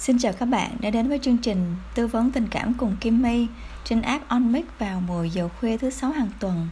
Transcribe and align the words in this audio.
Xin 0.00 0.18
chào 0.18 0.32
các 0.32 0.46
bạn 0.46 0.76
đã 0.80 0.90
đến 0.90 1.08
với 1.08 1.18
chương 1.18 1.38
trình 1.38 1.76
tư 1.94 2.06
vấn 2.06 2.30
tình 2.30 2.48
cảm 2.50 2.74
cùng 2.74 2.96
Kim 3.00 3.22
My 3.22 3.46
trên 3.84 4.02
app 4.02 4.28
OnMix 4.28 4.64
vào 4.78 5.00
10 5.00 5.30
giờ 5.30 5.48
khuya 5.60 5.76
thứ 5.76 5.90
sáu 5.90 6.10
hàng 6.10 6.28
tuần. 6.38 6.68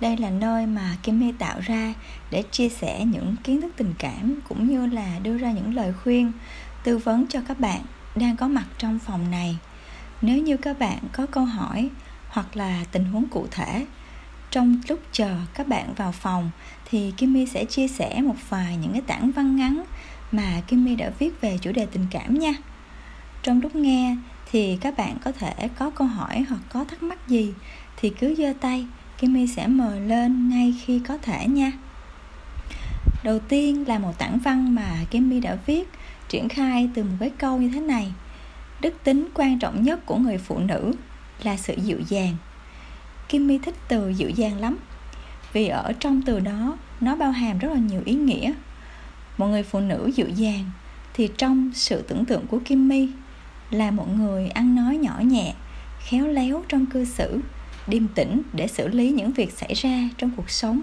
Đây 0.00 0.16
là 0.16 0.30
nơi 0.30 0.66
mà 0.66 0.96
Kim 1.02 1.20
My 1.20 1.32
tạo 1.32 1.60
ra 1.60 1.94
để 2.30 2.42
chia 2.50 2.68
sẻ 2.68 3.04
những 3.04 3.36
kiến 3.44 3.60
thức 3.60 3.72
tình 3.76 3.94
cảm 3.98 4.40
cũng 4.48 4.68
như 4.68 4.86
là 4.86 5.18
đưa 5.22 5.38
ra 5.38 5.52
những 5.52 5.74
lời 5.74 5.92
khuyên, 6.02 6.32
tư 6.84 6.98
vấn 6.98 7.26
cho 7.26 7.40
các 7.48 7.60
bạn 7.60 7.80
đang 8.16 8.36
có 8.36 8.48
mặt 8.48 8.66
trong 8.78 8.98
phòng 8.98 9.30
này. 9.30 9.58
Nếu 10.22 10.38
như 10.38 10.56
các 10.56 10.78
bạn 10.78 10.98
có 11.12 11.26
câu 11.26 11.44
hỏi 11.44 11.90
hoặc 12.28 12.56
là 12.56 12.84
tình 12.92 13.04
huống 13.04 13.28
cụ 13.28 13.46
thể 13.50 13.86
trong 14.50 14.80
lúc 14.88 15.00
chờ 15.12 15.36
các 15.54 15.68
bạn 15.68 15.94
vào 15.94 16.12
phòng 16.12 16.50
thì 16.84 17.12
Kim 17.16 17.32
My 17.32 17.46
sẽ 17.46 17.64
chia 17.64 17.88
sẻ 17.88 18.20
một 18.22 18.36
vài 18.48 18.76
những 18.76 18.92
cái 18.92 19.02
tảng 19.06 19.30
văn 19.30 19.56
ngắn 19.56 19.84
mà 20.32 20.60
Kim 20.66 20.84
My 20.84 20.96
đã 20.96 21.10
viết 21.18 21.40
về 21.40 21.58
chủ 21.60 21.72
đề 21.72 21.86
tình 21.86 22.06
cảm 22.10 22.38
nha. 22.38 22.52
Trong 23.42 23.60
lúc 23.60 23.76
nghe 23.76 24.16
thì 24.50 24.78
các 24.80 24.96
bạn 24.96 25.16
có 25.24 25.32
thể 25.32 25.68
có 25.78 25.90
câu 25.90 26.06
hỏi 26.06 26.44
hoặc 26.48 26.60
có 26.68 26.84
thắc 26.84 27.02
mắc 27.02 27.28
gì 27.28 27.54
thì 27.96 28.10
cứ 28.10 28.34
giơ 28.34 28.52
tay, 28.60 28.86
Kim 29.18 29.32
My 29.32 29.46
sẽ 29.46 29.66
mời 29.66 30.00
lên 30.00 30.48
ngay 30.48 30.74
khi 30.84 31.00
có 31.08 31.18
thể 31.18 31.46
nha. 31.46 31.72
Đầu 33.24 33.38
tiên 33.38 33.88
là 33.88 33.98
một 33.98 34.18
tảng 34.18 34.38
văn 34.38 34.74
mà 34.74 34.96
Kim 35.10 35.30
My 35.30 35.40
đã 35.40 35.58
viết 35.66 35.88
triển 36.28 36.48
khai 36.48 36.90
từ 36.94 37.02
một 37.02 37.16
cái 37.20 37.30
câu 37.30 37.58
như 37.58 37.70
thế 37.74 37.80
này. 37.80 38.12
Đức 38.80 38.94
tính 39.04 39.28
quan 39.34 39.58
trọng 39.58 39.82
nhất 39.82 40.06
của 40.06 40.16
người 40.16 40.38
phụ 40.38 40.58
nữ 40.58 40.92
là 41.42 41.56
sự 41.56 41.74
dịu 41.82 42.00
dàng. 42.08 42.36
Kim 43.28 43.46
My 43.46 43.58
thích 43.58 43.74
từ 43.88 44.10
dịu 44.10 44.30
dàng 44.30 44.60
lắm 44.60 44.76
vì 45.52 45.68
ở 45.68 45.92
trong 46.00 46.22
từ 46.22 46.40
đó 46.40 46.78
nó 47.00 47.16
bao 47.16 47.30
hàm 47.30 47.58
rất 47.58 47.68
là 47.68 47.78
nhiều 47.78 48.00
ý 48.04 48.14
nghĩa 48.14 48.52
một 49.36 49.46
người 49.46 49.62
phụ 49.62 49.80
nữ 49.80 50.10
dịu 50.14 50.28
dàng 50.28 50.70
thì 51.14 51.28
trong 51.38 51.70
sự 51.74 52.02
tưởng 52.02 52.24
tượng 52.24 52.46
của 52.46 52.58
Kim 52.64 52.88
My 52.88 53.08
là 53.70 53.90
một 53.90 54.16
người 54.16 54.48
ăn 54.48 54.74
nói 54.74 54.96
nhỏ 54.96 55.20
nhẹ, 55.20 55.54
khéo 56.00 56.26
léo 56.26 56.64
trong 56.68 56.86
cư 56.86 57.04
xử, 57.04 57.40
điềm 57.86 58.08
tĩnh 58.08 58.42
để 58.52 58.66
xử 58.66 58.88
lý 58.88 59.10
những 59.10 59.32
việc 59.32 59.52
xảy 59.52 59.74
ra 59.74 60.08
trong 60.18 60.30
cuộc 60.36 60.50
sống. 60.50 60.82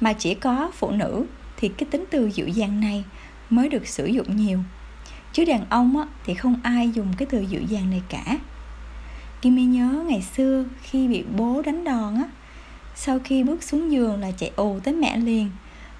Mà 0.00 0.12
chỉ 0.12 0.34
có 0.34 0.70
phụ 0.74 0.90
nữ 0.90 1.24
thì 1.56 1.68
cái 1.68 1.88
tính 1.90 2.04
từ 2.10 2.30
dịu 2.30 2.48
dàng 2.48 2.80
này 2.80 3.04
mới 3.50 3.68
được 3.68 3.86
sử 3.86 4.06
dụng 4.06 4.36
nhiều. 4.36 4.58
Chứ 5.32 5.44
đàn 5.44 5.64
ông 5.68 5.98
á, 5.98 6.06
thì 6.24 6.34
không 6.34 6.60
ai 6.62 6.90
dùng 6.90 7.06
cái 7.16 7.26
từ 7.30 7.40
dịu 7.40 7.62
dàng 7.62 7.90
này 7.90 8.02
cả. 8.08 8.38
Kim 9.42 9.56
My 9.56 9.64
nhớ 9.64 10.04
ngày 10.08 10.22
xưa 10.22 10.64
khi 10.82 11.08
bị 11.08 11.24
bố 11.36 11.62
đánh 11.62 11.84
đòn 11.84 12.14
á, 12.14 12.28
sau 12.94 13.18
khi 13.24 13.44
bước 13.44 13.62
xuống 13.62 13.92
giường 13.92 14.20
là 14.20 14.30
chạy 14.30 14.50
ù 14.56 14.80
tới 14.84 14.94
mẹ 14.94 15.16
liền 15.16 15.50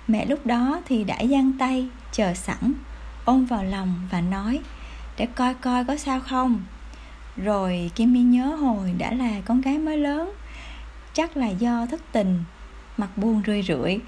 Mẹ 0.08 0.26
lúc 0.26 0.46
đó 0.46 0.80
thì 0.86 1.04
đã 1.04 1.18
giang 1.30 1.52
tay, 1.58 1.88
chờ 2.12 2.34
sẵn. 2.34 2.72
Ôm 3.24 3.46
vào 3.46 3.64
lòng 3.64 4.08
và 4.10 4.20
nói, 4.20 4.60
để 5.16 5.26
coi 5.26 5.54
coi 5.54 5.84
có 5.84 5.96
sao 5.96 6.20
không? 6.20 6.62
Rồi 7.36 7.90
Kim 7.94 8.12
My 8.12 8.20
nhớ 8.20 8.46
hồi 8.46 8.94
đã 8.98 9.12
là 9.12 9.40
con 9.44 9.60
gái 9.60 9.78
mới 9.78 9.98
lớn, 9.98 10.32
chắc 11.12 11.36
là 11.36 11.48
do 11.48 11.86
thất 11.86 12.00
tình, 12.12 12.44
mặt 12.96 13.18
buồn 13.18 13.42
rười 13.46 13.62
rượi, 13.62 13.98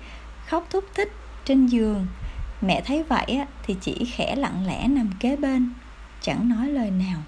khóc 0.47 0.67
thúc 0.71 0.85
thích 0.95 1.13
trên 1.45 1.67
giường. 1.67 2.07
Mẹ 2.61 2.83
thấy 2.87 3.03
vậy 3.03 3.41
thì 3.67 3.77
chỉ 3.81 4.07
khẽ 4.13 4.37
lặng 4.37 4.67
lẽ 4.67 4.89
nằm 4.89 5.11
kế 5.21 5.37
bên, 5.37 5.71
chẳng 6.21 6.49
nói 6.49 6.69
lời 6.69 6.91
nào. 6.91 7.23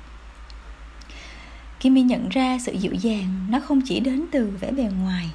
Kim 1.81 1.95
My 1.95 2.03
nhận 2.03 2.29
ra 2.29 2.59
sự 2.59 2.73
dịu 2.73 2.93
dàng 2.93 3.47
nó 3.49 3.61
không 3.61 3.81
chỉ 3.85 4.01
đến 4.01 4.25
từ 4.33 4.53
vẻ 4.61 4.71
bề 4.71 4.83
ngoài, 4.83 5.31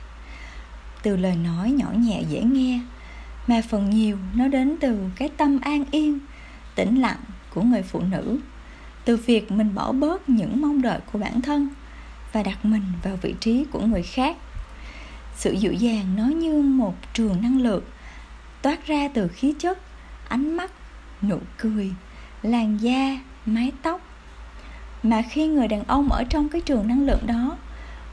từ 1.03 1.17
lời 1.17 1.35
nói 1.35 1.71
nhỏ 1.71 1.87
nhẹ 1.95 2.23
dễ 2.29 2.41
nghe 2.41 2.79
mà 3.47 3.61
phần 3.69 3.89
nhiều 3.89 4.17
nó 4.35 4.47
đến 4.47 4.75
từ 4.79 4.99
cái 5.15 5.29
tâm 5.37 5.59
an 5.61 5.85
yên, 5.91 6.19
tĩnh 6.75 7.01
lặng 7.01 7.19
của 7.53 7.61
người 7.61 7.83
phụ 7.83 8.01
nữ. 8.01 8.39
Từ 9.05 9.17
việc 9.17 9.51
mình 9.51 9.75
bỏ 9.75 9.91
bớt 9.91 10.29
những 10.29 10.61
mong 10.61 10.81
đợi 10.81 10.99
của 11.11 11.19
bản 11.19 11.41
thân 11.41 11.69
và 12.31 12.43
đặt 12.43 12.65
mình 12.65 12.83
vào 13.03 13.15
vị 13.21 13.35
trí 13.39 13.65
của 13.71 13.79
người 13.79 14.03
khác. 14.03 14.37
Sự 15.35 15.51
dịu 15.51 15.73
dàng 15.73 16.15
nó 16.15 16.23
như 16.23 16.61
một 16.61 16.95
trường 17.13 17.41
năng 17.41 17.61
lượng 17.61 17.83
toát 18.61 18.87
ra 18.87 19.09
từ 19.13 19.27
khí 19.27 19.53
chất, 19.59 19.79
ánh 20.27 20.57
mắt, 20.57 20.71
nụ 21.21 21.39
cười, 21.57 21.91
làn 22.41 22.77
da, 22.77 23.19
mái 23.45 23.71
tóc. 23.81 24.01
Mà 25.03 25.21
khi 25.29 25.47
người 25.47 25.67
đàn 25.67 25.83
ông 25.83 26.11
ở 26.11 26.23
trong 26.23 26.49
cái 26.49 26.61
trường 26.61 26.87
năng 26.87 27.05
lượng 27.05 27.25
đó, 27.25 27.57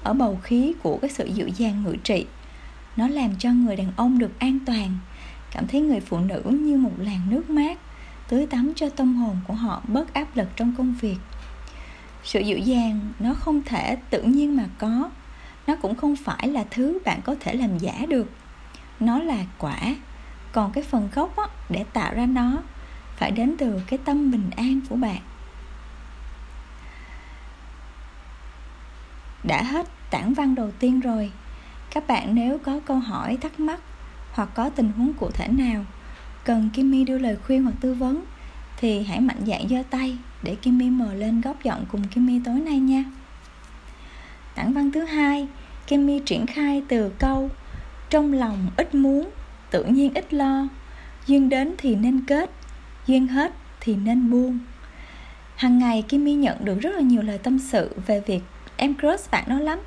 ở 0.03 0.12
bầu 0.12 0.41
khí 0.43 0.75
của 0.83 0.99
cái 1.03 1.11
sự 1.11 1.27
dịu 1.27 1.49
dàng 1.49 1.83
ngự 1.83 1.97
trị, 2.05 2.27
nó 2.97 3.09
làm 3.09 3.37
cho 3.38 3.50
người 3.50 3.77
đàn 3.77 3.93
ông 3.97 4.19
được 4.19 4.38
an 4.38 4.59
toàn 4.67 4.99
cảm 5.50 5.66
thấy 5.66 5.81
người 5.81 6.00
phụ 6.00 6.19
nữ 6.19 6.42
như 6.44 6.76
một 6.76 6.92
làn 6.98 7.20
nước 7.31 7.50
mát 7.50 7.78
tưới 8.28 8.47
tắm 8.47 8.72
cho 8.76 8.88
tâm 8.88 9.16
hồn 9.16 9.36
của 9.47 9.54
họ 9.54 9.82
bớt 9.88 10.14
áp 10.14 10.36
lực 10.36 10.48
trong 10.56 10.75
công 10.78 10.94
việc. 11.00 11.16
Sự 12.25 12.41
dịu 12.41 12.59
dàng 12.59 13.00
nó 13.19 13.34
không 13.34 13.62
thể 13.62 13.97
tự 14.10 14.22
nhiên 14.22 14.56
mà 14.56 14.64
có 14.78 15.10
nó 15.66 15.76
cũng 15.82 15.94
không 15.94 16.16
phải 16.16 16.48
là 16.48 16.64
thứ 16.70 16.98
bạn 17.04 17.20
có 17.22 17.34
thể 17.41 17.54
làm 17.54 17.78
giả 17.78 18.06
được. 18.08 18.31
Nó 19.00 19.19
là 19.19 19.44
quả 19.58 19.94
còn 20.53 20.72
cái 20.72 20.84
phần 20.84 21.08
gốc 21.14 21.37
á, 21.37 21.44
để 21.69 21.84
tạo 21.92 22.14
ra 22.14 22.26
nó 22.26 22.53
phải 23.16 23.31
đến 23.31 23.54
từ 23.58 23.81
cái 23.87 23.98
tâm 24.04 24.31
bình 24.31 24.50
an 24.56 24.81
của 24.88 24.97
bạn. 24.97 25.20
Đã 29.44 29.62
hết 29.62 29.87
tản 30.10 30.34
văn 30.34 30.54
đầu 30.54 30.70
tiên 30.78 31.00
rồi 31.00 31.32
các 31.91 32.06
bạn 32.06 32.34
nếu 32.34 32.58
có 32.58 32.81
câu 32.87 32.98
hỏi 32.98 33.38
thắc 33.41 33.60
mắc 33.60 33.81
hoặc 34.38 34.49
có 34.54 34.69
tình 34.69 34.93
huống 34.97 35.12
cụ 35.12 35.31
thể 35.31 35.49
nào 35.49 35.84
cần 36.44 36.71
Kimmy 36.75 37.04
đưa 37.04 37.19
lời 37.19 37.37
khuyên 37.47 37.62
hoặc 37.62 37.75
tư 37.81 37.94
vấn 37.94 38.25
thì 38.76 39.03
hãy 39.03 39.21
mạnh 39.21 39.41
dạn 39.47 39.69
giơ 39.69 39.82
tay 39.91 40.19
để 40.43 40.54
Kimmy 40.54 40.91
mời 40.91 41.16
lên 41.16 41.41
góc 41.41 41.62
giọng 41.62 41.84
cùng 41.93 42.09
Kimmy 42.09 42.41
tối 42.44 42.54
nay 42.54 42.78
nha. 42.78 43.04
Tảng 44.54 44.72
văn 44.72 44.93
thứ 44.93 45.04
hai, 45.04 45.49
Kimmy 45.87 46.21
triển 46.26 46.47
khai 46.47 46.82
từ 46.88 47.10
câu 47.19 47.50
trong 48.10 48.32
lòng 48.32 48.66
ít 48.76 48.94
muốn, 48.94 49.31
tự 49.71 49.84
nhiên 49.84 50.15
ít 50.15 50.34
lo, 50.34 50.69
duyên 51.26 51.49
đến 51.49 51.75
thì 51.78 51.94
nên 51.94 52.25
kết, 52.26 52.50
duyên 53.06 53.28
hết 53.28 53.53
thì 53.81 53.97
nên 53.97 54.31
buông. 54.31 54.59
Hằng 55.56 55.78
ngày 55.78 56.03
Kimmy 56.03 56.34
nhận 56.34 56.65
được 56.65 56.78
rất 56.81 56.91
là 56.94 57.00
nhiều 57.00 57.22
lời 57.22 57.38
tâm 57.38 57.59
sự 57.59 57.91
về 58.06 58.22
việc 58.26 58.41
em 58.76 58.94
crush 59.00 59.31
bạn 59.31 59.44
đó 59.47 59.59
lắm. 59.59 59.78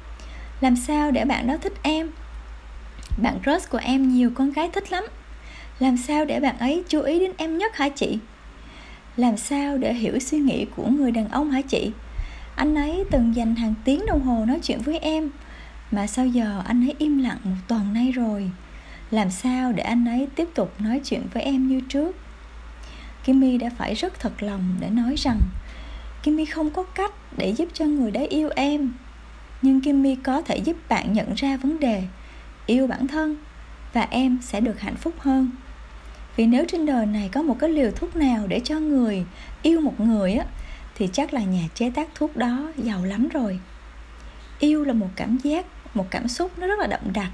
Làm 0.62 0.75
sao 0.75 1.12
để 1.12 1.25
bạn 1.25 1.47
đó 1.47 1.57
thích 1.57 1.73
em 1.81 2.12
bạn 3.17 3.39
crush 3.44 3.69
của 3.69 3.79
em 3.83 4.09
nhiều 4.09 4.31
con 4.35 4.51
gái 4.51 4.69
thích 4.73 4.91
lắm 4.91 5.03
Làm 5.79 5.97
sao 5.97 6.25
để 6.25 6.39
bạn 6.39 6.57
ấy 6.57 6.83
chú 6.88 7.01
ý 7.01 7.19
đến 7.19 7.31
em 7.38 7.57
nhất 7.57 7.75
hả 7.75 7.89
chị? 7.89 8.17
Làm 9.17 9.38
sao 9.38 9.77
để 9.77 9.94
hiểu 9.94 10.19
suy 10.19 10.39
nghĩ 10.39 10.66
của 10.75 10.88
người 10.88 11.11
đàn 11.11 11.29
ông 11.29 11.51
hả 11.51 11.61
chị? 11.61 11.91
Anh 12.55 12.75
ấy 12.75 13.03
từng 13.11 13.35
dành 13.35 13.55
hàng 13.55 13.73
tiếng 13.83 14.05
đồng 14.05 14.21
hồ 14.21 14.45
nói 14.45 14.59
chuyện 14.63 14.81
với 14.81 14.97
em, 14.97 15.29
Mà 15.91 16.07
sao 16.07 16.27
giờ 16.27 16.61
anh 16.66 16.88
ấy 16.88 16.95
im 16.97 17.17
lặng 17.17 17.38
một 17.44 17.55
tuần 17.67 17.94
nay 17.94 18.11
rồi 18.11 18.51
Làm 19.11 19.29
sao 19.29 19.71
để 19.71 19.83
anh 19.83 20.05
ấy 20.05 20.27
tiếp 20.35 20.47
tục 20.53 20.81
nói 20.81 21.01
chuyện 21.03 21.21
với 21.33 21.44
em 21.44 21.67
như 21.67 21.81
trước 21.89 22.16
Kimmy 23.23 23.57
đã 23.57 23.69
phải 23.77 23.94
rất 23.94 24.19
thật 24.19 24.44
lòng 24.44 24.75
để 24.79 24.89
nói 24.89 25.16
rằng 25.17 25.39
Kimmy 26.23 26.45
không 26.45 26.69
có 26.69 26.83
cách 26.83 27.11
để 27.38 27.50
giúp 27.50 27.69
cho 27.73 27.85
người 27.85 28.11
đấy 28.11 28.27
yêu 28.27 28.50
em 28.55 28.94
Nhưng 29.61 29.81
Kimmy 29.81 30.16
có 30.16 30.41
thể 30.41 30.57
giúp 30.57 30.77
bạn 30.89 31.13
nhận 31.13 31.33
ra 31.33 31.57
vấn 31.57 31.79
đề 31.79 32.03
yêu 32.66 32.88
bản 32.88 33.07
thân 33.07 33.35
và 33.94 34.07
em 34.09 34.39
sẽ 34.41 34.59
được 34.59 34.79
hạnh 34.79 34.95
phúc 34.95 35.13
hơn. 35.19 35.51
Vì 36.35 36.45
nếu 36.45 36.66
trên 36.67 36.85
đời 36.85 37.05
này 37.05 37.29
có 37.33 37.41
một 37.41 37.57
cái 37.59 37.69
liều 37.69 37.91
thuốc 37.91 38.16
nào 38.16 38.47
để 38.47 38.61
cho 38.63 38.79
người 38.79 39.25
yêu 39.61 39.81
một 39.81 39.99
người 39.99 40.33
á, 40.33 40.45
thì 40.95 41.09
chắc 41.13 41.33
là 41.33 41.41
nhà 41.41 41.67
chế 41.75 41.89
tác 41.89 42.09
thuốc 42.16 42.38
đó 42.38 42.71
giàu 42.77 43.05
lắm 43.05 43.27
rồi. 43.27 43.59
Yêu 44.59 44.83
là 44.83 44.94
một 44.94 45.09
cảm 45.16 45.38
giác, 45.38 45.66
một 45.94 46.07
cảm 46.09 46.27
xúc 46.27 46.51
nó 46.59 46.67
rất 46.67 46.79
là 46.79 46.88
đậm 46.88 47.13
đặc. 47.13 47.29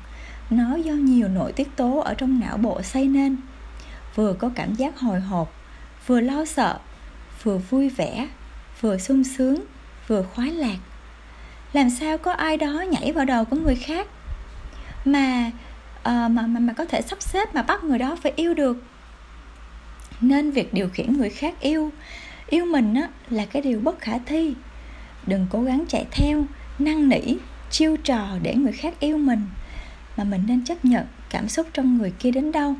Nó 0.50 0.76
do 0.76 0.94
nhiều 0.94 1.28
nội 1.28 1.52
tiết 1.52 1.76
tố 1.76 2.00
ở 2.00 2.14
trong 2.14 2.40
não 2.40 2.58
bộ 2.58 2.82
xây 2.82 3.08
nên. 3.08 3.38
Vừa 4.16 4.34
có 4.34 4.50
cảm 4.56 4.76
giác 4.76 5.00
hồi 5.00 5.20
hộp, 5.20 5.54
vừa 6.08 6.22
lo 6.22 6.46
sợ, 6.46 6.80
vừa 7.44 7.58
vui 7.58 7.90
vẻ, 7.90 8.28
vừa 8.82 8.98
sung 8.98 9.24
sướng, 9.24 9.64
vừa 10.08 10.24
khoái 10.24 10.52
lạc. 10.52 10.78
Làm 11.74 11.90
sao 11.90 12.18
có 12.18 12.32
ai 12.32 12.58
đó 12.58 12.84
nhảy 12.92 13.12
vào 13.12 13.26
đầu 13.26 13.46
của 13.46 13.56
người 13.56 13.76
khác? 13.76 14.08
Mà 15.08 15.52
uh, 16.00 16.32
mà 16.32 16.48
mà 16.48 16.60
mà 16.60 16.74
có 16.74 16.86
thể 16.86 17.02
sắp 17.02 17.22
xếp 17.22 17.56
mà 17.56 17.62
bắt 17.62 17.84
người 17.84 18.00
đó 18.00 18.18
phải 18.24 18.34
yêu 18.36 18.54
được. 18.54 18.84
Nên 20.22 20.52
việc 20.52 20.74
điều 20.74 20.90
khiển 20.90 21.14
người 21.14 21.30
khác 21.30 21.60
yêu 21.60 21.92
yêu 22.50 22.66
mình 22.66 22.96
á, 22.96 23.08
là 23.30 23.46
cái 23.46 23.62
điều 23.62 23.80
bất 23.80 24.00
khả 24.00 24.18
thi. 24.26 24.54
Đừng 25.28 25.48
cố 25.50 25.62
gắng 25.62 25.84
chạy 25.88 26.06
theo 26.12 26.46
năn 26.80 27.10
nỉ 27.10 27.36
chiêu 27.70 27.98
trò 28.04 28.28
để 28.42 28.56
người 28.56 28.72
khác 28.72 29.00
yêu 29.00 29.18
mình 29.18 29.42
mà 30.18 30.24
mình 30.24 30.44
nên 30.48 30.66
chấp 30.66 30.86
nhận 30.86 31.06
cảm 31.30 31.50
xúc 31.50 31.68
trong 31.74 31.98
người 31.98 32.14
kia 32.20 32.32
đến 32.32 32.52
đâu 32.52 32.76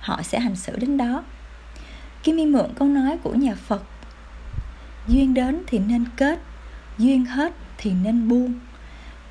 họ 0.00 0.22
sẽ 0.22 0.40
hành 0.40 0.56
xử 0.56 0.76
đến 0.76 0.96
đó. 0.96 1.24
Kim 2.22 2.36
y 2.36 2.46
mượn 2.46 2.70
câu 2.74 2.88
nói 2.88 3.18
của 3.22 3.34
nhà 3.34 3.54
Phật 3.54 3.82
Duyên 5.08 5.34
đến 5.34 5.62
thì 5.66 5.78
nên 5.78 6.04
kết 6.16 6.38
Duyên 6.98 7.24
hết 7.24 7.52
thì 7.78 7.92
nên 8.04 8.28
buông 8.28 8.54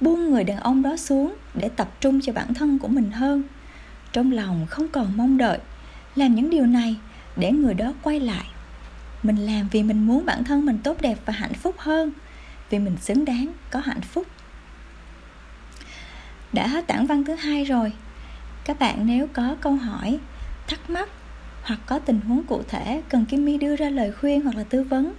buông 0.02 0.32
người 0.32 0.44
đàn 0.44 0.58
ông 0.58 0.82
đó 0.82 0.98
xuống 0.98 1.36
để 1.54 1.70
tập 1.70 1.92
trung 2.00 2.22
cho 2.22 2.34
bản 2.34 2.54
thân 2.54 2.80
của 2.80 2.88
mình 2.88 3.12
hơn. 3.12 3.44
Trong 4.14 4.32
lòng 4.32 4.66
không 4.70 4.88
còn 4.88 5.18
mong 5.18 5.38
đợi, 5.38 5.60
làm 6.16 6.36
những 6.36 6.50
điều 6.50 6.66
này 6.66 6.96
để 7.36 7.52
người 7.52 7.74
đó 7.74 7.94
quay 8.02 8.20
lại. 8.20 8.46
Mình 9.24 9.38
làm 9.38 9.68
vì 9.72 9.84
mình 9.84 10.08
muốn 10.08 10.26
bản 10.26 10.44
thân 10.44 10.66
mình 10.66 10.78
tốt 10.84 11.02
đẹp 11.02 11.18
và 11.26 11.34
hạnh 11.34 11.54
phúc 11.54 11.76
hơn, 11.78 12.12
vì 12.70 12.80
mình 12.80 12.98
xứng 13.02 13.26
đáng, 13.26 13.48
có 13.72 13.80
hạnh 13.80 14.02
phúc. 14.02 14.28
Đã 16.54 16.68
hết 16.68 16.88
tảng 16.88 17.08
văn 17.08 17.24
thứ 17.24 17.36
hai 17.36 17.64
rồi. 17.64 17.94
Các 18.66 18.80
bạn 18.80 19.08
nếu 19.08 19.28
có 19.34 19.56
câu 19.62 19.76
hỏi, 19.76 20.20
thắc 20.68 20.90
mắc 20.90 21.10
hoặc 21.64 21.80
có 21.86 22.00
tình 22.00 22.22
huống 22.22 22.44
cụ 22.44 22.62
thể 22.70 23.02
cần 23.10 23.26
Kimmy 23.26 23.58
đưa 23.58 23.76
ra 23.76 23.90
lời 23.90 24.12
khuyên 24.12 24.42
hoặc 24.42 24.56
là 24.56 24.64
tư 24.64 24.84
vấn 24.84 25.14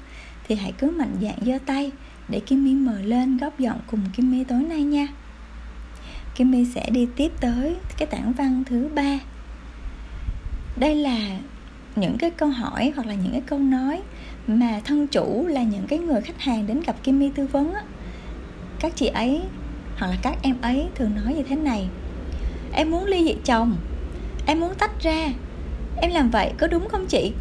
thì 0.49 0.55
hãy 0.55 0.73
cứ 0.79 0.91
mạnh 0.91 1.17
dạn 1.23 1.35
giơ 1.47 1.59
tay 1.67 1.91
để 2.29 2.41
Kimmy 2.41 2.75
mở 2.75 3.01
lên 3.01 3.37
góp 3.37 3.59
giọng 3.59 3.81
cùng 3.87 4.01
Kimmy 4.17 4.45
tối 4.45 4.63
nay 4.63 4.83
nha. 4.83 5.07
Kimmy 6.35 6.65
sẽ 6.65 6.91
đi 6.91 7.09
tiếp 7.17 7.33
tới 7.41 7.77
cái 7.99 8.07
tảng 8.07 8.33
văn 8.33 8.63
thứ 8.67 8.89
ba. 8.95 9.19
Đây 10.77 10.95
là 10.95 11.19
những 11.97 12.19
cái 12.19 12.31
câu 12.31 12.49
hỏi 12.49 12.93
hoặc 12.97 13.07
là 13.07 13.15
những 13.15 13.33
cái 13.33 13.43
câu 13.47 13.59
nói 13.59 14.03
mà 14.47 14.81
thân 14.85 15.07
chủ 15.07 15.47
là 15.47 15.63
những 15.63 15.87
cái 15.87 15.99
người 15.99 16.21
khách 16.21 16.41
hàng 16.41 16.67
đến 16.67 16.81
gặp 16.87 16.97
Kimmy 17.03 17.31
tư 17.35 17.47
vấn 17.47 17.75
á, 17.75 17.83
các 18.81 18.93
chị 18.97 19.07
ấy 19.07 19.43
hoặc 19.97 20.07
là 20.07 20.17
các 20.23 20.37
em 20.43 20.57
ấy 20.61 20.89
thường 20.95 21.15
nói 21.15 21.35
như 21.35 21.43
thế 21.43 21.57
này 21.57 21.89
em 22.73 22.91
muốn 22.91 23.05
ly 23.05 23.25
dị 23.25 23.35
chồng 23.45 23.77
em 24.47 24.61
muốn 24.61 24.75
tách 24.79 25.03
ra 25.03 25.29
em 25.97 26.11
làm 26.11 26.31
vậy 26.31 26.53
có 26.59 26.67
đúng 26.67 26.89
không 26.89 27.07
chị 27.07 27.33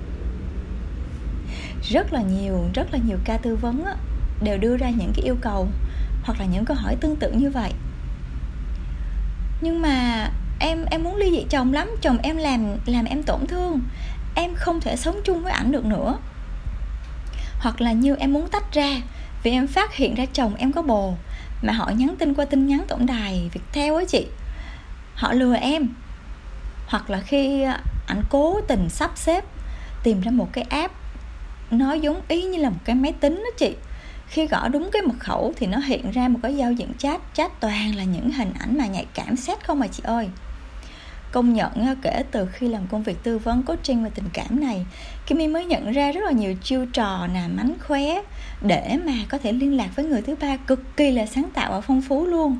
rất 1.84 2.14
là 2.14 2.22
nhiều 2.22 2.64
rất 2.74 2.88
là 2.92 3.00
nhiều 3.08 3.18
ca 3.26 3.38
tư 3.38 3.56
vấn 3.56 3.84
á, 3.86 3.96
đều 4.42 4.58
đưa 4.58 4.78
ra 4.78 4.90
những 4.90 5.12
cái 5.16 5.26
yêu 5.26 5.36
cầu 5.42 5.68
hoặc 6.24 6.40
là 6.40 6.46
những 6.46 6.66
câu 6.66 6.78
hỏi 6.78 6.96
tương 6.96 7.16
tự 7.16 7.32
như 7.32 7.50
vậy. 7.50 7.72
Nhưng 9.62 9.82
mà 9.82 10.28
em 10.60 10.86
em 10.86 11.04
muốn 11.04 11.16
ly 11.16 11.32
dị 11.32 11.46
chồng 11.50 11.74
lắm, 11.74 11.90
chồng 12.02 12.18
em 12.24 12.38
làm 12.38 12.78
làm 12.86 13.06
em 13.06 13.24
tổn 13.24 13.48
thương. 13.48 13.82
Em 14.36 14.56
không 14.56 14.82
thể 14.82 14.96
sống 14.96 15.22
chung 15.24 15.44
với 15.44 15.52
ảnh 15.54 15.72
được 15.72 15.86
nữa. 15.86 16.18
Hoặc 17.60 17.82
là 17.82 17.92
như 17.92 18.16
em 18.16 18.34
muốn 18.34 18.50
tách 18.50 18.74
ra, 18.74 19.02
vì 19.44 19.52
em 19.52 19.68
phát 19.68 19.96
hiện 19.96 20.16
ra 20.16 20.26
chồng 20.34 20.56
em 20.56 20.72
có 20.72 20.82
bồ, 20.82 21.14
mà 21.62 21.74
họ 21.74 21.90
nhắn 21.90 22.16
tin 22.20 22.34
qua 22.34 22.46
tin 22.46 22.68
nhắn 22.68 22.84
tổng 22.88 23.06
đài 23.06 23.50
việc 23.54 23.62
theo 23.72 23.96
á 23.96 24.04
chị. 24.08 24.28
Họ 25.16 25.34
lừa 25.34 25.56
em. 25.56 25.90
Hoặc 26.88 27.10
là 27.10 27.22
khi 27.22 27.62
à, 27.62 27.80
ảnh 28.08 28.24
cố 28.30 28.62
tình 28.68 28.90
sắp 28.90 29.12
xếp, 29.16 29.46
tìm 30.04 30.22
ra 30.22 30.32
một 30.32 30.50
cái 30.54 30.64
app 30.70 30.94
nó 31.72 31.94
giống 31.94 32.22
ý 32.28 32.44
như 32.44 32.58
là 32.58 32.70
một 32.70 32.80
cái 32.86 32.96
máy 32.96 33.14
tính 33.20 33.36
đó 33.36 33.50
chị 33.58 33.76
khi 34.32 34.48
gõ 34.48 34.68
đúng 34.68 34.90
cái 34.94 35.02
mật 35.02 35.20
khẩu 35.20 35.54
thì 35.56 35.68
nó 35.68 35.78
hiện 35.78 36.12
ra 36.12 36.28
một 36.28 36.40
cái 36.44 36.56
giao 36.56 36.72
diện 36.72 36.90
chat. 36.98 37.22
Chat 37.34 37.60
toàn 37.60 37.96
là 37.96 38.04
những 38.04 38.32
hình 38.32 38.54
ảnh 38.60 38.78
mà 38.78 38.86
nhạy 38.86 39.06
cảm 39.14 39.36
xét 39.36 39.66
không 39.66 39.80
mà 39.80 39.88
chị 39.88 40.04
ơi. 40.06 40.30
Công 41.32 41.54
nhận 41.54 41.96
kể 42.02 42.24
từ 42.32 42.46
khi 42.46 42.68
làm 42.68 42.88
công 42.88 43.04
việc 43.04 43.24
tư 43.24 43.38
vấn, 43.38 43.64
coaching 43.64 44.04
về 44.04 44.10
tình 44.16 44.30
cảm 44.34 44.60
này 44.60 44.86
Kimmy 45.28 45.48
mới 45.48 45.66
nhận 45.66 45.92
ra 45.92 46.12
rất 46.12 46.22
là 46.24 46.32
nhiều 46.32 46.56
chiêu 46.64 46.86
trò 46.86 47.28
nè, 47.34 47.42
mánh 47.54 47.74
khóe 47.88 48.22
để 48.62 48.98
mà 49.06 49.14
có 49.30 49.38
thể 49.38 49.52
liên 49.52 49.78
lạc 49.78 49.90
với 49.96 50.06
người 50.06 50.22
thứ 50.22 50.36
ba 50.42 50.58
cực 50.58 50.98
kỳ 50.98 51.12
là 51.12 51.26
sáng 51.26 51.50
tạo 51.54 51.72
và 51.72 51.82
phong 51.82 52.02
phú 52.02 52.26
luôn. 52.26 52.58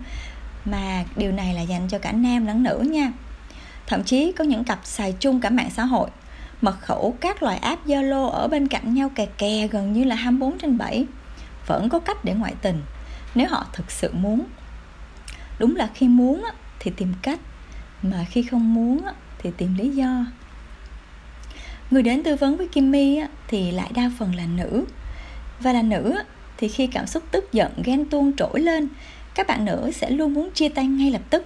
Mà 0.66 1.04
điều 1.16 1.32
này 1.32 1.54
là 1.54 1.62
dành 1.62 1.88
cho 1.88 1.98
cả 1.98 2.12
nam 2.12 2.46
lẫn 2.46 2.64
nữ 2.64 2.80
nha. 2.80 3.12
Thậm 3.88 4.04
chí 4.04 4.32
có 4.32 4.44
những 4.44 4.64
cặp 4.64 4.80
xài 4.84 5.14
chung 5.20 5.42
cả 5.42 5.50
mạng 5.50 5.70
xã 5.76 5.84
hội. 5.84 6.10
Mật 6.62 6.82
khẩu 6.82 7.16
các 7.22 7.44
loại 7.44 7.58
app 7.58 7.88
Zalo 7.88 8.30
ở 8.30 8.48
bên 8.48 8.68
cạnh 8.68 8.94
nhau 8.94 9.10
kè 9.16 9.26
kè 9.26 9.68
gần 9.68 9.94
như 9.94 10.04
là 10.04 10.16
24 10.16 10.58
trên 10.58 10.78
7 10.78 11.06
vẫn 11.68 11.90
có 11.90 12.00
cách 12.00 12.26
để 12.26 12.34
ngoại 12.34 12.54
tình, 12.62 12.82
nếu 13.36 13.48
họ 13.50 13.66
thực 13.74 13.92
sự 13.92 14.12
muốn. 14.14 14.46
Đúng 15.60 15.76
là 15.76 15.90
khi 15.94 16.08
muốn 16.08 16.44
thì 16.80 16.92
tìm 16.98 17.14
cách, 17.22 17.40
mà 18.02 18.26
khi 18.30 18.44
không 18.44 18.74
muốn 18.74 19.02
thì 19.38 19.50
tìm 19.58 19.76
lý 19.76 19.90
do. 19.90 20.26
Người 21.92 22.04
đến 22.04 22.24
tư 22.24 22.36
vấn 22.36 22.58
với 22.58 22.68
Kimmy 22.68 23.20
thì 23.48 23.72
lại 23.72 23.92
đa 23.96 24.12
phần 24.20 24.36
là 24.36 24.46
nữ. 24.46 24.86
Và 25.60 25.74
là 25.74 25.82
nữ 25.82 26.16
thì 26.58 26.68
khi 26.68 26.88
cảm 26.88 27.08
xúc 27.08 27.24
tức 27.32 27.54
giận, 27.54 27.72
ghen 27.84 28.06
tuông 28.06 28.36
trỗi 28.38 28.60
lên, 28.60 28.88
các 29.36 29.48
bạn 29.48 29.66
nữ 29.66 29.92
sẽ 29.96 30.10
luôn 30.10 30.34
muốn 30.34 30.52
chia 30.52 30.70
tay 30.70 30.88
ngay 30.88 31.12
lập 31.12 31.22
tức. 31.30 31.46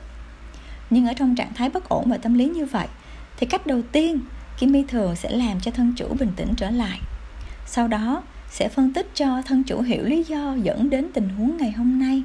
Nhưng 0.90 1.08
ở 1.08 1.14
trong 1.14 1.36
trạng 1.36 1.54
thái 1.54 1.70
bất 1.70 1.90
ổn 1.90 2.10
và 2.10 2.18
tâm 2.18 2.34
lý 2.34 2.46
như 2.46 2.66
vậy, 2.66 2.88
thì 3.38 3.48
cách 3.48 3.68
đầu 3.68 3.82
tiên 3.92 4.20
Kimmy 4.60 4.84
thường 4.88 5.16
sẽ 5.16 5.30
làm 5.30 5.60
cho 5.60 5.72
thân 5.72 5.94
chủ 5.98 6.08
bình 6.20 6.32
tĩnh 6.36 6.54
trở 6.58 6.70
lại. 6.70 7.00
Sau 7.66 7.88
đó 7.88 8.24
sẽ 8.56 8.70
phân 8.70 8.94
tích 8.94 9.08
cho 9.16 9.42
thân 9.42 9.64
chủ 9.64 9.82
hiểu 9.82 10.04
lý 10.04 10.24
do 10.24 10.56
dẫn 10.64 10.90
đến 10.90 11.08
tình 11.14 11.30
huống 11.30 11.58
ngày 11.58 11.72
hôm 11.72 12.00
nay. 12.00 12.24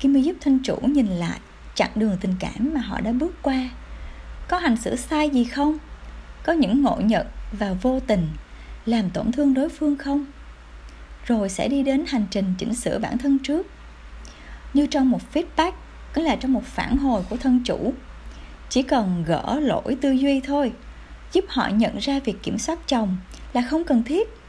Kimmy 0.00 0.22
giúp 0.22 0.36
thân 0.40 0.58
chủ 0.64 0.76
nhìn 0.82 1.06
lại 1.06 1.40
chặng 1.74 1.90
đường 1.94 2.16
tình 2.20 2.34
cảm 2.40 2.70
mà 2.74 2.80
họ 2.80 3.00
đã 3.00 3.12
bước 3.12 3.34
qua. 3.42 3.68
Có 4.48 4.58
hành 4.58 4.76
xử 4.76 4.96
sai 4.96 5.30
gì 5.30 5.44
không? 5.44 5.78
Có 6.44 6.52
những 6.52 6.82
ngộ 6.82 6.96
nhận 7.00 7.26
và 7.52 7.72
vô 7.82 8.00
tình 8.00 8.28
làm 8.86 9.10
tổn 9.10 9.32
thương 9.32 9.54
đối 9.54 9.68
phương 9.68 9.96
không? 9.96 10.26
Rồi 11.26 11.48
sẽ 11.48 11.68
đi 11.68 11.82
đến 11.82 12.04
hành 12.08 12.26
trình 12.30 12.54
chỉnh 12.58 12.74
sửa 12.74 12.98
bản 12.98 13.18
thân 13.18 13.38
trước. 13.38 13.66
Như 14.74 14.86
trong 14.86 15.10
một 15.10 15.20
feedback 15.32 15.72
tức 16.14 16.22
là 16.22 16.36
trong 16.36 16.52
một 16.52 16.64
phản 16.64 16.96
hồi 16.96 17.22
của 17.30 17.36
thân 17.36 17.60
chủ. 17.64 17.92
Chỉ 18.68 18.82
cần 18.82 19.24
gỡ 19.26 19.60
lỗi 19.62 19.96
tư 20.00 20.10
duy 20.10 20.40
thôi, 20.40 20.72
giúp 21.32 21.44
họ 21.48 21.68
nhận 21.68 21.98
ra 21.98 22.20
việc 22.24 22.42
kiểm 22.42 22.58
soát 22.58 22.78
chồng 22.86 23.16
là 23.52 23.62
không 23.62 23.84
cần 23.84 24.02
thiết 24.02 24.39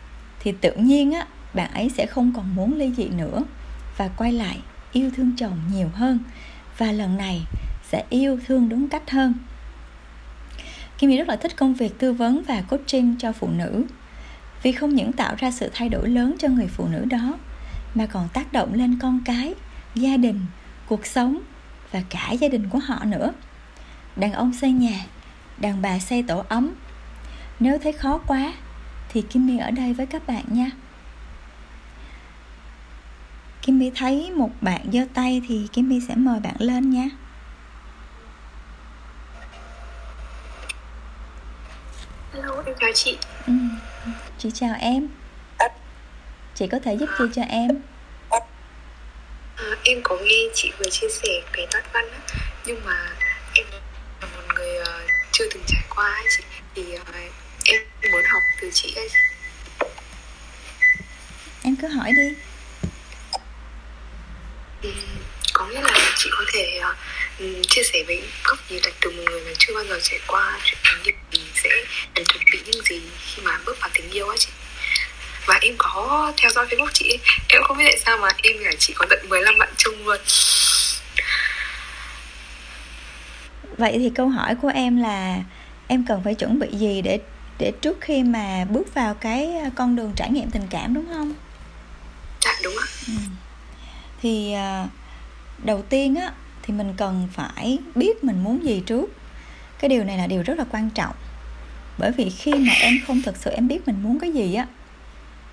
thì 0.43 0.51
tự 0.51 0.73
nhiên 0.73 1.11
á, 1.11 1.25
bạn 1.53 1.73
ấy 1.73 1.91
sẽ 1.97 2.05
không 2.05 2.33
còn 2.35 2.55
muốn 2.55 2.73
ly 2.77 2.91
dị 2.97 3.09
nữa 3.09 3.43
và 3.97 4.07
quay 4.07 4.31
lại 4.31 4.59
yêu 4.91 5.11
thương 5.15 5.31
chồng 5.37 5.59
nhiều 5.73 5.89
hơn 5.93 6.19
và 6.77 6.91
lần 6.91 7.17
này 7.17 7.41
sẽ 7.83 8.03
yêu 8.09 8.39
thương 8.45 8.69
đúng 8.69 8.87
cách 8.87 9.09
hơn. 9.11 9.33
Kim 10.97 11.17
rất 11.17 11.27
là 11.27 11.35
thích 11.35 11.55
công 11.55 11.73
việc 11.73 11.99
tư 11.99 12.13
vấn 12.13 12.43
và 12.47 12.61
coaching 12.61 13.15
cho 13.19 13.31
phụ 13.31 13.49
nữ 13.49 13.85
vì 14.63 14.71
không 14.71 14.95
những 14.95 15.13
tạo 15.13 15.35
ra 15.37 15.51
sự 15.51 15.69
thay 15.73 15.89
đổi 15.89 16.09
lớn 16.09 16.35
cho 16.39 16.47
người 16.47 16.67
phụ 16.67 16.87
nữ 16.87 17.05
đó, 17.05 17.37
mà 17.95 18.05
còn 18.05 18.27
tác 18.33 18.53
động 18.53 18.73
lên 18.73 18.99
con 19.01 19.21
cái, 19.25 19.53
gia 19.95 20.17
đình, 20.17 20.45
cuộc 20.87 21.05
sống 21.05 21.41
và 21.91 22.01
cả 22.09 22.31
gia 22.31 22.47
đình 22.47 22.69
của 22.69 22.79
họ 22.79 23.05
nữa. 23.05 23.33
Đàn 24.15 24.33
ông 24.33 24.53
xây 24.53 24.71
nhà, 24.71 25.05
đàn 25.57 25.81
bà 25.81 25.99
xây 25.99 26.23
tổ 26.23 26.43
ấm. 26.49 26.71
Nếu 27.59 27.77
thấy 27.77 27.91
khó 27.91 28.17
quá 28.17 28.53
thì 29.13 29.21
Kimmy 29.21 29.57
ở 29.57 29.71
đây 29.71 29.93
với 29.93 30.05
các 30.05 30.27
bạn 30.27 30.43
nha. 30.47 30.69
Kimmy 33.61 33.91
thấy 33.95 34.31
một 34.35 34.49
bạn 34.61 34.81
giơ 34.93 34.99
tay 35.13 35.41
thì 35.47 35.67
Kimmy 35.73 35.99
sẽ 36.07 36.15
mời 36.15 36.39
bạn 36.39 36.55
lên 36.59 36.89
nha. 36.89 37.09
Hello, 42.33 42.63
em 42.65 42.75
chào 42.79 42.89
chị. 42.95 43.17
Ừ, 43.47 43.53
Chị 44.37 44.51
chào 44.53 44.75
em. 44.79 45.07
Chị 46.55 46.67
có 46.67 46.79
thể 46.83 46.93
giúp 46.93 47.09
gì 47.19 47.25
cho 47.35 47.41
em? 47.41 47.69
à, 48.29 48.39
Em 49.83 49.99
có 50.03 50.17
nghe 50.23 50.37
chị 50.53 50.71
vừa 50.79 50.89
chia 50.91 51.07
sẻ 51.09 51.29
cái 51.53 51.67
đoạn 51.73 51.83
văn 51.93 52.05
á 52.11 52.19
Nhưng 52.65 52.85
mà 52.85 53.09
em 53.53 53.65
là 54.21 54.27
một 54.27 54.53
người 54.55 54.79
uh, 54.81 55.11
chưa 55.31 55.45
từng 55.53 55.63
trải 55.67 55.83
qua 55.95 56.05
ấy 56.05 56.25
chị. 56.37 56.43
Thì 56.75 56.83
uh, 56.95 57.07
em 57.65 57.81
muốn 58.11 58.23
học 58.31 58.41
từ 58.61 58.69
chị 58.73 58.93
ấy. 58.95 59.09
Em 61.63 61.75
cứ 61.75 61.87
hỏi 61.87 62.11
đi. 62.17 62.35
Có 65.53 65.67
nghĩa 65.67 65.81
là 65.81 66.13
chị 66.17 66.29
có 66.31 66.45
thể 66.53 66.79
uh, 66.79 67.67
chia 67.67 67.83
sẻ 67.83 68.03
với 68.07 68.23
góc 68.43 68.59
nhìn 68.69 68.81
từ 69.01 69.11
một 69.11 69.23
người 69.25 69.41
mà 69.45 69.51
chưa 69.59 69.73
bao 69.75 69.83
giờ 69.85 69.99
trải 70.03 70.19
qua 70.27 70.59
chuyện 70.63 70.79
tình 70.83 71.03
yêu 71.03 71.15
thì 71.31 71.39
sẽ 71.55 71.69
cần 72.15 72.25
chuẩn 72.25 72.43
bị 72.51 72.59
những 72.65 72.85
gì 72.85 73.01
khi 73.25 73.41
mà 73.41 73.59
bước 73.65 73.77
vào 73.81 73.89
tình 73.93 74.09
yêu 74.09 74.29
á 74.29 74.35
chị. 74.39 74.49
Và 75.45 75.59
em 75.61 75.75
có 75.77 76.33
theo 76.37 76.51
dõi 76.51 76.65
facebook 76.65 76.89
chị 76.93 77.19
em 77.49 77.63
không 77.63 77.77
biết 77.77 77.85
tại 77.87 77.99
sao 78.05 78.17
mà 78.17 78.29
em 78.43 78.55
và 78.65 78.71
chị 78.79 78.93
có 78.93 79.05
tận 79.09 79.29
15 79.29 79.57
bạn 79.57 79.69
chung 79.77 80.05
luôn. 80.05 80.17
Vậy 83.77 83.93
thì 83.95 84.11
câu 84.15 84.29
hỏi 84.29 84.55
của 84.61 84.71
em 84.73 85.01
là 85.01 85.37
em 85.87 86.05
cần 86.07 86.21
phải 86.23 86.35
chuẩn 86.35 86.59
bị 86.59 86.67
gì 86.71 87.01
để 87.01 87.19
để 87.61 87.71
trước 87.81 88.01
khi 88.01 88.23
mà 88.23 88.65
bước 88.69 88.93
vào 88.93 89.13
cái 89.13 89.55
con 89.75 89.95
đường 89.95 90.13
trải 90.15 90.31
nghiệm 90.31 90.49
tình 90.49 90.67
cảm 90.69 90.93
đúng 90.93 91.05
không? 91.13 91.33
Dạ 92.45 92.51
đúng 92.63 92.73
ạ. 92.81 92.87
Ừ. 93.07 93.13
Thì 94.21 94.53
à, 94.53 94.87
đầu 95.63 95.81
tiên 95.81 96.15
á 96.15 96.33
thì 96.61 96.73
mình 96.73 96.93
cần 96.97 97.27
phải 97.31 97.79
biết 97.95 98.23
mình 98.23 98.43
muốn 98.43 98.63
gì 98.63 98.83
trước. 98.85 99.05
Cái 99.79 99.89
điều 99.89 100.03
này 100.03 100.17
là 100.17 100.27
điều 100.27 100.43
rất 100.43 100.57
là 100.57 100.65
quan 100.71 100.89
trọng. 100.89 101.15
Bởi 101.97 102.11
vì 102.11 102.29
khi 102.29 102.53
mà 102.53 102.73
em 102.81 102.93
không 103.07 103.21
thực 103.21 103.37
sự 103.37 103.51
em 103.51 103.67
biết 103.67 103.87
mình 103.87 104.03
muốn 104.03 104.19
cái 104.19 104.33
gì 104.33 104.53
á 104.53 104.67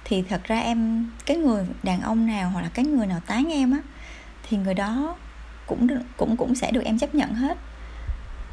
thì 0.05 0.25
thật 0.29 0.41
ra 0.45 0.59
em 0.59 1.11
cái 1.27 1.37
người 1.37 1.67
đàn 1.83 2.01
ông 2.01 2.27
nào 2.27 2.51
hoặc 2.51 2.63
là 2.63 2.69
cái 2.75 2.85
người 2.85 3.07
nào 3.07 3.21
tán 3.27 3.53
em 3.53 3.73
á 3.73 3.79
thì 4.49 4.57
người 4.57 4.75
đó 4.75 5.17
cũng 5.67 5.87
cũng 6.17 6.37
cũng 6.37 6.55
sẽ 6.55 6.71
được 6.71 6.85
em 6.85 6.99
chấp 6.99 7.15
nhận 7.15 7.35
hết. 7.35 7.59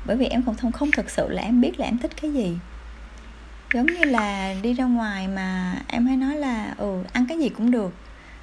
Bởi 0.05 0.17
vì 0.17 0.25
em 0.25 0.43
không 0.43 0.55
không 0.55 0.71
không 0.71 0.91
thực 0.91 1.09
sự 1.09 1.29
là 1.29 1.41
em 1.41 1.61
biết 1.61 1.79
là 1.79 1.85
em 1.85 1.97
thích 1.97 2.11
cái 2.21 2.33
gì 2.33 2.57
giống 3.73 3.93
như 3.93 4.03
là 4.05 4.55
đi 4.61 4.73
ra 4.73 4.85
ngoài 4.85 5.27
mà 5.27 5.75
em 5.87 6.05
hay 6.05 6.17
nói 6.17 6.35
là 6.35 6.73
ừ 6.77 7.03
ăn 7.13 7.25
cái 7.29 7.39
gì 7.39 7.49
cũng 7.49 7.71
được. 7.71 7.93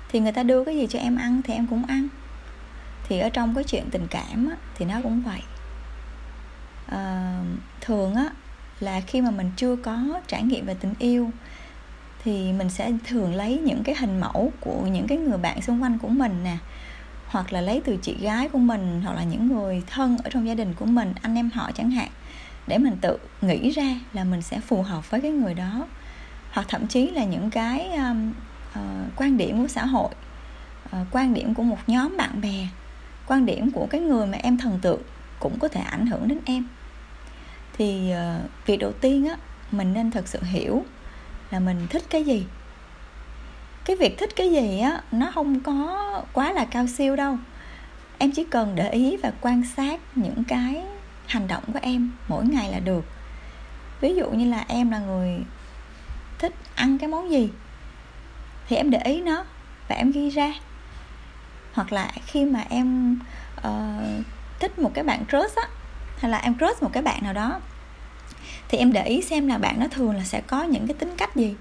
Thì 0.09 0.21
người 0.21 0.33
ta 0.33 0.43
đưa 0.43 0.65
cái 0.65 0.77
gì 0.77 0.87
cho 0.91 0.99
em 0.99 1.17
ăn 1.17 1.43
thì 1.43 1.55
em 1.55 1.67
cũng 1.67 1.85
ăn. 1.85 2.09
Thì 3.09 3.19
ở 3.19 3.29
trong 3.29 3.55
cái 3.55 3.65
chuyện 3.65 3.85
tình 3.91 4.07
cảm 4.11 4.49
á, 4.51 4.57
thì 4.75 4.85
nó 4.85 5.01
cũng 5.03 5.23
vậy. 5.23 5.41
À, 6.87 7.35
thường 7.81 8.15
á 8.15 8.31
là 8.81 9.01
khi 9.01 9.21
mà 9.21 9.31
mình 9.31 9.51
chưa 9.57 9.77
có 9.77 10.21
trải 10.27 10.43
nghiệm 10.43 10.67
về 10.67 10.75
tình 10.75 10.95
yêu 10.99 11.31
thì 12.25 12.53
mình 12.53 12.71
sẽ 12.71 12.93
thường 13.07 13.35
lấy 13.35 13.59
những 13.59 13.85
cái 13.85 13.95
hình 13.99 14.21
mẫu 14.21 14.53
của 14.61 14.87
những 14.87 15.07
cái 15.07 15.19
người 15.19 15.39
bạn 15.39 15.63
xung 15.63 15.83
quanh 15.83 15.99
của 15.99 16.09
mình 16.09 16.45
nè 16.45 16.57
hoặc 17.27 17.53
là 17.53 17.61
lấy 17.61 17.83
từ 17.85 17.97
chị 17.97 18.17
gái 18.21 18.49
của 18.49 18.59
mình 18.59 19.03
hoặc 19.05 19.15
là 19.15 19.25
những 19.25 19.49
người 19.49 19.83
thân 19.87 20.19
ở 20.25 20.31
trong 20.31 20.47
gia 20.47 20.55
đình 20.55 20.75
của 20.75 20.85
mình 20.85 21.13
anh 21.23 21.35
em 21.35 21.51
họ 21.55 21.71
chẳng 21.75 21.91
hạn 21.91 22.09
để 22.67 22.79
mình 22.79 22.97
tự 23.01 23.19
nghĩ 23.41 23.71
ra 23.71 23.95
là 24.13 24.25
mình 24.25 24.43
sẽ 24.43 24.61
phù 24.61 24.83
hợp 24.83 25.11
với 25.11 25.21
cái 25.21 25.31
người 25.31 25.55
đó. 25.55 25.87
Hoặc 26.53 26.67
thậm 26.69 26.87
chí 26.87 27.11
là 27.11 27.25
những 27.25 27.51
cái 27.51 27.93
um, 27.93 28.33
uh, 28.79 28.81
quan 29.17 29.37
điểm 29.37 29.63
của 29.63 29.69
xã 29.69 29.87
hội 29.87 30.11
uh, 30.97 31.07
quan 31.11 31.35
điểm 31.35 31.55
của 31.55 31.63
một 31.63 31.79
nhóm 31.87 32.17
bạn 32.17 32.41
bè 32.41 32.67
quan 33.27 33.47
điểm 33.47 33.71
của 33.71 33.87
cái 33.91 34.01
người 34.01 34.27
mà 34.27 34.39
em 34.43 34.59
thần 34.59 34.79
tượng 34.83 35.03
cũng 35.41 35.59
có 35.59 35.69
thể 35.69 35.81
ảnh 35.81 36.07
hưởng 36.07 36.29
đến 36.29 36.39
em. 36.45 36.67
Thì 37.79 38.13
uh, 38.13 38.67
việc 38.67 38.77
đầu 38.77 38.93
tiên 38.93 39.29
á 39.29 39.37
mình 39.71 39.93
nên 39.93 40.11
thật 40.11 40.29
sự 40.29 40.39
hiểu 40.43 40.85
là 41.51 41.61
mình 41.61 41.87
thích 41.91 42.03
cái 42.11 42.25
gì. 42.25 42.47
Cái 43.85 43.97
việc 43.97 44.19
thích 44.19 44.31
cái 44.37 44.51
gì 44.51 44.81
á 44.81 45.03
nó 45.13 45.31
không 45.35 45.61
có 45.61 46.25
quá 46.33 46.53
là 46.53 46.65
cao 46.65 46.87
siêu 46.87 47.17
đâu. 47.17 47.37
Em 48.19 48.33
chỉ 48.33 48.45
cần 48.45 48.75
để 48.75 48.91
ý 48.91 49.17
và 49.17 49.33
quan 49.41 49.63
sát 49.77 50.01
những 50.15 50.45
cái 50.45 50.85
hành 51.27 51.49
động 51.49 51.63
của 51.73 51.79
em 51.83 52.11
mỗi 52.29 52.47
ngày 52.47 52.73
là 52.73 52.81
được. 52.81 53.05
Ví 54.01 54.15
dụ 54.15 54.31
như 54.31 54.51
là 54.51 54.65
em 54.69 54.91
là 54.91 54.99
người 54.99 55.39
thích 56.39 56.55
ăn 56.75 56.99
cái 56.99 57.09
món 57.09 57.31
gì 57.31 57.51
thì 58.69 58.77
em 58.77 58.91
để 58.91 58.99
ý 58.99 59.21
nó 59.21 59.45
và 59.89 59.97
em 59.97 60.11
ghi 60.11 60.31
ra. 60.31 60.53
Hoặc 61.73 61.93
là 61.93 62.13
khi 62.27 62.45
mà 62.45 62.65
em 62.69 63.19
uh, 63.59 64.25
thích 64.61 64.79
một 64.79 64.91
cái 64.95 65.05
bạn 65.05 65.25
crush 65.29 65.57
á 65.57 65.69
hay 66.19 66.31
là 66.31 66.39
em 66.39 66.59
crush 66.59 66.83
một 66.83 66.91
cái 66.93 67.03
bạn 67.03 67.23
nào 67.23 67.33
đó 67.33 67.61
thì 68.69 68.79
em 68.79 68.93
để 68.93 69.05
ý 69.05 69.23
xem 69.23 69.49
là 69.49 69.59
bạn 69.59 69.81
đó 69.81 69.87
thường 69.91 70.17
là 70.17 70.25
sẽ 70.25 70.41
có 70.41 70.63
những 70.63 70.87
cái 70.87 70.95
tính 70.95 71.15
cách 71.17 71.37
gì. 71.37 71.55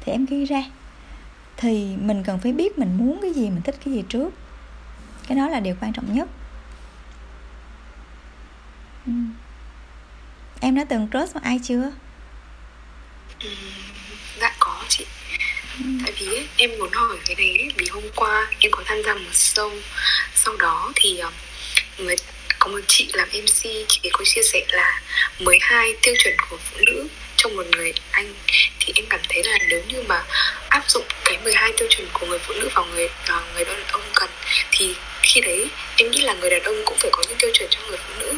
Thì 0.00 0.12
em 0.12 0.26
ghi 0.26 0.44
ra. 0.44 0.64
Thì 1.56 1.96
mình 1.96 2.22
cần 2.22 2.38
phải 2.38 2.52
biết 2.52 2.78
mình 2.78 2.98
muốn 2.98 3.18
cái 3.22 3.32
gì 3.32 3.50
mình 3.50 3.62
thích 3.62 3.76
cái 3.84 3.94
gì 3.94 4.04
trước. 4.08 4.34
Cái 5.28 5.38
đó 5.38 5.48
là 5.48 5.60
điều 5.60 5.76
quan 5.80 5.92
trọng 5.92 6.14
nhất 6.14 6.28
ừ. 9.06 9.12
em 10.60 10.74
đã 10.76 10.84
từng 10.88 11.08
crush 11.10 11.34
một 11.34 11.40
ai 11.42 11.60
chưa 11.64 11.92
ừ, 13.40 13.48
dạ 14.40 14.54
có 14.58 14.82
chị 14.88 15.04
ừ. 15.78 15.84
tại 16.04 16.12
vì 16.18 16.26
ấy, 16.26 16.48
em 16.56 16.70
muốn 16.78 16.92
hỏi 16.92 17.16
cái 17.26 17.36
này 17.36 17.48
ấy, 17.48 17.68
vì 17.76 17.86
hôm 17.90 18.04
qua 18.16 18.46
em 18.60 18.72
có 18.72 18.82
tham 18.86 19.02
gia 19.02 19.14
một 19.14 19.32
show 19.32 19.80
sau 20.34 20.56
đó 20.56 20.92
thì 20.94 21.18
ờ, 21.18 21.30
người 21.98 22.16
có 22.58 22.68
một 22.70 22.80
chị 22.88 23.10
làm 23.12 23.28
MC 23.28 23.62
chị 23.62 24.00
ấy 24.02 24.10
có 24.12 24.24
chia 24.24 24.42
sẻ 24.42 24.64
là 24.68 25.02
12 25.38 25.94
tiêu 26.02 26.14
chuẩn 26.18 26.34
của 26.50 26.56
phụ 26.56 26.76
nữ 26.86 27.08
trong 27.36 27.56
một 27.56 27.66
người 27.76 27.92
anh 28.10 28.34
thì 28.80 28.92
em 28.96 29.04
cảm 29.10 29.20
thấy 29.28 29.42
là 29.44 29.58
nếu 29.68 29.82
như 29.88 30.02
mà 30.08 30.22
áp 30.68 30.90
dụng 30.90 31.04
cái 31.24 31.38
12 31.44 31.72
tiêu 31.76 31.88
chuẩn 31.90 32.08
của 32.12 32.26
người 32.26 32.38
phụ 32.38 32.54
nữ 32.54 32.68
vào 32.74 32.86
người 32.86 33.08
ờ, 33.26 33.42
người 33.54 33.64
đàn 33.64 33.84
ông 33.92 34.02
cần 34.14 34.30
thì 34.70 34.94
khi 35.22 35.40
đấy 35.40 35.66
em 35.96 36.10
nghĩ 36.10 36.20
là 36.20 36.34
người 36.34 36.50
đàn 36.50 36.62
ông 36.62 36.82
cũng 36.84 36.98
phải 37.00 37.10
có 37.12 37.22
những 37.28 37.38
tiêu 37.38 37.50
chuẩn 37.54 37.68
cho 37.70 37.80
người 37.88 37.98
phụ 38.08 38.14
nữ 38.18 38.34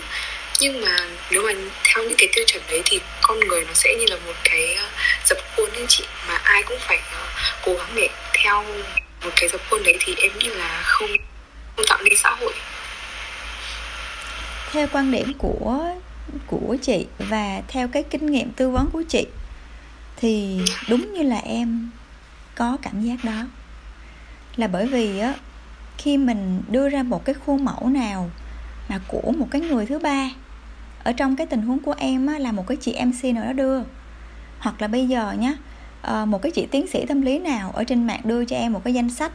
nhưng 0.60 0.80
mà 0.80 0.96
nếu 1.30 1.42
mà 1.42 1.52
theo 1.84 2.04
những 2.04 2.18
cái 2.18 2.28
tiêu 2.34 2.44
chuẩn 2.46 2.62
đấy 2.68 2.82
thì 2.84 3.00
con 3.22 3.40
người 3.40 3.64
nó 3.64 3.72
sẽ 3.74 3.94
như 3.98 4.04
là 4.08 4.16
một 4.26 4.32
cái 4.44 4.74
ờ, 4.74 4.88
dập 5.26 5.38
khuôn 5.56 5.70
anh 5.72 5.86
chị. 5.88 6.04
Mà 6.28 6.34
ai 6.34 6.62
cũng 6.62 6.78
phải 6.80 6.98
ờ, 7.12 7.26
cố 7.64 7.74
gắng 7.74 7.88
để 7.94 8.08
theo 8.34 8.64
một 9.24 9.30
cái 9.36 9.48
dập 9.48 9.60
khuôn 9.70 9.82
đấy 9.84 9.96
thì 10.00 10.14
em 10.18 10.30
nghĩ 10.38 10.48
là 10.48 10.82
không 10.84 11.10
không 11.76 11.86
tạo 11.88 11.98
nên 12.04 12.16
xã 12.16 12.30
hội. 12.30 12.52
Theo 14.72 14.86
quan 14.92 15.12
điểm 15.12 15.32
của 15.38 15.94
của 16.46 16.76
chị 16.82 17.06
và 17.18 17.62
theo 17.68 17.88
cái 17.88 18.02
kinh 18.02 18.26
nghiệm 18.26 18.50
tư 18.50 18.70
vấn 18.70 18.90
của 18.92 19.02
chị 19.08 19.26
thì 20.16 20.60
đúng 20.88 21.12
như 21.12 21.22
là 21.22 21.38
em 21.38 21.90
có 22.54 22.76
cảm 22.82 23.02
giác 23.02 23.16
đó. 23.24 23.44
Là 24.56 24.66
bởi 24.66 24.86
vì 24.86 25.18
á, 25.18 25.34
khi 25.98 26.16
mình 26.16 26.62
đưa 26.68 26.88
ra 26.88 27.02
một 27.02 27.24
cái 27.24 27.34
khuôn 27.46 27.64
mẫu 27.64 27.88
nào 27.88 28.30
mà 28.88 29.00
của 29.08 29.32
một 29.38 29.48
cái 29.50 29.60
người 29.60 29.86
thứ 29.86 29.98
ba 29.98 30.30
ở 31.06 31.12
trong 31.12 31.36
cái 31.36 31.46
tình 31.46 31.62
huống 31.62 31.78
của 31.78 31.94
em 31.98 32.26
á, 32.26 32.38
là 32.38 32.52
một 32.52 32.66
cái 32.66 32.76
chị 32.76 32.96
mc 33.04 33.34
nào 33.34 33.44
đó 33.44 33.52
đưa. 33.52 33.82
Hoặc 34.58 34.82
là 34.82 34.88
bây 34.88 35.08
giờ 35.08 35.32
nhá 35.32 35.52
ờ, 36.02 36.26
một 36.26 36.42
cái 36.42 36.52
chị 36.52 36.66
tiến 36.70 36.86
sĩ 36.86 37.06
tâm 37.06 37.22
lý 37.22 37.38
nào 37.38 37.70
ở 37.70 37.84
trên 37.84 38.06
mạng 38.06 38.20
đưa 38.24 38.44
cho 38.44 38.56
em 38.56 38.72
một 38.72 38.84
cái 38.84 38.94
danh 38.94 39.10
sách 39.10 39.32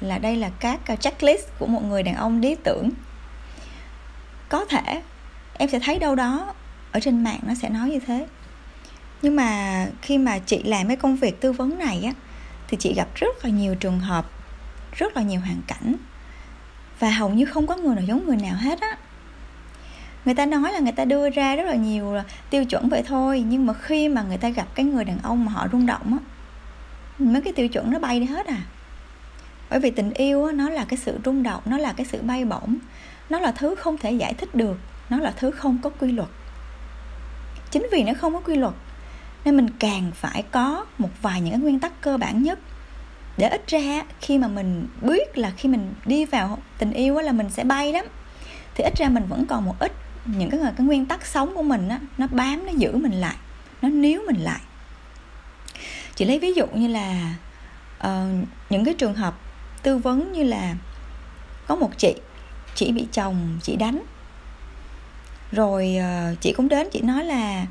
là 0.00 0.18
đây 0.18 0.36
là 0.36 0.50
các 0.60 0.86
à, 0.86 0.96
checklist 0.96 1.48
của 1.58 1.66
một 1.66 1.84
người 1.84 2.02
đàn 2.02 2.14
ông 2.14 2.40
lý 2.40 2.54
tưởng. 2.54 2.90
Có 4.48 4.64
thể 4.64 5.02
em 5.58 5.68
sẽ 5.68 5.80
thấy 5.80 5.98
đâu 5.98 6.14
đó 6.14 6.54
ở 6.92 7.00
trên 7.00 7.24
mạng 7.24 7.40
nó 7.42 7.54
sẽ 7.54 7.68
nói 7.68 7.90
như 7.90 8.00
thế. 8.06 8.26
Nhưng 9.22 9.36
mà 9.36 9.86
khi 10.02 10.18
mà 10.18 10.38
chị 10.38 10.62
làm 10.62 10.88
cái 10.88 10.96
công 10.96 11.16
việc 11.16 11.40
tư 11.40 11.52
vấn 11.52 11.78
này 11.78 12.02
á 12.04 12.12
thì 12.68 12.76
chị 12.80 12.94
gặp 12.94 13.08
rất 13.14 13.44
là 13.44 13.50
nhiều 13.50 13.74
trường 13.74 14.00
hợp 14.00 14.30
rất 14.92 15.16
là 15.16 15.22
nhiều 15.22 15.40
hoàn 15.40 15.60
cảnh. 15.66 15.94
Và 16.98 17.10
hầu 17.10 17.30
như 17.30 17.46
không 17.46 17.66
có 17.66 17.76
người 17.76 17.94
nào 17.94 18.04
giống 18.04 18.26
người 18.26 18.36
nào 18.36 18.56
hết 18.56 18.80
á 18.80 18.96
người 20.24 20.34
ta 20.34 20.46
nói 20.46 20.72
là 20.72 20.78
người 20.78 20.92
ta 20.92 21.04
đưa 21.04 21.30
ra 21.30 21.56
rất 21.56 21.66
là 21.66 21.74
nhiều 21.74 22.14
tiêu 22.50 22.64
chuẩn 22.64 22.88
vậy 22.88 23.02
thôi 23.06 23.44
nhưng 23.48 23.66
mà 23.66 23.72
khi 23.72 24.08
mà 24.08 24.22
người 24.22 24.38
ta 24.38 24.48
gặp 24.48 24.66
cái 24.74 24.86
người 24.86 25.04
đàn 25.04 25.18
ông 25.22 25.44
mà 25.44 25.52
họ 25.52 25.68
rung 25.72 25.86
động 25.86 26.18
á 26.18 26.18
mấy 27.18 27.42
cái 27.42 27.52
tiêu 27.52 27.68
chuẩn 27.68 27.90
nó 27.90 27.98
bay 27.98 28.20
đi 28.20 28.26
hết 28.26 28.46
à. 28.46 28.62
Bởi 29.70 29.80
vì 29.80 29.90
tình 29.90 30.10
yêu 30.10 30.44
á, 30.44 30.52
nó 30.52 30.68
là 30.70 30.84
cái 30.84 30.98
sự 30.98 31.18
rung 31.24 31.42
động 31.42 31.62
nó 31.64 31.78
là 31.78 31.92
cái 31.92 32.06
sự 32.06 32.22
bay 32.22 32.44
bổng 32.44 32.76
nó 33.30 33.40
là 33.40 33.52
thứ 33.52 33.74
không 33.74 33.98
thể 33.98 34.12
giải 34.12 34.34
thích 34.34 34.54
được 34.54 34.78
nó 35.10 35.18
là 35.18 35.32
thứ 35.36 35.50
không 35.50 35.78
có 35.82 35.90
quy 35.90 36.12
luật. 36.12 36.28
Chính 37.70 37.86
vì 37.92 38.02
nó 38.02 38.12
không 38.20 38.32
có 38.32 38.40
quy 38.40 38.54
luật 38.54 38.74
nên 39.44 39.56
mình 39.56 39.68
càng 39.78 40.10
phải 40.14 40.44
có 40.50 40.86
một 40.98 41.08
vài 41.22 41.40
những 41.40 41.50
cái 41.52 41.60
nguyên 41.60 41.80
tắc 41.80 42.00
cơ 42.00 42.16
bản 42.16 42.42
nhất. 42.42 42.58
Để 43.36 43.48
ít 43.48 43.66
ra 43.66 44.02
khi 44.20 44.38
mà 44.38 44.48
mình 44.48 44.86
biết 45.02 45.38
là 45.38 45.52
khi 45.56 45.68
mình 45.68 45.94
đi 46.04 46.24
vào 46.24 46.58
tình 46.78 46.92
yêu 46.92 47.14
là 47.20 47.32
mình 47.32 47.50
sẽ 47.50 47.64
bay 47.64 47.92
lắm. 47.92 48.04
Thì 48.74 48.84
ít 48.84 48.96
ra 48.96 49.08
mình 49.08 49.24
vẫn 49.28 49.46
còn 49.46 49.64
một 49.64 49.74
ít 49.78 49.92
những 50.24 50.50
cái 50.50 50.60
cái 50.76 50.86
nguyên 50.86 51.06
tắc 51.06 51.26
sống 51.26 51.54
của 51.54 51.62
mình 51.62 51.88
á 51.88 52.00
nó 52.18 52.26
bám 52.26 52.66
nó 52.66 52.72
giữ 52.72 52.96
mình 52.96 53.12
lại 53.12 53.36
nó 53.82 53.88
níu 53.88 54.20
mình 54.26 54.40
lại. 54.40 54.60
Chị 56.14 56.24
lấy 56.24 56.38
ví 56.38 56.52
dụ 56.54 56.66
như 56.66 56.88
là 56.88 57.34
uh, 58.06 58.48
những 58.70 58.84
cái 58.84 58.94
trường 58.94 59.14
hợp 59.14 59.34
tư 59.82 59.98
vấn 59.98 60.32
như 60.32 60.42
là 60.42 60.74
có 61.66 61.76
một 61.76 61.90
chị 61.98 62.14
chị 62.74 62.92
bị 62.92 63.06
chồng 63.12 63.58
chị 63.62 63.76
đánh. 63.76 64.02
Rồi 65.52 65.96
uh, 65.98 66.40
chị 66.40 66.52
cũng 66.56 66.68
đến 66.68 66.88
chị 66.92 67.00
nói 67.00 67.24
là 67.24 67.66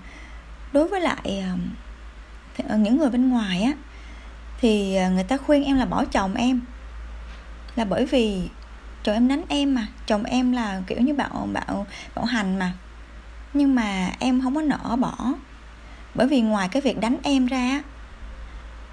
đối 0.72 0.88
với 0.88 1.02
lại 1.02 1.44
uh, 2.64 2.80
những 2.80 2.98
người 2.98 3.10
bên 3.10 3.30
ngoài 3.30 3.62
á 3.62 3.74
thì 4.62 4.98
uh, 5.06 5.12
người 5.14 5.24
ta 5.24 5.38
khuyên 5.38 5.64
em 5.64 5.78
là 5.78 5.86
bỏ 5.86 6.06
chồng 6.06 6.36
em 6.36 6.62
là 7.76 7.86
bởi 7.86 8.06
vì 8.06 8.42
chồng 9.10 9.16
em 9.16 9.28
đánh 9.28 9.44
em 9.50 9.76
mà. 9.76 9.88
Chồng 10.08 10.24
em 10.24 10.52
là 10.52 10.82
kiểu 10.88 11.02
như 11.02 11.14
bạo 11.14 11.48
bạo 11.54 11.88
bạo 12.16 12.26
hành 12.26 12.60
mà. 12.60 12.74
Nhưng 13.54 13.76
mà 13.76 14.12
em 14.20 14.42
không 14.42 14.56
có 14.56 14.62
nỡ 14.62 14.96
bỏ. 14.96 15.34
Bởi 16.16 16.28
vì 16.28 16.42
ngoài 16.42 16.70
cái 16.72 16.82
việc 16.82 17.00
đánh 17.00 17.18
em 17.24 17.46
ra 17.46 17.82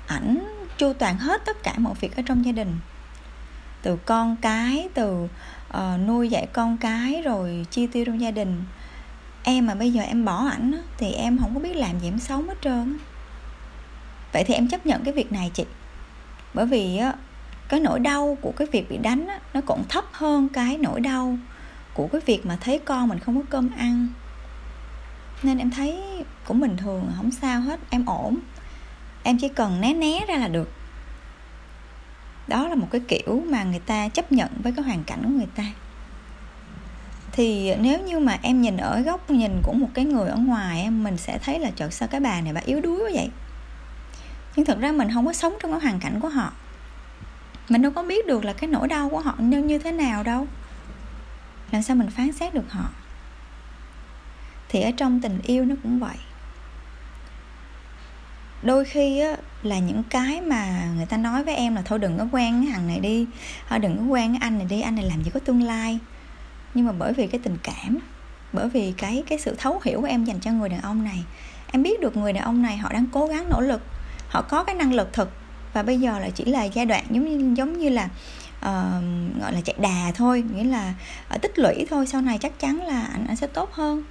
ảnh 0.07 0.57
chu 0.79 0.93
toàn 0.93 1.19
hết 1.19 1.43
tất 1.47 1.63
cả 1.63 1.75
mọi 1.79 1.95
việc 2.01 2.17
ở 2.17 2.23
trong 2.27 2.45
gia 2.45 2.53
đình. 2.53 2.79
Từ 3.83 3.97
con 3.97 4.37
cái 4.37 4.89
từ 4.95 5.29
uh, 5.69 6.01
nuôi 6.07 6.29
dạy 6.29 6.47
con 6.53 6.77
cái 6.77 7.23
rồi 7.23 7.67
chi 7.71 7.87
tiêu 7.87 8.05
trong 8.05 8.21
gia 8.21 8.31
đình. 8.31 8.65
Em 9.43 9.67
mà 9.67 9.75
bây 9.75 9.93
giờ 9.93 10.03
em 10.03 10.25
bỏ 10.25 10.47
ảnh 10.51 10.83
thì 10.99 11.13
em 11.13 11.39
không 11.39 11.55
có 11.55 11.61
biết 11.61 11.77
làm 11.77 12.01
gì 12.01 12.09
em 12.09 12.19
sống 12.19 12.49
hết 12.49 12.55
trơn 12.63 12.99
vậy 14.33 14.45
thì 14.45 14.55
em 14.55 14.69
chấp 14.69 14.87
nhận 14.87 15.05
cái 15.05 15.15
việc 15.15 15.33
này 15.33 15.51
chị. 15.55 15.65
Bởi 16.55 16.67
vì 16.67 17.01
cái 17.69 17.81
nỗi 17.81 18.01
đau 18.01 18.39
của 18.41 18.53
cái 18.57 18.69
việc 18.73 18.91
bị 18.91 18.99
đánh 18.99 19.27
á, 19.27 19.41
nó 19.55 19.61
còn 19.67 19.85
thấp 19.89 20.05
hơn 20.13 20.49
cái 20.49 20.79
nỗi 20.79 21.01
đau 21.01 21.39
của 21.95 22.09
cái 22.13 22.21
việc 22.27 22.47
mà 22.47 22.57
thấy 22.61 22.79
con 22.79 23.09
mình 23.09 23.19
không 23.19 23.37
có 23.37 23.43
cơm 23.51 23.71
ăn. 23.79 24.09
Nên 25.43 25.59
em 25.59 25.71
thấy 25.71 26.03
cũng 26.45 26.61
bình 26.61 26.77
thường 26.77 27.13
không 27.17 27.31
sao 27.31 27.61
hết 27.61 27.81
em 27.91 28.07
ổn. 28.07 28.37
Em 29.23 29.39
chỉ 29.39 29.49
cần 29.49 29.81
né 29.81 29.95
né 29.95 30.21
ra 30.29 30.37
là 30.37 30.49
được. 30.49 30.73
Đó 32.49 32.69
là 32.69 32.75
một 32.75 32.89
cái 32.91 33.01
kiểu 33.09 33.43
mà 33.51 33.65
người 33.65 33.81
ta 33.87 34.09
chấp 34.09 34.33
nhận 34.33 34.49
với 34.63 34.73
cái 34.77 34.85
hoàn 34.85 35.05
cảnh 35.05 35.23
của 35.23 35.31
người 35.31 35.49
ta. 35.57 35.65
Thì 37.33 37.75
nếu 37.77 38.01
như 38.01 38.19
mà 38.19 38.39
em 38.43 38.63
nhìn 38.63 38.77
ở 38.77 39.01
góc 39.01 39.31
nhìn 39.31 39.61
của 39.63 39.73
một 39.73 39.89
cái 39.95 40.05
người 40.05 40.29
ở 40.29 40.37
ngoài 40.37 40.83
em 40.83 41.05
mình 41.05 41.17
sẽ 41.17 41.39
thấy 41.39 41.59
là 41.59 41.71
trời 41.77 41.91
sao 41.91 42.09
cái 42.09 42.21
bà 42.21 42.41
này 42.41 42.53
bà 42.53 42.61
yếu 42.65 42.81
đuối 42.81 42.99
quá 42.99 43.11
vậy? 43.13 43.31
Nhưng 44.57 44.67
thật 44.67 44.79
ra 44.81 44.93
mình 44.93 45.09
không 45.15 45.27
có 45.27 45.33
sống 45.33 45.55
trong 45.61 45.71
cái 45.71 45.81
hoàn 45.81 46.01
cảnh 46.01 46.21
của 46.21 46.29
họ 46.29 46.53
mình 47.69 47.83
đâu 47.83 47.93
có 47.93 48.03
biết 48.03 48.27
được 48.27 48.45
là 48.45 48.53
cái 48.53 48.71
nỗi 48.71 48.89
đau 48.89 49.09
của 49.09 49.21
họ 49.21 49.35
như 49.39 49.63
như 49.63 49.79
thế 49.79 49.93
nào 49.93 50.23
đâu. 50.23 50.47
Làm 51.71 51.83
sao 51.83 51.97
mình 51.97 52.11
phán 52.11 52.33
xét 52.33 52.55
được 52.55 52.71
họ? 52.71 52.89
Thì 54.69 54.81
ở 54.81 54.91
trong 54.97 55.21
tình 55.21 55.41
yêu 55.47 55.65
nó 55.65 55.75
cũng 55.83 55.99
vậy. 55.99 56.17
Đôi 58.63 58.85
khi 58.85 59.21
á, 59.21 59.37
là 59.63 59.79
những 59.79 60.03
cái 60.11 60.41
mà 60.41 60.89
người 60.97 61.07
ta 61.07 61.17
nói 61.17 61.45
với 61.45 61.55
em 61.55 61.75
là 61.75 61.83
thôi 61.83 61.99
đừng 61.99 62.19
có 62.19 62.27
quen 62.33 62.63
cái 62.63 62.73
thằng 62.73 62.87
này 62.87 63.01
đi. 63.01 63.27
Thôi 63.69 63.79
đừng 63.79 63.97
có 63.97 64.05
quen 64.05 64.33
cái 64.33 64.39
anh 64.43 64.59
này 64.59 64.67
đi 64.71 64.81
anh 64.81 64.95
này 64.95 65.05
làm 65.05 65.23
gì 65.23 65.31
có 65.35 65.41
tương 65.41 65.63
lai. 65.63 65.99
Nhưng 66.75 66.87
mà 66.87 66.93
bởi 66.93 67.13
vì 67.13 67.27
cái 67.27 67.41
tình 67.45 67.57
cảm 67.63 67.99
bởi 68.53 68.69
vì 68.69 68.95
cái 68.97 69.25
cái 69.29 69.39
sự 69.39 69.55
thấu 69.59 69.81
hiểu 69.85 70.01
của 70.01 70.07
em 70.07 70.25
dành 70.25 70.41
cho 70.41 70.51
người 70.51 70.69
đàn 70.69 70.81
ông 70.81 71.05
này 71.05 71.25
em 71.73 71.83
biết 71.83 72.01
được 72.01 72.17
người 72.17 72.33
đàn 72.33 72.45
ông 72.45 72.63
này 72.63 72.77
họ 72.77 72.93
đang 72.93 73.07
cố 73.13 73.27
gắng 73.27 73.49
nỗ 73.51 73.61
lực 73.61 73.83
họ 74.29 74.43
có 74.43 74.65
cái 74.65 74.75
năng 74.75 74.93
lực 74.93 75.13
thực 75.13 75.31
và 75.77 75.83
bây 75.83 76.01
giờ 76.01 76.19
là 76.19 76.31
chỉ 76.31 76.45
là 76.45 76.65
giai 76.65 76.87
đoạn 76.87 77.05
giống 77.11 77.25
như 77.25 77.55
giống 77.55 77.79
như 77.79 77.89
là 77.89 78.05
uh, 78.59 79.05
gọi 79.41 79.53
là 79.53 79.61
chạy 79.65 79.77
đà 79.79 80.13
thôi 80.15 80.45
nghĩa 80.55 80.65
là 80.65 80.95
uh, 81.35 81.43
tích 81.43 81.59
lũy 81.59 81.87
thôi 81.91 82.07
sau 82.07 82.21
này 82.21 82.39
chắc 82.39 82.59
chắn 82.61 82.87
là 82.87 83.03
anh 83.03 83.27
anh 83.27 83.37
sẽ 83.37 83.47
tốt 83.47 83.73
hơn. 83.73 84.03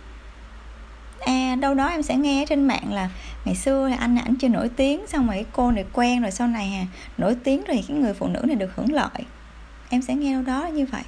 À 1.19 1.55
đâu 1.59 1.73
đó 1.73 1.87
em 1.87 2.03
sẽ 2.03 2.15
nghe 2.15 2.45
trên 2.49 2.67
mạng 2.67 2.93
là 2.93 3.09
ngày 3.45 3.55
xưa 3.55 3.89
là 3.89 3.95
anh 3.95 4.17
ảnh 4.17 4.35
chưa 4.35 4.47
nổi 4.47 4.69
tiếng 4.69 5.07
xong 5.07 5.27
rồi 5.27 5.45
cô 5.53 5.71
này 5.71 5.85
quen 5.93 6.21
rồi 6.21 6.31
sau 6.31 6.47
này 6.47 6.73
à, 6.73 6.85
nổi 7.17 7.35
tiếng 7.43 7.63
rồi 7.63 7.83
cái 7.87 7.97
người 7.97 8.13
phụ 8.13 8.27
nữ 8.27 8.39
này 8.43 8.55
được 8.55 8.75
hưởng 8.75 8.93
lợi. 8.93 9.25
Em 9.89 10.01
sẽ 10.01 10.15
nghe 10.15 10.33
đâu 10.33 10.41
đó 10.41 10.67
như 10.67 10.85
vậy. 10.85 11.03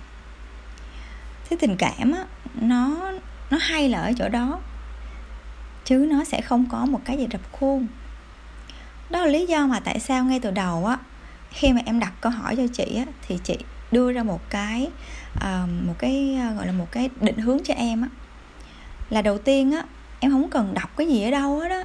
Thế 1.49 1.57
tình 1.59 1.75
cảm 1.77 2.11
á 2.11 2.25
nó 2.55 3.11
nó 3.49 3.57
hay 3.61 3.89
là 3.89 4.01
ở 4.01 4.13
chỗ 4.17 4.29
đó 4.29 4.59
chứ 5.85 6.07
nó 6.09 6.23
sẽ 6.23 6.41
không 6.41 6.65
có 6.71 6.85
một 6.85 6.99
cái 7.05 7.17
gì 7.17 7.27
rập 7.31 7.51
khuôn 7.51 7.87
đó 9.09 9.19
là 9.19 9.25
lý 9.25 9.45
do 9.45 9.67
mà 9.67 9.79
tại 9.79 9.99
sao 9.99 10.23
ngay 10.23 10.39
từ 10.39 10.51
đầu 10.51 10.85
á 10.85 10.97
khi 11.51 11.73
mà 11.73 11.81
em 11.85 11.99
đặt 11.99 12.13
câu 12.21 12.31
hỏi 12.31 12.55
cho 12.55 12.67
chị 12.73 12.95
á 12.97 13.05
thì 13.27 13.39
chị 13.43 13.57
đưa 13.91 14.11
ra 14.11 14.23
một 14.23 14.49
cái 14.49 14.89
uh, 15.37 15.69
một 15.87 15.93
cái 15.97 16.39
uh, 16.49 16.57
gọi 16.57 16.67
là 16.67 16.71
một 16.71 16.91
cái 16.91 17.09
định 17.21 17.37
hướng 17.37 17.57
cho 17.63 17.73
em 17.73 18.01
á. 18.01 18.07
Là 19.09 19.21
đầu 19.21 19.37
tiên 19.37 19.71
á 19.71 19.83
em 20.19 20.31
không 20.31 20.49
cần 20.49 20.73
đọc 20.73 20.97
cái 20.97 21.07
gì 21.07 21.23
ở 21.23 21.31
đâu 21.31 21.59
hết 21.59 21.71
á. 21.71 21.83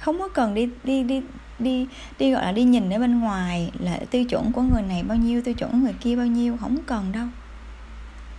Không 0.00 0.18
có 0.18 0.28
cần 0.28 0.54
đi 0.54 0.68
đi 0.84 1.02
đi 1.02 1.22
đi 1.58 1.86
đi 2.18 2.30
gọi 2.30 2.44
là 2.44 2.52
đi 2.52 2.64
nhìn 2.64 2.90
ở 2.90 2.98
bên 2.98 3.20
ngoài 3.20 3.70
là 3.78 3.98
tiêu 4.10 4.24
chuẩn 4.24 4.52
của 4.52 4.62
người 4.62 4.82
này 4.82 5.02
bao 5.02 5.16
nhiêu 5.16 5.42
tiêu 5.42 5.54
chuẩn 5.54 5.70
của 5.70 5.78
người 5.78 5.94
kia 6.00 6.16
bao 6.16 6.26
nhiêu 6.26 6.56
không 6.60 6.76
cần 6.86 7.12
đâu. 7.12 7.26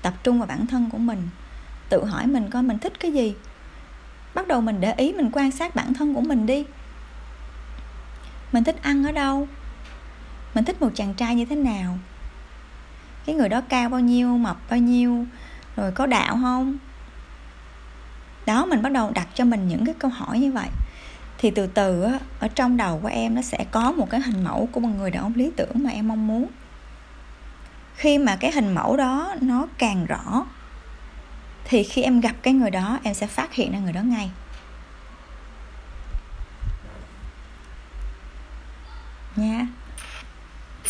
Tập 0.01 0.13
trung 0.23 0.39
vào 0.39 0.47
bản 0.47 0.67
thân 0.67 0.89
của 0.89 0.97
mình 0.97 1.29
tự 1.89 2.05
hỏi 2.05 2.27
mình 2.27 2.49
coi 2.49 2.63
mình 2.63 2.79
thích 2.79 2.99
cái 2.99 3.11
gì. 3.11 3.33
Bắt 4.33 4.47
đầu 4.47 4.61
mình 4.61 4.81
để 4.81 4.93
ý 4.93 5.13
mình 5.13 5.29
quan 5.33 5.51
sát 5.51 5.75
bản 5.75 5.93
thân 5.93 6.13
của 6.13 6.21
mình 6.21 6.45
đi 6.45 6.65
mình 8.51 8.63
thích 8.63 8.75
ăn 8.81 9.03
ở 9.03 9.11
đâu? 9.11 9.47
Mình 10.53 10.65
thích 10.65 10.81
một 10.81 10.89
chàng 10.95 11.13
trai 11.13 11.35
như 11.35 11.45
thế 11.45 11.55
nào? 11.55 11.97
Cái 13.25 13.35
người 13.35 13.49
đó 13.49 13.61
cao 13.69 13.89
bao 13.89 13.99
nhiêu 13.99 14.37
mập 14.37 14.57
bao 14.69 14.79
nhiêu 14.79 15.25
rồi 15.75 15.91
có 15.91 16.05
đạo 16.05 16.39
không? 16.41 16.77
Đó 18.45 18.65
mình 18.65 18.81
bắt 18.81 18.91
đầu 18.91 19.11
đặt 19.11 19.27
cho 19.33 19.45
mình 19.45 19.67
những 19.67 19.85
cái 19.85 19.95
câu 19.99 20.11
hỏi 20.11 20.39
như 20.39 20.51
vậy. 20.51 20.67
Thì 21.37 21.51
từ 21.51 21.67
từ 21.67 22.03
á, 22.03 22.19
ở 22.39 22.47
trong 22.47 22.77
đầu 22.77 22.99
của 23.01 23.07
em 23.07 23.35
nó 23.35 23.41
sẽ 23.41 23.65
có 23.71 23.91
một 23.91 24.09
cái 24.09 24.21
hình 24.21 24.43
mẫu 24.43 24.69
của 24.71 24.79
một 24.79 24.89
người 24.97 25.11
đàn 25.11 25.23
ông 25.23 25.33
lý 25.35 25.51
tưởng 25.55 25.83
mà 25.83 25.89
em 25.89 26.07
mong 26.07 26.27
muốn. 26.27 26.47
Khi 27.95 28.17
mà 28.17 28.35
cái 28.35 28.51
hình 28.51 28.75
mẫu 28.75 28.97
đó 28.97 29.35
nó 29.41 29.67
càng 29.77 30.05
rõ 30.05 30.45
thì 31.65 31.83
khi 31.83 32.01
em 32.01 32.19
gặp 32.19 32.35
cái 32.41 32.53
người 32.53 32.71
đó 32.71 32.99
em 33.03 33.13
sẽ 33.13 33.27
phát 33.27 33.53
hiện 33.53 33.71
ra 33.71 33.79
người 33.79 33.93
đó 33.93 34.01
ngay 34.01 34.29
nha 39.35 39.67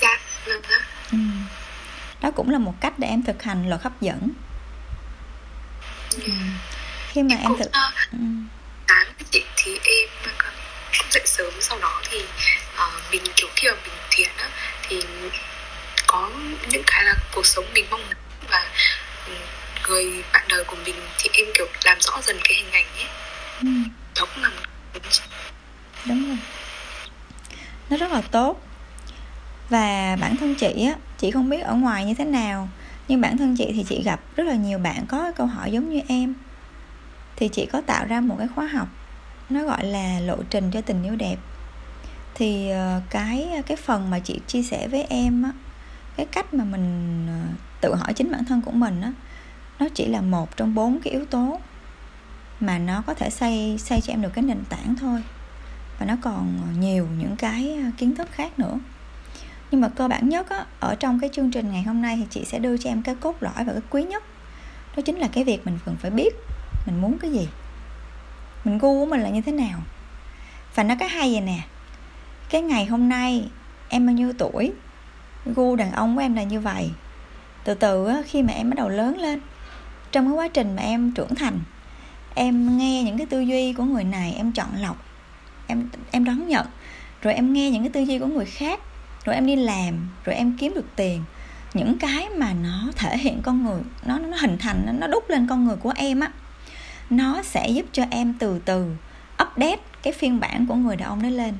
dạ 0.01 0.19
vâng 0.45 0.61
ừ. 1.11 1.17
đó 2.21 2.24
cũng 2.35 2.49
là 2.49 2.59
một 2.59 2.73
cách 2.81 2.99
để 2.99 3.07
em 3.07 3.23
thực 3.23 3.43
hành 3.43 3.69
luật 3.69 3.81
hấp 3.81 4.01
dẫn 4.01 4.29
ừ. 6.11 6.31
khi 7.09 7.23
mà 7.23 7.35
em, 7.35 7.39
em 7.41 7.57
thực 7.59 7.71
ừ. 8.11 8.17
sáng 8.87 9.07
chị 9.31 9.43
thì 9.55 9.79
em 9.83 10.09
dậy 11.09 11.23
sớm 11.25 11.53
sau 11.61 11.79
đó 11.79 12.01
thì 12.11 12.17
uh, 12.17 13.11
mình 13.11 13.21
kiểu 13.35 13.47
khi 13.55 13.67
mà 13.67 13.75
mình 13.83 13.93
thiền 14.11 14.29
á 14.37 14.49
thì 14.87 15.01
có 16.07 16.29
những 16.69 16.83
cái 16.87 17.03
là 17.03 17.15
cuộc 17.35 17.45
sống 17.45 17.65
mình 17.73 17.85
mong 17.89 18.01
muốn 18.01 18.15
và 18.49 18.71
người 19.87 20.23
bạn 20.33 20.45
đời 20.49 20.63
của 20.63 20.77
mình 20.85 20.95
thì 21.17 21.29
em 21.33 21.45
kiểu 21.53 21.67
làm 21.83 21.97
rõ 22.01 22.21
dần 22.21 22.37
cái 22.43 22.57
hình 22.57 22.71
ảnh 22.71 22.85
ấy 22.97 23.07
ừ. 23.61 23.67
đó 24.15 24.25
cũng 24.33 24.43
là 24.43 24.49
một 24.49 24.99
đúng 26.05 26.27
rồi 26.27 26.37
nó 27.89 27.97
rất 27.97 28.11
là 28.11 28.21
tốt 28.21 28.61
và 29.69 30.17
bản 30.21 30.37
thân 30.37 30.55
chị 30.55 30.85
á, 30.85 30.95
chị 31.17 31.31
không 31.31 31.49
biết 31.49 31.61
ở 31.61 31.75
ngoài 31.75 32.05
như 32.05 32.13
thế 32.13 32.25
nào, 32.25 32.69
nhưng 33.07 33.21
bản 33.21 33.37
thân 33.37 33.55
chị 33.57 33.71
thì 33.73 33.83
chị 33.83 34.03
gặp 34.03 34.19
rất 34.35 34.43
là 34.43 34.55
nhiều 34.55 34.79
bạn 34.79 35.05
có 35.07 35.31
câu 35.35 35.47
hỏi 35.47 35.71
giống 35.71 35.89
như 35.89 36.01
em. 36.07 36.33
Thì 37.35 37.47
chị 37.47 37.65
có 37.65 37.81
tạo 37.81 38.05
ra 38.05 38.21
một 38.21 38.35
cái 38.39 38.47
khóa 38.47 38.65
học, 38.65 38.87
nó 39.49 39.63
gọi 39.63 39.85
là 39.85 40.19
lộ 40.19 40.37
trình 40.49 40.71
cho 40.71 40.81
tình 40.81 41.03
yêu 41.03 41.15
đẹp. 41.15 41.37
Thì 42.35 42.69
ờ, 42.69 43.01
cái 43.09 43.49
cái 43.65 43.77
phần 43.77 44.09
mà 44.09 44.19
chị 44.19 44.39
chia 44.47 44.63
sẻ 44.63 44.87
với 44.87 45.03
em 45.03 45.43
á, 45.43 45.51
cái 46.17 46.25
cách 46.25 46.53
mà 46.53 46.63
mình 46.63 47.27
ờ, 47.27 47.47
tự 47.81 47.95
hỏi 47.95 48.13
chính 48.13 48.31
bản 48.31 48.45
thân 48.45 48.61
của 48.61 48.71
mình 48.71 49.01
á, 49.01 49.13
nó 49.79 49.87
chỉ 49.93 50.05
là 50.05 50.21
một 50.21 50.57
trong 50.57 50.75
bốn 50.75 50.99
cái 51.01 51.13
yếu 51.13 51.25
tố 51.25 51.59
mà 52.59 52.77
nó 52.77 53.03
có 53.07 53.13
thể 53.13 53.29
xây 53.29 53.77
xây 53.77 54.01
cho 54.01 54.13
em 54.13 54.21
được 54.21 54.33
cái 54.33 54.43
nền 54.43 54.63
tảng 54.69 54.95
thôi. 54.95 55.23
Và 55.99 56.05
nó 56.05 56.15
còn 56.21 56.57
nhiều 56.79 57.07
những 57.19 57.35
cái 57.35 57.77
ờ, 57.83 57.89
kiến 57.97 58.15
thức 58.15 58.27
khác 58.31 58.59
nữa 58.59 58.79
nhưng 59.71 59.81
mà 59.81 59.89
cơ 59.89 60.07
bản 60.07 60.29
nhất 60.29 60.49
á, 60.49 60.65
ở 60.79 60.95
trong 60.95 61.19
cái 61.19 61.29
chương 61.33 61.51
trình 61.51 61.71
ngày 61.71 61.83
hôm 61.83 62.01
nay 62.01 62.17
thì 62.17 62.25
chị 62.29 62.45
sẽ 62.45 62.59
đưa 62.59 62.77
cho 62.77 62.89
em 62.89 63.01
cái 63.01 63.15
cốt 63.15 63.35
lõi 63.39 63.63
và 63.65 63.73
cái 63.73 63.81
quý 63.89 64.03
nhất. 64.03 64.23
Đó 64.95 65.01
chính 65.05 65.17
là 65.17 65.27
cái 65.27 65.43
việc 65.43 65.65
mình 65.65 65.79
cần 65.85 65.95
phải 65.95 66.11
biết 66.11 66.35
mình 66.85 67.01
muốn 67.01 67.17
cái 67.17 67.31
gì. 67.31 67.47
Mình 68.63 68.77
gu 68.77 68.99
của 68.99 69.05
mình 69.05 69.21
là 69.21 69.29
như 69.29 69.41
thế 69.41 69.51
nào. 69.51 69.79
Và 70.75 70.83
nó 70.83 70.95
cái 70.99 71.09
hay 71.09 71.31
vậy 71.31 71.41
nè 71.41 71.59
cái 72.49 72.61
ngày 72.61 72.85
hôm 72.85 73.09
nay 73.09 73.49
em 73.89 74.05
bao 74.05 74.13
nhiêu 74.13 74.33
tuổi? 74.37 74.71
Gu 75.45 75.75
đàn 75.75 75.91
ông 75.91 76.15
của 76.15 76.21
em 76.21 76.35
là 76.35 76.43
như 76.43 76.59
vậy. 76.59 76.91
Từ 77.63 77.73
từ 77.73 78.09
khi 78.25 78.43
mà 78.43 78.53
em 78.53 78.69
bắt 78.69 78.75
đầu 78.75 78.89
lớn 78.89 79.17
lên 79.17 79.41
trong 80.11 80.25
cái 80.25 80.33
quá 80.33 80.47
trình 80.47 80.75
mà 80.75 80.81
em 80.81 81.11
trưởng 81.11 81.35
thành 81.35 81.59
em 82.35 82.77
nghe 82.77 83.03
những 83.03 83.17
cái 83.17 83.27
tư 83.27 83.39
duy 83.39 83.73
của 83.73 83.83
người 83.83 84.03
này 84.03 84.33
em 84.37 84.51
chọn 84.51 84.67
lọc 84.75 85.05
em 85.67 85.89
em 86.11 86.25
đón 86.25 86.47
nhận 86.47 86.67
rồi 87.21 87.33
em 87.33 87.53
nghe 87.53 87.69
những 87.69 87.83
cái 87.83 87.89
tư 87.89 88.01
duy 88.01 88.19
của 88.19 88.25
người 88.25 88.45
khác 88.45 88.79
rồi 89.25 89.35
em 89.35 89.45
đi 89.45 89.55
làm 89.55 90.09
rồi 90.25 90.35
em 90.35 90.57
kiếm 90.57 90.73
được 90.73 90.85
tiền. 90.95 91.23
Những 91.73 91.99
cái 91.99 92.29
mà 92.29 92.53
nó 92.53 92.91
thể 92.95 93.17
hiện 93.17 93.41
con 93.41 93.63
người 93.63 93.81
nó 94.05 94.19
nó 94.19 94.37
hình 94.37 94.57
thành 94.57 94.99
nó 94.99 95.07
đúc 95.07 95.29
lên 95.29 95.47
con 95.47 95.65
người 95.65 95.75
của 95.75 95.93
em 95.95 96.19
á 96.19 96.31
nó 97.09 97.41
sẽ 97.43 97.69
giúp 97.69 97.85
cho 97.91 98.03
em 98.09 98.33
từ 98.39 98.59
từ 98.65 98.95
update 99.43 99.81
cái 100.03 100.13
phiên 100.13 100.39
bản 100.39 100.65
của 100.65 100.75
người 100.75 100.95
đàn 100.95 101.09
ông 101.09 101.23
đó 101.23 101.29
lên. 101.29 101.53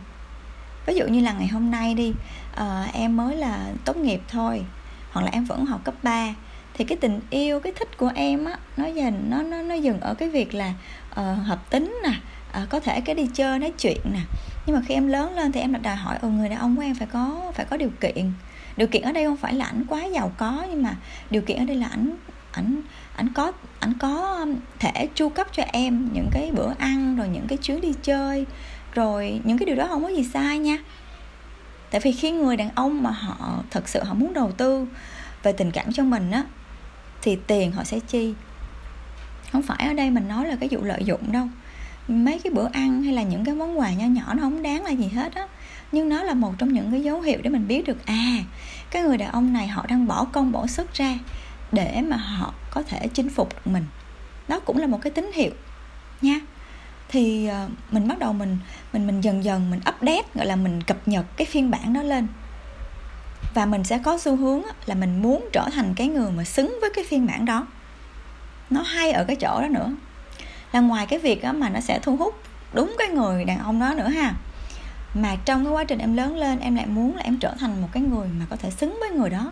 Ví 0.85 0.95
dụ 0.95 1.07
như 1.07 1.21
là 1.21 1.33
ngày 1.33 1.47
hôm 1.47 1.71
nay 1.71 1.93
đi 1.93 2.13
uh, 2.53 2.93
em 2.93 3.17
mới 3.17 3.35
là 3.35 3.71
tốt 3.85 3.97
nghiệp 3.97 4.21
thôi 4.27 4.65
hoặc 5.11 5.21
là 5.21 5.31
em 5.31 5.45
vẫn 5.45 5.65
học 5.65 5.81
cấp 5.83 5.95
3 6.03 6.33
thì 6.73 6.85
cái 6.85 6.97
tình 7.01 7.19
yêu 7.29 7.59
cái 7.59 7.73
thích 7.79 7.97
của 7.97 8.11
em 8.15 8.45
á 8.45 8.57
nó 8.77 8.85
dần 8.85 9.25
nó 9.29 9.41
nó 9.41 9.61
nó 9.61 9.75
dừng 9.75 9.99
ở 9.99 10.13
cái 10.13 10.29
việc 10.29 10.53
là 10.53 10.73
uh, 11.11 11.17
hợp 11.45 11.69
tính 11.69 11.99
nè 12.03 12.13
uh, 12.63 12.69
có 12.69 12.79
thể 12.79 13.01
cái 13.01 13.15
đi 13.15 13.27
chơi 13.33 13.59
nói 13.59 13.73
chuyện 13.77 13.97
nè 14.13 14.19
nhưng 14.65 14.75
mà 14.75 14.81
khi 14.85 14.93
em 14.93 15.07
lớn 15.07 15.35
lên 15.35 15.51
thì 15.51 15.59
em 15.61 15.73
đặt 15.73 15.81
đòi 15.81 15.95
hỏi 15.95 16.17
ừ 16.21 16.29
người 16.29 16.49
đàn 16.49 16.59
ông 16.59 16.75
của 16.75 16.81
em 16.81 16.95
phải 16.95 17.07
có 17.07 17.51
phải 17.55 17.65
có 17.65 17.77
điều 17.77 17.91
kiện. 18.01 18.31
Điều 18.77 18.87
kiện 18.87 19.01
ở 19.01 19.11
đây 19.11 19.25
không 19.25 19.37
phải 19.37 19.53
là 19.53 19.65
ảnh 19.65 19.85
quá 19.87 20.05
giàu 20.05 20.31
có, 20.37 20.65
nhưng 20.69 20.83
mà 20.83 20.95
điều 21.29 21.41
kiện 21.41 21.57
ở 21.57 21.65
đây 21.65 21.75
là 21.75 21.87
ảnh 21.87 22.15
ảnh 22.51 22.81
ảnh 23.15 23.29
có 23.33 23.51
ảnh 23.79 23.93
có 23.99 24.37
um, 24.39 24.55
thể 24.79 25.07
chu 25.15 25.29
cấp 25.29 25.47
cho 25.51 25.63
em 25.67 26.09
những 26.13 26.29
cái 26.31 26.51
bữa 26.51 26.73
ăn, 26.79 27.15
rồi 27.15 27.27
những 27.27 27.47
cái 27.47 27.57
chuyến 27.57 27.81
đi 27.81 27.93
chơi, 28.03 28.45
rồi 28.93 29.41
những 29.43 29.57
cái 29.57 29.65
điều 29.65 29.75
đó 29.75 29.87
không 29.87 30.03
có 30.03 30.09
gì 30.09 30.23
sai 30.23 30.59
nha. 30.59 30.77
Tại 31.91 32.01
vì 32.01 32.11
khi 32.11 32.31
người 32.31 32.57
đàn 32.57 32.69
ông 32.75 33.03
mà 33.03 33.11
họ 33.11 33.63
thật 33.71 33.89
sự 33.89 34.03
họ 34.03 34.13
muốn 34.13 34.33
đầu 34.33 34.51
tư 34.51 34.87
về 35.43 35.51
tình 35.51 35.71
cảm 35.71 35.93
cho 35.93 36.03
mình 36.03 36.31
á, 36.31 36.43
thì 37.21 37.37
tiền 37.47 37.71
họ 37.71 37.83
sẽ 37.83 37.99
chi. 37.99 38.33
Không 39.51 39.61
phải 39.61 39.87
ở 39.87 39.93
đây 39.93 40.09
mình 40.09 40.27
nói 40.27 40.47
là 40.47 40.55
cái 40.59 40.69
vụ 40.71 40.83
lợi 40.83 41.03
dụng 41.03 41.31
đâu 41.31 41.47
mấy 42.07 42.39
cái 42.43 42.53
bữa 42.53 42.67
ăn 42.73 43.03
hay 43.03 43.13
là 43.13 43.23
những 43.23 43.45
cái 43.45 43.55
món 43.55 43.79
quà 43.79 43.91
nho 43.91 44.05
nhỏ 44.05 44.33
nó 44.33 44.41
không 44.41 44.63
đáng 44.63 44.83
là 44.83 44.91
gì 44.91 45.07
hết 45.07 45.35
á. 45.35 45.47
Nhưng 45.91 46.09
nó 46.09 46.23
là 46.23 46.33
một 46.33 46.53
trong 46.57 46.73
những 46.73 46.91
cái 46.91 47.03
dấu 47.03 47.21
hiệu 47.21 47.39
để 47.43 47.49
mình 47.49 47.67
biết 47.67 47.87
được 47.87 48.05
à 48.05 48.37
cái 48.91 49.03
người 49.03 49.17
đàn 49.17 49.31
ông 49.31 49.53
này 49.53 49.67
họ 49.67 49.85
đang 49.89 50.07
bỏ 50.07 50.25
công 50.25 50.51
bỏ 50.51 50.67
sức 50.67 50.93
ra 50.93 51.19
để 51.71 52.01
mà 52.01 52.17
họ 52.17 52.53
có 52.71 52.83
thể 52.83 53.07
chinh 53.07 53.29
phục 53.29 53.53
được 53.53 53.71
mình. 53.71 53.85
Đó 54.47 54.59
cũng 54.59 54.77
là 54.77 54.87
một 54.87 55.01
cái 55.01 55.11
tín 55.11 55.31
hiệu 55.33 55.51
nha. 56.21 56.39
Thì 57.09 57.49
uh, 57.65 57.71
mình 57.93 58.07
bắt 58.07 58.19
đầu 58.19 58.33
mình 58.33 58.57
mình 58.93 59.07
mình 59.07 59.21
dần 59.21 59.43
dần 59.43 59.69
mình 59.71 59.79
update 59.79 60.23
gọi 60.33 60.45
là 60.45 60.55
mình 60.55 60.81
cập 60.81 61.07
nhật 61.07 61.25
cái 61.37 61.45
phiên 61.45 61.71
bản 61.71 61.93
đó 61.93 62.01
lên. 62.01 62.27
Và 63.53 63.65
mình 63.65 63.83
sẽ 63.83 63.97
có 63.97 64.17
xu 64.17 64.35
hướng 64.35 64.61
là 64.85 64.95
mình 64.95 65.21
muốn 65.21 65.49
trở 65.53 65.69
thành 65.73 65.93
cái 65.95 66.07
người 66.07 66.31
mà 66.31 66.43
xứng 66.43 66.77
với 66.81 66.89
cái 66.95 67.03
phiên 67.03 67.25
bản 67.25 67.45
đó. 67.45 67.67
Nó 68.69 68.81
hay 68.81 69.11
ở 69.11 69.23
cái 69.23 69.35
chỗ 69.35 69.61
đó 69.61 69.67
nữa 69.67 69.91
là 70.71 70.79
ngoài 70.79 71.05
cái 71.05 71.19
việc 71.19 71.43
mà 71.43 71.69
nó 71.69 71.79
sẽ 71.79 71.99
thu 71.99 72.15
hút 72.15 72.43
đúng 72.73 72.95
cái 72.97 73.07
người 73.07 73.45
đàn 73.45 73.59
ông 73.59 73.79
đó 73.79 73.93
nữa 73.93 74.07
ha. 74.07 74.33
Mà 75.13 75.35
trong 75.45 75.65
cái 75.65 75.73
quá 75.73 75.83
trình 75.83 75.99
em 75.99 76.15
lớn 76.17 76.37
lên 76.37 76.59
em 76.59 76.75
lại 76.75 76.85
muốn 76.85 77.15
là 77.15 77.21
em 77.21 77.37
trở 77.37 77.53
thành 77.59 77.81
một 77.81 77.87
cái 77.91 78.03
người 78.03 78.27
mà 78.27 78.45
có 78.49 78.55
thể 78.55 78.69
xứng 78.69 78.97
với 78.99 79.09
người 79.09 79.29
đó. 79.29 79.51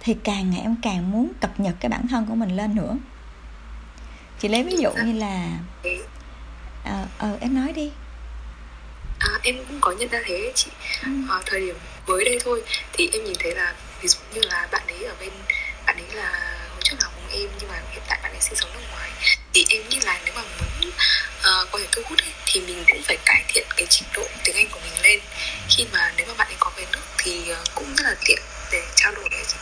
Thì 0.00 0.14
càng 0.24 0.50
ngày 0.50 0.60
em 0.60 0.76
càng 0.82 1.10
muốn 1.10 1.32
cập 1.40 1.60
nhật 1.60 1.74
cái 1.80 1.88
bản 1.88 2.08
thân 2.08 2.26
của 2.26 2.34
mình 2.34 2.56
lên 2.56 2.74
nữa. 2.74 2.96
Chị 4.38 4.48
lấy 4.48 4.64
ví 4.64 4.76
dụ 4.76 4.90
như 5.04 5.12
là 5.12 5.58
ờ 6.84 6.92
à, 6.92 7.06
à, 7.18 7.32
em 7.40 7.54
nói 7.54 7.72
đi. 7.72 7.90
À, 9.18 9.28
em 9.42 9.56
cũng 9.68 9.78
có 9.80 9.92
nhận 9.92 10.08
ra 10.08 10.20
thế 10.24 10.52
chị. 10.54 10.70
Ừ. 11.04 11.10
à, 11.30 11.42
thời 11.46 11.60
điểm 11.60 11.76
mới 12.06 12.24
đây 12.24 12.38
thôi 12.44 12.62
thì 12.92 13.10
em 13.12 13.24
nhìn 13.24 13.36
thấy 13.38 13.54
là 13.54 13.74
ví 14.02 14.08
dụ 14.08 14.18
như 14.34 14.40
là 14.50 14.68
bạn 14.72 14.86
ấy 14.86 15.04
ở 15.04 15.14
bên 15.20 15.30
bạn 15.86 15.96
ấy 15.96 16.14
là 16.14 16.30
hồi 16.70 16.80
trước 16.84 16.96
là 17.00 17.08
cùng 17.14 17.40
em 17.40 17.50
nhưng 17.60 17.68
mà 17.70 17.82
hiện 17.90 18.02
tại 18.08 18.18
bạn 18.22 18.32
ấy 18.32 18.40
sinh 18.40 18.54
sống 18.56 18.70
ở 18.74 18.80
ngoài 18.90 19.05
thì 19.56 19.66
em 19.68 19.82
nghĩ 19.88 19.98
là 20.04 20.20
nếu 20.24 20.34
mà 20.36 20.42
muốn 20.42 20.90
uh, 20.90 21.70
có 21.72 21.78
thể 21.78 21.86
thu 21.92 22.02
hút 22.08 22.18
ấy, 22.18 22.32
thì 22.46 22.60
mình 22.60 22.84
cũng 22.88 23.02
phải 23.02 23.16
cải 23.24 23.44
thiện 23.48 23.66
cái 23.76 23.86
trình 23.90 24.08
độ 24.14 24.22
tiếng 24.44 24.56
Anh 24.56 24.68
của 24.70 24.78
mình 24.84 25.02
lên. 25.02 25.20
Khi 25.68 25.86
mà 25.92 26.12
nếu 26.16 26.26
mà 26.26 26.34
bạn 26.38 26.48
ấy 26.48 26.56
có 26.58 26.70
về 26.76 26.84
nước 26.92 27.00
thì 27.18 27.48
ờ, 27.48 27.64
cũng 27.74 27.94
rất 27.96 28.04
là 28.06 28.14
tiện 28.24 28.38
để 28.72 28.82
trao 28.96 29.12
đổi 29.14 29.28
đấy 29.28 29.40
chị 29.48 29.56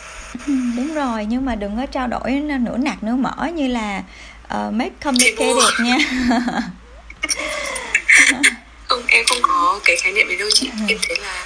ừ, 0.47 0.53
đúng 0.77 0.93
rồi 0.93 1.25
nhưng 1.25 1.45
mà 1.45 1.55
đừng 1.55 1.77
có 1.77 1.85
trao 1.85 2.07
đổi 2.07 2.31
nửa 2.31 2.77
nạc 2.77 3.03
nửa 3.03 3.15
mỡ 3.15 3.47
như 3.53 3.67
là 3.67 4.03
uh, 4.43 4.73
make 4.73 4.95
complicated 5.03 5.79
nha. 5.79 5.97
Không 8.87 9.03
em 9.07 9.25
không 9.25 9.37
có 9.41 9.79
cái 9.85 9.95
khái 9.97 10.11
niệm 10.11 10.27
đấy 10.27 10.37
đâu 10.37 10.49
chị. 10.53 10.69
Ừ. 10.79 10.85
em 10.89 10.97
thấy 11.07 11.17
là 11.17 11.45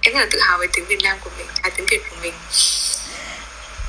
em 0.00 0.14
rất 0.14 0.20
là 0.20 0.26
tự 0.30 0.40
hào 0.42 0.58
về 0.58 0.66
tiếng 0.72 0.84
Việt 0.84 1.02
Nam 1.02 1.16
của 1.24 1.30
mình 1.38 1.46
à 1.62 1.70
tiếng 1.76 1.86
Việt 1.90 2.00
của 2.10 2.16
mình. 2.22 2.34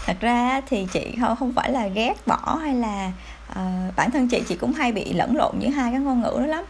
Thật 0.05 0.17
ra 0.21 0.61
thì 0.69 0.87
chị 0.93 0.99
không 1.21 1.35
không 1.39 1.53
phải 1.55 1.71
là 1.71 1.87
ghét 1.87 2.13
bỏ 2.25 2.59
hay 2.63 2.73
là 2.73 3.11
Ờ, 3.53 3.91
bản 3.95 4.12
thân 4.12 4.27
chị 4.27 4.43
chị 4.47 4.55
cũng 4.55 4.73
hay 4.73 4.91
bị 4.91 5.13
lẫn 5.13 5.35
lộn 5.35 5.59
giữa 5.59 5.69
hai 5.69 5.91
cái 5.91 6.01
ngôn 6.01 6.21
ngữ 6.21 6.33
đó 6.39 6.45
lắm. 6.45 6.63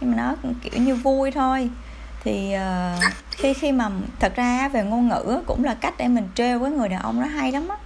Nhưng 0.00 0.10
mà 0.10 0.16
nó 0.16 0.50
kiểu 0.62 0.82
như 0.82 0.94
vui 0.94 1.30
thôi. 1.30 1.70
Thì 2.24 2.54
uh, 2.56 3.02
khi 3.30 3.54
khi 3.54 3.72
mà 3.72 3.90
thật 4.20 4.32
ra 4.36 4.68
về 4.68 4.84
ngôn 4.84 5.08
ngữ 5.08 5.42
cũng 5.46 5.64
là 5.64 5.74
cách 5.74 5.94
để 5.98 6.08
mình 6.08 6.28
trêu 6.34 6.58
với 6.58 6.70
người 6.70 6.88
đàn 6.88 7.00
ông 7.00 7.20
nó 7.20 7.26
hay 7.26 7.52
lắm 7.52 7.68
á. 7.68 7.76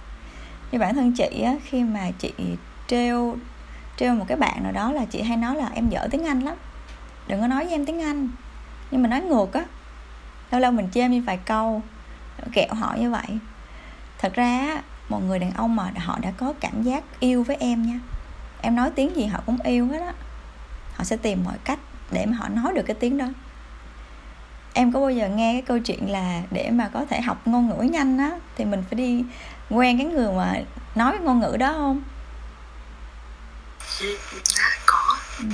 Như 0.71 0.79
bản 0.79 0.95
thân 0.95 1.11
chị 1.11 1.41
á 1.45 1.53
khi 1.65 1.83
mà 1.83 2.11
chị 2.19 2.33
trêu 2.87 3.37
trêu 3.97 4.13
một 4.13 4.25
cái 4.27 4.37
bạn 4.37 4.63
nào 4.63 4.71
đó 4.71 4.91
là 4.91 5.05
chị 5.05 5.21
hay 5.21 5.37
nói 5.37 5.55
là 5.55 5.69
em 5.73 5.89
dở 5.89 6.07
tiếng 6.11 6.25
anh 6.25 6.39
lắm 6.39 6.55
đừng 7.27 7.41
có 7.41 7.47
nói 7.47 7.63
với 7.63 7.73
em 7.73 7.85
tiếng 7.85 8.01
anh. 8.01 8.29
Nhưng 8.91 9.01
mà 9.01 9.09
nói 9.09 9.21
ngược 9.21 9.53
á 9.53 9.65
lâu 10.51 10.61
lâu 10.61 10.71
mình 10.71 10.89
chêm 10.93 11.11
như 11.11 11.21
vài 11.21 11.37
câu 11.45 11.81
kẹo 12.53 12.73
họ 12.73 12.95
như 12.99 13.11
vậy. 13.11 13.39
Thật 14.19 14.33
ra 14.33 14.81
một 15.13 15.21
người 15.27 15.39
đàn 15.39 15.51
ông 15.51 15.75
mà 15.75 15.91
họ 15.97 16.19
đã 16.21 16.31
có 16.37 16.53
cảm 16.59 16.83
giác 16.83 17.03
yêu 17.19 17.43
với 17.43 17.55
em 17.59 17.87
nha. 17.87 17.99
Em 18.61 18.75
nói 18.75 18.91
tiếng 18.95 19.15
gì 19.15 19.25
họ 19.25 19.39
cũng 19.45 19.57
yêu 19.63 19.87
hết 19.87 19.99
á. 19.99 20.13
Họ 20.95 21.03
sẽ 21.03 21.17
tìm 21.17 21.43
mọi 21.43 21.55
cách 21.63 21.79
để 22.11 22.25
mà 22.25 22.37
họ 22.37 22.49
nói 22.49 22.73
được 22.73 22.83
cái 22.85 22.95
tiếng 22.99 23.17
đó. 23.17 23.25
Em 24.73 24.91
có 24.91 24.99
bao 24.99 25.11
giờ 25.11 25.29
nghe 25.29 25.53
cái 25.53 25.61
câu 25.61 25.79
chuyện 25.79 26.11
là 26.11 26.41
để 26.51 26.69
mà 26.71 26.89
có 26.93 27.05
thể 27.09 27.21
học 27.21 27.47
ngôn 27.47 27.69
ngữ 27.69 27.83
nhanh 27.83 28.17
á 28.17 28.31
thì 28.55 28.65
mình 28.65 28.83
phải 28.89 28.95
đi 28.95 29.23
quen 29.69 29.97
cái 29.97 30.07
người 30.07 30.33
mà 30.33 30.53
nói 30.95 31.11
cái 31.11 31.21
ngôn 31.21 31.39
ngữ 31.39 31.57
đó 31.59 31.73
không? 31.73 32.01
Ừ, 33.99 34.17
có. 34.85 35.17
Ừ. 35.39 35.45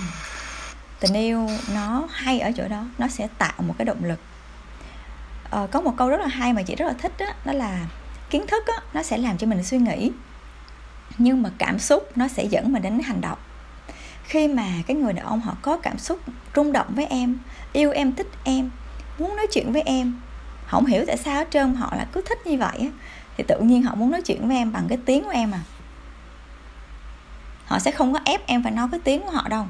tình 1.00 1.14
yêu 1.14 1.50
nó 1.74 2.08
hay 2.12 2.40
ở 2.40 2.52
chỗ 2.58 2.68
đó 2.68 2.84
nó 2.98 3.08
sẽ 3.08 3.28
tạo 3.38 3.54
một 3.58 3.74
cái 3.78 3.86
động 3.86 4.04
lực. 4.04 4.20
Ờ, 5.50 5.68
có 5.72 5.82
một 5.82 5.94
câu 5.98 6.10
rất 6.10 6.20
là 6.20 6.28
hay 6.28 6.54
mà 6.54 6.62
chị 6.62 6.76
rất 6.76 6.86
là 6.86 6.94
thích 6.94 7.12
đó, 7.18 7.26
đó 7.46 7.54
là 7.54 7.86
kiến 8.30 8.48
thức 8.48 8.68
á, 8.68 8.82
nó 8.94 9.04
sẽ 9.04 9.18
làm 9.18 9.38
cho 9.38 9.48
mình 9.48 9.64
suy 9.64 9.78
nghĩ 9.78 10.12
nhưng 11.18 11.42
mà 11.42 11.50
cảm 11.58 11.80
xúc 11.80 12.18
nó 12.18 12.28
sẽ 12.28 12.44
dẫn 12.44 12.74
mình 12.74 12.82
đến 12.82 13.00
hành 13.00 13.22
động. 13.22 13.38
Khi 14.24 14.48
mà 14.48 14.68
cái 14.88 14.98
người 14.98 15.14
đàn 15.14 15.26
ông 15.26 15.42
họ 15.42 15.56
có 15.62 15.78
cảm 15.78 15.98
xúc 15.98 16.20
rung 16.56 16.72
động 16.72 16.88
với 16.90 17.06
em 17.06 17.40
yêu 17.74 17.92
em 17.92 18.16
thích 18.16 18.28
em 18.44 18.70
muốn 19.20 19.36
nói 19.36 19.48
chuyện 19.52 19.74
với 19.74 19.82
em 19.82 20.20
không 20.68 20.86
hiểu 20.86 21.04
tại 21.08 21.18
sao 21.18 21.36
hết 21.36 21.48
trơn 21.52 21.76
họ 21.76 21.94
là 21.96 22.08
cứ 22.14 22.22
thích 22.30 22.48
như 22.48 22.58
vậy 22.58 22.92
thì 23.38 23.44
tự 23.48 23.60
nhiên 23.60 23.84
họ 23.84 23.96
muốn 23.96 24.12
nói 24.12 24.22
chuyện 24.22 24.48
với 24.48 24.58
em 24.58 24.72
bằng 24.72 24.86
cái 24.90 24.98
tiếng 25.06 25.24
của 25.24 25.30
em 25.30 25.52
à. 25.52 25.62
Họ 27.66 27.80
sẽ 27.80 27.92
không 27.92 28.14
có 28.14 28.20
ép 28.26 28.48
em 28.48 28.64
phải 28.64 28.72
nói 28.72 28.88
cái 28.92 29.00
tiếng 29.04 29.22
của 29.22 29.32
họ 29.32 29.48
đâu. 29.50 29.66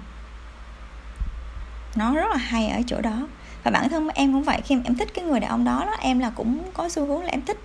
Nó 1.96 2.14
rất 2.14 2.30
là 2.32 2.38
hay 2.38 2.68
ở 2.68 2.82
chỗ 2.88 3.02
đó. 3.02 3.28
Và 3.64 3.72
bản 3.72 3.90
thân 3.90 4.10
em 4.10 4.34
cũng 4.34 4.44
vậy 4.44 4.62
khi 4.66 4.76
mà 4.76 4.82
em 4.86 4.96
thích 4.96 5.10
cái 5.14 5.26
người 5.26 5.40
đàn 5.40 5.50
ông 5.50 5.64
đó 5.64 5.84
đó 5.86 5.96
em 6.00 6.20
là 6.20 6.32
cũng 6.36 6.72
có 6.74 6.90
xu 6.90 7.06
hướng 7.06 7.24
là 7.24 7.30
em 7.32 7.42
thích 7.42 7.60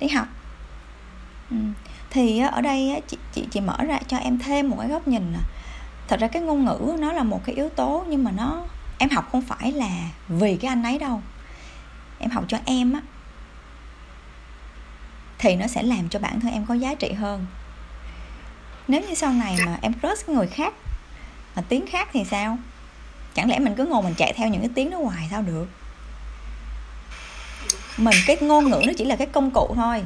đi 0.00 0.08
học 0.08 0.26
ừ. 1.50 1.56
thì 2.10 2.40
ở 2.40 2.60
đây 2.60 3.02
chị 3.08 3.16
chị 3.32 3.46
chị 3.50 3.60
mở 3.60 3.76
ra 3.88 3.98
cho 4.08 4.16
em 4.16 4.38
thêm 4.38 4.70
một 4.70 4.76
cái 4.80 4.88
góc 4.88 5.08
nhìn 5.08 5.32
thật 6.10 6.20
ra 6.20 6.28
cái 6.28 6.42
ngôn 6.42 6.64
ngữ 6.64 6.96
nó 6.98 7.12
là 7.12 7.22
một 7.22 7.40
cái 7.44 7.54
yếu 7.54 7.68
tố 7.68 8.04
nhưng 8.08 8.24
mà 8.24 8.30
nó, 8.30 8.66
em 8.98 9.10
học 9.10 9.28
không 9.32 9.42
phải 9.42 9.72
là 9.72 9.90
vì 10.28 10.56
cái 10.56 10.68
anh 10.68 10.82
ấy 10.82 10.98
đâu. 10.98 11.22
Em 12.18 12.30
học 12.30 12.44
cho 12.48 12.58
em 12.64 12.92
á, 12.92 13.00
thì 15.38 15.56
nó 15.56 15.66
sẽ 15.66 15.82
làm 15.82 16.08
cho 16.08 16.18
bản 16.18 16.40
thân 16.40 16.52
em 16.52 16.66
có 16.66 16.74
giá 16.74 16.94
trị 16.94 17.12
hơn. 17.12 17.46
Nếu 18.88 19.00
như 19.00 19.14
sau 19.14 19.32
này 19.32 19.56
mà 19.66 19.78
em 19.82 19.92
crush 19.92 20.26
cái 20.26 20.36
người 20.36 20.46
khác, 20.46 20.74
mà 21.56 21.62
tiếng 21.68 21.86
khác 21.86 22.08
thì 22.12 22.24
sao? 22.24 22.58
Chẳng 23.34 23.50
lẽ 23.50 23.58
mình 23.58 23.74
cứ 23.76 23.86
ngồi 23.86 24.02
mình 24.02 24.14
chạy 24.14 24.32
theo 24.32 24.48
những 24.48 24.60
cái 24.60 24.70
tiếng 24.74 24.90
đó 24.90 24.98
hoài 24.98 25.28
sao 25.30 25.42
được? 25.42 25.68
Mình, 27.96 28.16
cái 28.26 28.36
ngôn 28.40 28.70
ngữ 28.70 28.82
nó 28.86 28.92
chỉ 28.96 29.04
là 29.04 29.16
cái 29.16 29.26
công 29.26 29.50
cụ 29.50 29.72
thôi 29.74 30.04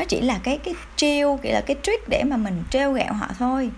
nó 0.00 0.06
chỉ 0.08 0.20
là 0.20 0.38
cái 0.42 0.58
cái 0.58 0.74
chiêu 0.96 1.38
kiểu 1.42 1.52
là 1.52 1.60
cái 1.60 1.76
trick 1.82 2.08
để 2.08 2.24
mà 2.24 2.36
mình 2.36 2.62
trêu 2.70 2.92
ghẹo 2.92 3.12
họ 3.12 3.26
thôi. 3.38 3.70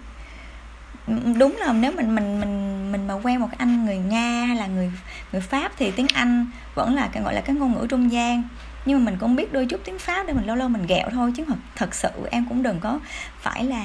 Đúng 1.38 1.56
là 1.58 1.72
nếu 1.72 1.92
mình 1.92 2.14
mình 2.14 2.40
mình 2.40 2.92
mình 2.92 3.06
mà 3.06 3.14
quen 3.14 3.40
một 3.40 3.46
cái 3.50 3.56
anh 3.58 3.84
người 3.84 3.96
nga 3.96 4.44
hay 4.46 4.56
là 4.56 4.66
người 4.66 4.92
người 5.32 5.40
pháp 5.40 5.72
thì 5.76 5.90
tiếng 5.90 6.06
anh 6.14 6.46
vẫn 6.74 6.94
là 6.94 7.08
cái, 7.12 7.22
gọi 7.22 7.34
là 7.34 7.40
cái 7.40 7.56
ngôn 7.56 7.72
ngữ 7.72 7.86
trung 7.90 8.12
gian. 8.12 8.42
Nhưng 8.84 8.98
mà 8.98 9.10
mình 9.10 9.18
cũng 9.20 9.36
biết 9.36 9.52
đôi 9.52 9.66
chút 9.66 9.80
tiếng 9.84 9.98
pháp 9.98 10.26
để 10.26 10.32
mình 10.32 10.46
lâu 10.46 10.56
lâu 10.56 10.68
mình 10.68 10.86
ghẹo 10.86 11.10
thôi, 11.10 11.32
chứ 11.36 11.44
thật 11.48 11.56
thật 11.76 11.94
sự 11.94 12.10
em 12.30 12.46
cũng 12.48 12.62
đừng 12.62 12.80
có 12.80 12.98
phải 13.40 13.64
là 13.64 13.84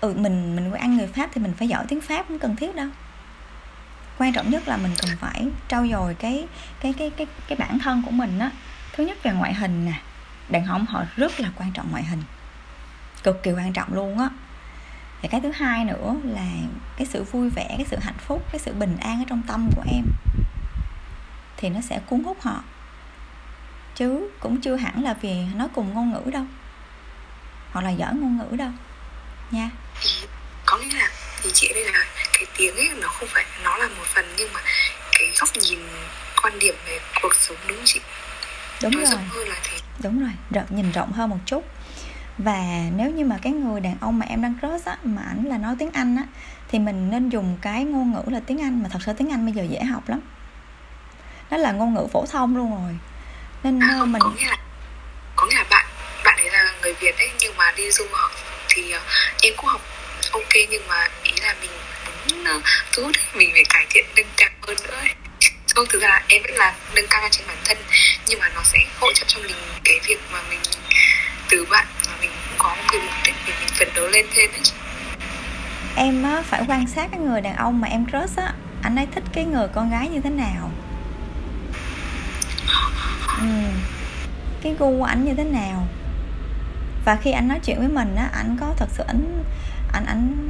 ừ 0.00 0.14
mình 0.16 0.56
mình 0.56 0.72
ăn 0.72 0.96
người 0.96 1.06
pháp 1.06 1.30
thì 1.34 1.40
mình 1.40 1.52
phải 1.58 1.68
giỏi 1.68 1.84
tiếng 1.88 2.00
pháp, 2.00 2.24
không 2.28 2.38
cần 2.38 2.56
thiết 2.56 2.76
đâu. 2.76 2.88
Quan 4.18 4.32
trọng 4.32 4.50
nhất 4.50 4.68
là 4.68 4.76
mình 4.76 4.92
cần 5.02 5.10
phải 5.20 5.46
trau 5.68 5.86
dồi 5.86 6.14
cái 6.14 6.46
cái 6.80 6.92
cái 6.92 7.10
cái 7.10 7.26
cái 7.48 7.58
bản 7.58 7.78
thân 7.78 8.02
của 8.06 8.10
mình 8.10 8.38
á. 8.38 8.50
Thứ 8.92 9.06
nhất 9.06 9.22
về 9.22 9.32
ngoại 9.32 9.54
hình 9.54 9.84
nè 9.84 9.92
đàn 10.48 10.66
ông 10.66 10.86
họ 10.86 11.04
rất 11.16 11.40
là 11.40 11.48
quan 11.56 11.72
trọng 11.72 11.90
ngoại 11.90 12.04
hình. 12.04 12.22
Cực 13.22 13.42
kỳ 13.42 13.50
quan 13.52 13.72
trọng 13.72 13.94
luôn 13.94 14.18
á. 14.18 14.28
Và 15.22 15.28
cái 15.32 15.40
thứ 15.40 15.50
hai 15.50 15.84
nữa 15.84 16.14
là 16.24 16.46
cái 16.96 17.06
sự 17.06 17.22
vui 17.22 17.50
vẻ 17.50 17.66
cái 17.68 17.86
sự 17.90 17.96
hạnh 18.02 18.18
phúc 18.18 18.42
cái 18.52 18.58
sự 18.58 18.72
bình 18.72 18.96
an 19.00 19.18
ở 19.18 19.24
trong 19.28 19.42
tâm 19.46 19.70
của 19.76 19.82
em 19.92 20.04
thì 21.56 21.68
nó 21.68 21.80
sẽ 21.80 22.00
cuốn 22.06 22.24
hút 22.24 22.42
họ. 22.42 22.62
Chứ 23.94 24.30
cũng 24.40 24.60
chưa 24.60 24.76
hẳn 24.76 25.04
là 25.04 25.14
vì 25.20 25.34
nói 25.54 25.68
cùng 25.74 25.94
ngôn 25.94 26.12
ngữ 26.12 26.30
đâu. 26.30 26.44
Hoặc 27.72 27.80
là 27.84 27.90
giỏi 27.90 28.14
ngôn 28.14 28.38
ngữ 28.38 28.56
đâu. 28.56 28.70
Nha. 29.50 29.70
Có 30.66 30.78
nghĩa 30.78 30.98
là 30.98 31.10
thì 31.42 31.50
chị 31.54 31.70
đây 31.74 31.84
là 31.84 32.04
cái 32.32 32.44
tiếng 32.56 32.76
ấy 32.76 32.88
nó 33.00 33.08
không 33.08 33.28
phải 33.32 33.44
nó 33.64 33.76
là 33.76 33.88
một 33.88 34.04
phần 34.14 34.24
nhưng 34.38 34.52
mà 34.52 34.60
cái 35.12 35.32
góc 35.40 35.48
nhìn 35.56 35.78
quan 36.42 36.58
điểm 36.58 36.74
về 36.86 36.98
cuộc 37.22 37.34
sống 37.34 37.56
đúng 37.68 37.76
không 37.76 37.86
chị? 37.86 38.00
Đúng 38.82 38.92
Nói 38.94 39.04
rồi. 39.04 39.20
hơn 39.28 39.48
là 39.48 39.56
thế. 39.62 39.78
Đúng 40.02 40.20
rồi 40.20 40.32
rộng 40.50 40.66
nhìn 40.70 40.92
rộng 40.92 41.12
hơn 41.12 41.30
một 41.30 41.38
chút. 41.46 41.64
Và 42.38 42.62
nếu 42.96 43.10
như 43.10 43.24
mà 43.24 43.38
cái 43.42 43.52
người 43.52 43.80
đàn 43.80 43.96
ông 44.00 44.18
mà 44.18 44.26
em 44.26 44.42
đang 44.42 44.54
crush 44.60 44.86
á 44.86 44.96
mà 45.02 45.22
ảnh 45.22 45.46
là 45.46 45.58
nói 45.58 45.76
tiếng 45.78 45.90
anh 45.92 46.16
á 46.16 46.24
thì 46.68 46.78
mình 46.78 47.10
nên 47.10 47.28
dùng 47.28 47.58
cái 47.62 47.84
ngôn 47.84 48.12
ngữ 48.12 48.22
là 48.26 48.40
tiếng 48.46 48.60
anh 48.60 48.82
mà 48.82 48.88
thật 48.88 48.98
sự 49.06 49.12
tiếng 49.12 49.30
anh 49.30 49.44
bây 49.46 49.54
giờ 49.54 49.62
dễ 49.62 49.84
học 49.84 50.08
lắm. 50.08 50.20
Nó 51.50 51.56
là 51.56 51.72
ngôn 51.72 51.94
ngữ 51.94 52.06
phổ 52.12 52.26
thông 52.26 52.56
luôn 52.56 52.70
rồi. 52.70 52.98
Nên 53.62 53.80
à, 53.80 54.04
mình 54.04 54.22
có 54.22 54.30
nghĩa 54.38 54.46
là 54.46 54.56
nghĩa 55.48 55.56
là 55.56 55.64
bạn 55.70 55.86
bạn 56.24 56.36
ấy 56.38 56.50
là 56.50 56.74
người 56.82 56.94
việt 57.00 57.14
đấy 57.18 57.30
nhưng 57.40 57.56
mà 57.56 57.72
đi 57.76 57.90
du 57.90 58.04
học 58.12 58.30
thì 58.68 58.94
uh, 58.96 59.02
em 59.42 59.54
cũng 59.56 59.66
học 59.66 59.80
ok 60.32 60.54
nhưng 60.70 60.88
mà 60.88 61.08
ý 61.22 61.32
là 61.42 61.54
mình 61.60 61.70
muốn 62.30 62.56
uh, 62.56 62.62
thu 62.92 63.02
mình 63.34 63.50
phải 63.52 63.64
cải 63.68 63.86
thiện 63.90 64.04
nâng 64.16 64.26
cao 64.36 64.50
hơn 64.62 64.76
nữa 64.84 64.94
ấy 64.94 65.27
không 65.78 65.86
thực 65.90 66.02
ra 66.02 66.22
em 66.28 66.42
vẫn 66.42 66.54
là 66.54 66.74
nâng 66.94 67.04
cao 67.10 67.28
trên 67.30 67.46
bản 67.46 67.56
thân 67.64 67.76
nhưng 68.28 68.40
mà 68.40 68.48
nó 68.54 68.62
sẽ 68.64 68.78
hỗ 69.00 69.12
trợ 69.12 69.24
cho 69.26 69.40
mình 69.40 69.56
cái 69.84 70.00
việc 70.06 70.18
mà 70.32 70.38
mình 70.50 70.58
từ 71.50 71.66
bạn 71.70 71.86
mà 72.06 72.12
mình 72.20 72.30
cũng 72.48 72.58
có 72.58 72.68
một 72.68 72.82
cái 72.88 73.00
mục 73.00 73.14
đích 73.26 73.34
để 73.46 73.52
mình 73.60 73.68
phấn 73.78 73.88
đấu 73.94 74.06
lên 74.06 74.26
thêm 74.34 74.50
ấy 74.50 74.60
em 75.96 76.22
á, 76.22 76.42
phải 76.42 76.62
quan 76.68 76.86
sát 76.86 77.08
cái 77.10 77.20
người 77.20 77.40
đàn 77.40 77.56
ông 77.56 77.80
mà 77.80 77.88
em 77.88 78.06
crush 78.06 78.36
á 78.36 78.52
anh 78.82 78.96
ấy 78.96 79.06
thích 79.14 79.24
cái 79.32 79.44
người 79.44 79.68
con 79.74 79.90
gái 79.90 80.08
như 80.08 80.20
thế 80.20 80.30
nào? 80.30 80.70
Ừ. 83.38 83.46
cái 84.62 84.76
gu 84.78 84.98
của 84.98 85.04
ảnh 85.04 85.24
như 85.24 85.34
thế 85.34 85.44
nào? 85.44 85.86
Và 87.04 87.16
khi 87.16 87.32
anh 87.32 87.48
nói 87.48 87.60
chuyện 87.64 87.78
với 87.78 87.88
mình 87.88 88.16
á 88.16 88.28
anh 88.32 88.56
có 88.60 88.74
thật 88.76 88.88
sự 88.92 89.04
ảnh 89.06 89.44
anh 89.92 90.06
ảnh 90.06 90.48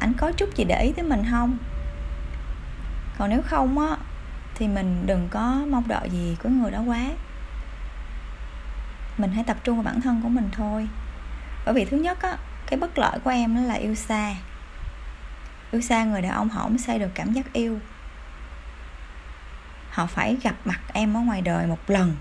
anh 0.00 0.12
có 0.18 0.32
chút 0.36 0.56
gì 0.56 0.64
để 0.64 0.82
ý 0.82 0.92
tới 0.92 1.04
mình 1.04 1.24
không? 1.30 1.58
Còn 3.18 3.30
nếu 3.30 3.42
không 3.50 3.78
á 3.78 3.96
thì 4.58 4.68
mình 4.68 5.06
đừng 5.06 5.28
có 5.30 5.64
mong 5.70 5.88
đợi 5.88 6.10
gì 6.10 6.36
của 6.42 6.48
người 6.48 6.70
đó 6.70 6.80
quá. 6.86 7.04
Mình 9.18 9.32
hãy 9.32 9.44
tập 9.44 9.56
trung 9.64 9.76
vào 9.76 9.84
bản 9.84 10.00
thân 10.00 10.20
của 10.22 10.28
mình 10.28 10.48
thôi. 10.52 10.88
Bởi 11.64 11.74
vì 11.74 11.84
thứ 11.84 11.96
nhất 11.96 12.22
á 12.22 12.36
cái 12.66 12.78
bất 12.78 12.98
lợi 12.98 13.18
của 13.24 13.30
em 13.30 13.54
đó 13.54 13.60
là 13.60 13.74
yêu 13.74 13.94
xa. 13.94 14.34
Yêu 15.70 15.80
xa 15.80 16.04
người 16.04 16.22
đàn 16.22 16.32
ông 16.32 16.48
họ 16.48 16.62
không 16.62 16.78
xây 16.78 16.98
được 16.98 17.10
cảm 17.14 17.32
giác 17.32 17.52
yêu. 17.52 17.78
Họ 19.90 20.06
phải 20.06 20.36
gặp 20.42 20.54
mặt 20.64 20.80
em 20.92 21.16
ở 21.16 21.20
ngoài 21.20 21.42
đời 21.42 21.66
một 21.66 21.90
lần 21.90 22.16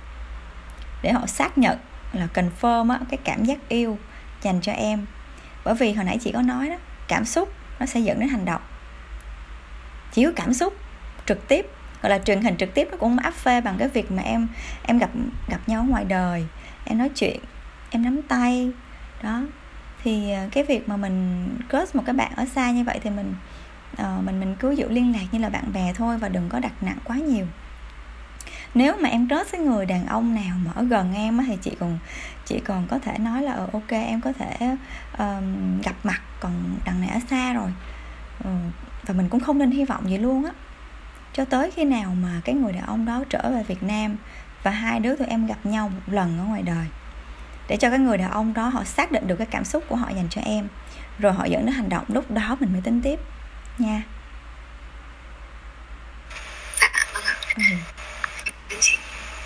để 1.02 1.12
họ 1.12 1.26
xác 1.28 1.58
nhận 1.58 1.78
là 2.14 2.28
confirm 2.34 2.92
á, 2.92 3.00
cái 3.10 3.18
cảm 3.24 3.46
giác 3.46 3.58
yêu 3.70 3.98
dành 4.42 4.62
cho 4.62 4.72
em. 4.72 5.06
Bởi 5.64 5.76
vì 5.76 5.94
hồi 5.94 6.06
nãy 6.06 6.18
chị 6.22 6.32
có 6.32 6.42
nói 6.42 6.70
đó 6.70 6.76
cảm 7.08 7.26
xúc 7.26 7.54
nó 7.80 7.86
sẽ 7.86 8.00
dẫn 8.00 8.20
đến 8.20 8.30
hành 8.30 8.46
động. 8.46 8.62
Chỉ 10.12 10.26
có 10.26 10.32
cảm 10.36 10.54
xúc 10.54 10.74
trực 11.26 11.48
tiếp 11.48 11.66
gọi 12.02 12.10
là 12.10 12.20
truyền 12.20 12.42
hình 12.42 12.58
trực 12.58 12.74
tiếp 12.74 12.88
nó 12.92 12.98
cũng 12.98 13.18
áp 13.18 13.34
phê 13.34 13.62
bằng 13.62 13.76
cái 13.78 13.88
việc 13.88 14.12
mà 14.12 14.24
em 14.24 14.48
em 14.84 14.98
gặp 14.98 15.10
gặp 15.48 15.60
nhau 15.68 15.84
ngoài 15.84 16.06
đời. 16.06 16.46
Em 16.86 16.98
nói 16.98 17.10
chuyện 17.10 17.40
em 17.90 18.04
nắm 18.04 18.22
tay. 18.22 18.72
Đó. 19.24 19.42
Thì 20.04 20.32
à, 20.32 20.48
cái 20.52 20.64
việc 20.64 20.90
mà 20.90 20.98
mình 20.98 21.50
crush 21.70 21.96
một 21.96 22.04
cái 22.06 22.16
bạn 22.16 22.32
ở 22.36 22.46
xa 22.46 22.72
như 22.72 22.84
vậy 22.84 23.00
thì 23.04 23.10
mình 23.10 23.34
uh, 24.02 24.24
mình 24.24 24.40
mình 24.40 24.56
cứ 24.60 24.72
giữ 24.72 24.90
liên 24.90 25.14
lạc 25.14 25.26
như 25.32 25.40
là 25.40 25.50
bạn 25.50 25.74
bè 25.74 25.94
thôi 25.94 26.18
và 26.18 26.30
đừng 26.30 26.50
có 26.50 26.60
đặt 26.60 26.84
nặng 26.84 26.98
quá 27.04 27.16
nhiều. 27.18 27.46
Nếu 28.74 28.94
mà 29.02 29.10
em 29.10 29.28
crush 29.30 29.52
với 29.52 29.62
người 29.62 29.86
đàn 29.86 30.06
ông 30.06 30.36
nào 30.36 30.58
mà 30.66 30.72
ở 30.76 30.84
gần 30.84 31.14
em 31.14 31.38
á, 31.38 31.44
thì 31.48 31.58
chị 31.62 31.72
còn 31.80 32.00
chị 32.46 32.60
còn 32.66 32.88
có 32.88 33.00
thể 33.00 33.18
nói 33.18 33.44
là 33.44 33.54
ừ, 33.54 33.68
ok 33.74 33.90
em 33.90 34.22
có 34.22 34.34
thể 34.34 34.76
um, 35.18 35.82
gặp 35.82 35.96
mặt 36.04 36.22
còn 36.40 36.76
đằng 36.86 37.02
này 37.02 37.10
ở 37.10 37.20
xa 37.30 37.54
rồi. 37.54 37.74
Ừ, 38.44 38.50
và 39.06 39.14
mình 39.14 39.30
cũng 39.30 39.40
không 39.40 39.58
nên 39.58 39.72
hy 39.72 39.86
vọng 39.86 40.10
gì 40.10 40.18
luôn 40.18 40.46
á 40.46 40.52
cho 41.38 41.46
tới 41.46 41.72
khi 41.72 41.84
nào 41.86 42.16
mà 42.22 42.42
cái 42.46 42.56
người 42.56 42.74
đàn 42.74 42.86
ông 42.86 43.06
đó 43.06 43.24
trở 43.30 43.42
về 43.50 43.64
Việt 43.68 43.84
Nam 43.84 44.18
và 44.64 44.72
hai 44.72 45.00
đứa 45.00 45.16
tụi 45.16 45.28
em 45.28 45.48
gặp 45.48 45.66
nhau 45.66 45.90
một 45.90 46.14
lần 46.14 46.40
ở 46.40 46.44
ngoài 46.44 46.62
đời 46.62 46.86
để 47.68 47.78
cho 47.78 47.90
cái 47.90 48.00
người 48.00 48.18
đàn 48.18 48.32
ông 48.32 48.54
đó 48.54 48.68
họ 48.68 48.84
xác 48.84 49.12
định 49.12 49.28
được 49.28 49.36
cái 49.36 49.48
cảm 49.52 49.66
xúc 49.66 49.84
của 49.88 49.96
họ 49.96 50.10
dành 50.16 50.28
cho 50.30 50.42
em 50.42 50.68
rồi 51.20 51.34
họ 51.34 51.46
dẫn 51.46 51.66
đến 51.66 51.76
hành 51.76 51.90
động 51.90 52.06
lúc 52.08 52.32
đó 52.32 52.58
mình 52.60 52.74
mới 52.74 52.82
tính 52.82 53.02
tiếp 53.02 53.20
nha 53.78 54.04
ừ. 57.56 57.64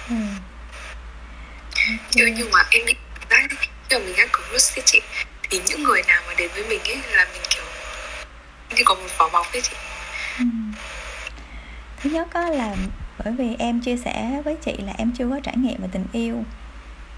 Ừ. 0.10 0.16
Okay. 2.16 2.32
nhưng 2.38 2.52
mà 2.52 2.60
em 2.70 2.86
bị 2.86 2.96
giác 3.30 3.48
khi 3.90 3.98
mà 3.98 4.00
mình 4.06 4.16
có 4.32 4.42
crush 4.50 4.76
với 4.76 4.84
chị 4.86 5.02
thì 5.50 5.62
những 5.68 5.84
người 5.84 6.02
nào 6.08 6.22
mà 6.28 6.34
đến 6.38 6.52
với 6.54 6.64
mình 6.70 6.80
ấy 6.84 7.02
là 7.12 7.28
mình 7.34 7.42
kiểu 7.50 7.64
như 8.76 8.84
có 8.86 8.96
một 8.96 9.08
vỏ 9.18 9.30
bọc 9.30 9.54
ấy 9.54 9.62
chị 9.62 9.76
ừ 10.40 10.46
thứ 12.02 12.10
nhất 12.10 12.28
đó 12.34 12.50
là 12.50 12.76
bởi 13.24 13.34
vì 13.34 13.56
em 13.60 13.80
chia 13.80 13.98
sẻ 13.98 14.42
với 14.46 14.56
chị 14.56 14.78
là 14.78 14.94
em 14.98 15.12
chưa 15.12 15.30
có 15.30 15.40
trải 15.40 15.58
nghiệm 15.58 15.82
về 15.82 15.88
tình 15.92 16.06
yêu. 16.12 16.44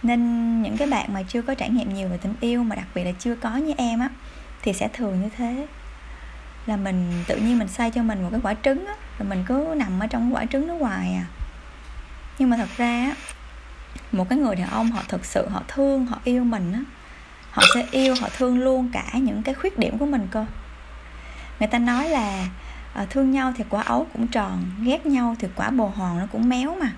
Nên 0.04 0.62
những 0.62 0.78
cái 0.78 0.88
bạn 0.88 1.14
mà 1.14 1.24
chưa 1.24 1.42
có 1.42 1.56
trải 1.56 1.70
nghiệm 1.70 1.94
nhiều 1.94 2.08
về 2.08 2.18
tình 2.18 2.34
yêu 2.42 2.64
mà 2.64 2.76
đặc 2.76 2.88
biệt 2.96 3.04
là 3.04 3.12
chưa 3.20 3.36
có 3.36 3.56
như 3.56 3.74
em 3.78 4.00
á, 4.00 4.10
thì 4.62 4.74
sẽ 4.74 4.88
thường 4.94 5.22
như 5.22 5.30
thế. 5.38 5.68
Là 6.66 6.78
mình 6.78 7.24
tự 7.28 7.38
nhiên 7.38 7.60
mình 7.60 7.68
xây 7.68 7.92
cho 7.92 8.04
mình 8.04 8.24
một 8.24 8.30
cái 8.32 8.40
quả 8.44 8.56
trứng 8.64 8.86
á 8.86 8.94
rồi 9.20 9.30
mình 9.30 9.44
cứ 9.48 9.74
nằm 9.78 10.00
ở 10.00 10.08
trong 10.08 10.36
quả 10.36 10.46
trứng 10.46 10.68
nó 10.68 10.74
hoài 10.78 11.14
à. 11.14 11.26
Nhưng 12.40 12.50
mà 12.50 12.58
thật 12.58 12.70
ra 12.78 13.04
á, 13.04 13.16
một 14.12 14.30
cái 14.30 14.40
người 14.40 14.56
đàn 14.56 14.70
ông 14.70 14.92
họ 14.92 15.04
thực 15.08 15.26
sự 15.26 15.48
họ 15.50 15.64
thương, 15.68 16.06
họ 16.06 16.20
yêu 16.24 16.44
mình 16.44 16.74
á, 16.74 16.80
họ 17.52 17.64
sẽ 17.76 17.86
yêu, 17.92 18.16
họ 18.22 18.30
thương 18.38 18.60
luôn 18.60 18.90
cả 18.94 19.06
những 19.14 19.44
cái 19.44 19.56
khuyết 19.56 19.80
điểm 19.80 19.98
của 19.98 20.06
mình 20.06 20.28
cơ. 20.32 20.46
Người 21.60 21.68
ta 21.68 21.80
nói 21.80 22.10
là 22.10 22.48
à, 22.94 23.06
thương 23.10 23.32
nhau 23.32 23.54
thì 23.58 23.64
quả 23.70 23.82
ấu 23.82 24.08
cũng 24.14 24.28
tròn 24.28 24.64
ghét 24.84 25.06
nhau 25.06 25.36
thì 25.40 25.48
quả 25.56 25.70
bồ 25.70 25.88
hòn 25.88 26.20
nó 26.20 26.26
cũng 26.32 26.50
méo 26.50 26.76
mà. 26.76 26.92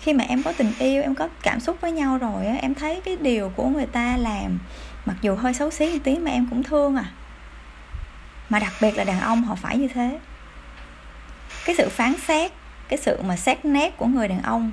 Khi 0.00 0.12
mà 0.12 0.24
em 0.24 0.42
có 0.42 0.52
tình 0.52 0.72
yêu 0.78 1.02
em 1.02 1.14
có 1.14 1.28
cảm 1.42 1.60
xúc 1.60 1.76
với 1.80 1.92
nhau 1.92 2.18
rồi 2.18 2.46
á 2.46 2.54
em 2.54 2.74
thấy 2.74 3.00
cái 3.04 3.16
điều 3.20 3.52
của 3.56 3.68
người 3.68 3.86
ta 3.86 4.16
làm 4.16 4.58
mặc 5.06 5.16
dù 5.22 5.34
hơi 5.34 5.54
xấu 5.54 5.70
xí 5.70 5.92
một 5.92 5.98
tí 6.04 6.18
mà 6.18 6.30
em 6.30 6.46
cũng 6.50 6.62
thương 6.62 6.96
à. 6.96 7.04
Mà 8.48 8.58
đặc 8.58 8.72
biệt 8.80 8.96
là 8.96 9.04
đàn 9.04 9.20
ông 9.20 9.42
họ 9.42 9.54
phải 9.54 9.78
như 9.78 9.88
thế. 9.88 10.18
Cái 11.64 11.74
sự 11.78 11.88
phán 11.88 12.14
xét 12.26 12.52
cái 12.88 12.98
sự 12.98 13.22
mà 13.22 13.36
xét 13.36 13.64
nét 13.64 13.96
của 13.96 14.06
người 14.06 14.28
đàn 14.28 14.42
ông 14.42 14.72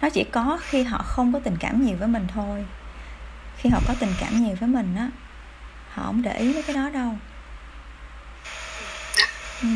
nó 0.00 0.10
chỉ 0.10 0.24
có 0.24 0.58
khi 0.62 0.82
họ 0.82 0.98
không 0.98 1.32
có 1.32 1.38
tình 1.38 1.56
cảm 1.60 1.84
nhiều 1.84 1.96
với 1.98 2.08
mình 2.08 2.26
thôi. 2.34 2.64
Khi 3.56 3.70
họ 3.70 3.80
có 3.88 3.94
tình 4.00 4.12
cảm 4.20 4.44
nhiều 4.44 4.56
với 4.60 4.68
mình 4.68 4.94
á 4.96 5.10
họ 5.92 6.02
không 6.02 6.22
để 6.22 6.38
ý 6.38 6.52
đến 6.52 6.62
cái 6.66 6.76
đó 6.76 6.90
đâu 6.90 7.14
ừ. 9.62 9.68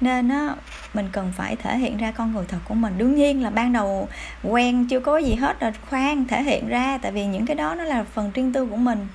nên 0.00 0.28
á 0.28 0.54
mình 0.94 1.08
cần 1.12 1.32
phải 1.36 1.56
thể 1.56 1.78
hiện 1.78 1.96
ra 1.96 2.10
con 2.10 2.32
người 2.32 2.44
thật 2.48 2.58
của 2.64 2.74
mình. 2.74 2.98
Đương 2.98 3.14
nhiên 3.14 3.42
là 3.42 3.50
ban 3.50 3.72
đầu 3.72 4.08
quen 4.42 4.86
chưa 4.88 5.00
có 5.00 5.18
gì 5.18 5.34
hết 5.34 5.60
rồi 5.60 5.72
khoan 5.90 6.24
thể 6.26 6.42
hiện 6.42 6.68
ra. 6.68 6.98
Tại 7.02 7.12
vì 7.12 7.26
những 7.26 7.46
cái 7.46 7.56
đó 7.56 7.74
nó 7.74 7.84
là 7.84 8.04
phần 8.14 8.30
riêng 8.34 8.52
tư 8.52 8.66
của 8.66 8.76
mình. 8.76 9.06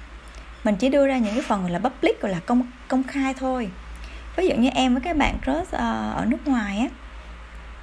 Mình 0.64 0.76
chỉ 0.76 0.90
đưa 0.90 1.08
ra 1.08 1.18
những 1.18 1.34
cái 1.34 1.44
phần 1.48 1.62
gọi 1.62 1.72
là 1.72 1.80
public 1.80 2.22
gọi 2.22 2.32
là 2.32 2.40
công 2.40 2.62
công 2.88 3.04
khai 3.04 3.34
thôi. 3.34 3.70
Ví 4.36 4.48
dụ 4.48 4.56
như 4.56 4.70
em 4.70 4.94
với 4.94 5.02
các 5.02 5.18
bạn 5.18 5.38
crush 5.46 5.72
ờ, 5.72 6.12
ở 6.16 6.26
nước 6.26 6.48
ngoài 6.48 6.78
á 6.80 6.88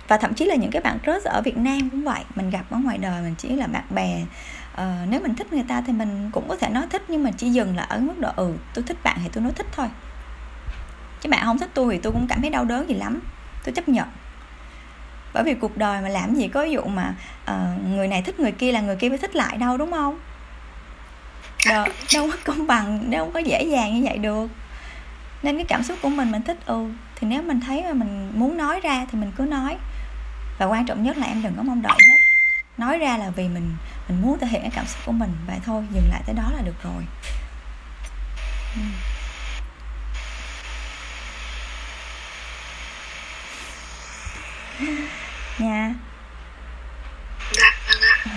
và 0.09 0.17
thậm 0.17 0.35
chí 0.35 0.45
là 0.45 0.55
những 0.55 0.71
cái 0.71 0.83
bạn 0.83 0.99
crush 1.05 1.25
ở 1.25 1.43
Việt 1.43 1.57
Nam 1.57 1.91
cũng 1.91 2.05
vậy. 2.05 2.21
Mình 2.35 2.51
gặp 2.51 2.65
ở 2.71 2.79
ngoài 2.79 2.99
đời 2.99 3.23
mình 3.23 3.35
chỉ 3.39 3.49
là 3.49 3.67
bạn 3.67 3.85
bè. 3.91 4.21
Ờ, 4.75 4.93
nếu 5.09 5.21
mình 5.21 5.35
thích 5.35 5.53
người 5.53 5.65
ta 5.69 5.83
thì 5.87 5.93
mình 5.93 6.31
cũng 6.33 6.49
có 6.49 6.57
thể 6.57 6.69
nói 6.69 6.87
thích 6.91 7.03
nhưng 7.09 7.25
mà 7.25 7.31
chỉ 7.37 7.51
dừng 7.51 7.77
là 7.77 7.83
ở 7.83 7.99
mức 7.99 8.19
độ 8.19 8.31
ừ 8.37 8.53
tôi 8.75 8.85
thích 8.89 8.97
bạn 9.05 9.19
thì 9.23 9.29
tôi 9.33 9.43
nói 9.43 9.53
thích 9.53 9.67
thôi 9.73 9.87
chứ 11.23 11.29
bạn 11.29 11.45
không 11.45 11.59
thích 11.59 11.71
tôi 11.75 11.95
thì 11.95 12.01
tôi 12.03 12.13
cũng 12.13 12.27
cảm 12.29 12.41
thấy 12.41 12.51
đau 12.51 12.65
đớn 12.65 12.89
gì 12.89 12.95
lắm. 12.95 13.21
Tôi 13.65 13.75
chấp 13.75 13.89
nhận. 13.89 14.09
Bởi 15.33 15.45
vì 15.45 15.55
cuộc 15.55 15.77
đời 15.77 16.01
mà 16.01 16.09
làm 16.09 16.35
gì 16.35 16.49
có 16.49 16.67
vụ 16.71 16.85
mà 16.85 17.15
uh, 17.51 17.87
người 17.87 18.09
này 18.09 18.23
thích 18.23 18.41
người 18.41 18.53
kia 18.53 18.73
là 18.73 18.81
người 18.81 18.97
kia 18.97 19.09
mới 19.09 19.19
thích 19.19 19.37
lại 19.37 19.57
đâu 19.57 19.77
đúng 19.77 19.91
không? 19.91 20.19
Đâu, 21.69 21.87
đâu 22.15 22.31
có 22.31 22.37
công 22.45 22.67
bằng 22.67 23.11
đâu 23.11 23.31
có 23.35 23.41
dễ 23.41 23.63
dàng 23.63 23.95
như 23.95 24.03
vậy 24.05 24.19
được. 24.19 24.51
Nên 25.43 25.57
cái 25.57 25.65
cảm 25.69 25.83
xúc 25.83 25.99
của 26.03 26.09
mình 26.09 26.33
mình 26.33 26.43
thích 26.43 26.59
ừ 26.67 26.87
thì 27.17 27.27
nếu 27.27 27.43
mình 27.43 27.61
thấy 27.61 27.83
mà 27.83 27.93
mình 27.93 28.33
muốn 28.35 28.57
nói 28.57 28.81
ra 28.81 29.07
thì 29.13 29.19
mình 29.19 29.33
cứ 29.37 29.43
nói. 29.43 29.77
Và 30.59 30.67
quan 30.67 30.87
trọng 30.87 31.03
nhất 31.03 31.17
là 31.17 31.27
em 31.27 31.43
đừng 31.43 31.55
có 31.57 31.63
mong 31.63 31.83
đợi 31.83 31.93
hết. 31.93 32.19
Nói 32.79 32.99
ra 32.99 33.17
là 33.17 33.31
vì 33.31 33.49
mình 33.49 33.77
mình 34.09 34.23
muốn 34.23 34.39
thể 34.39 34.47
hiện 34.47 34.63
cái 34.63 34.71
cảm 34.75 34.87
xúc 34.87 35.01
của 35.07 35.13
mình. 35.13 35.33
Vậy 35.47 35.59
thôi 35.65 35.85
dừng 35.95 36.09
lại 36.11 36.23
tới 36.27 36.35
đó 36.35 36.51
là 36.57 36.63
được 36.63 36.83
rồi. 36.83 37.05
Uhm. 38.81 39.12
Nha. 45.63 45.95
Dạ 47.53 47.71
vâng 47.89 48.03
ạ. 48.03 48.25
Ừ. 48.25 48.31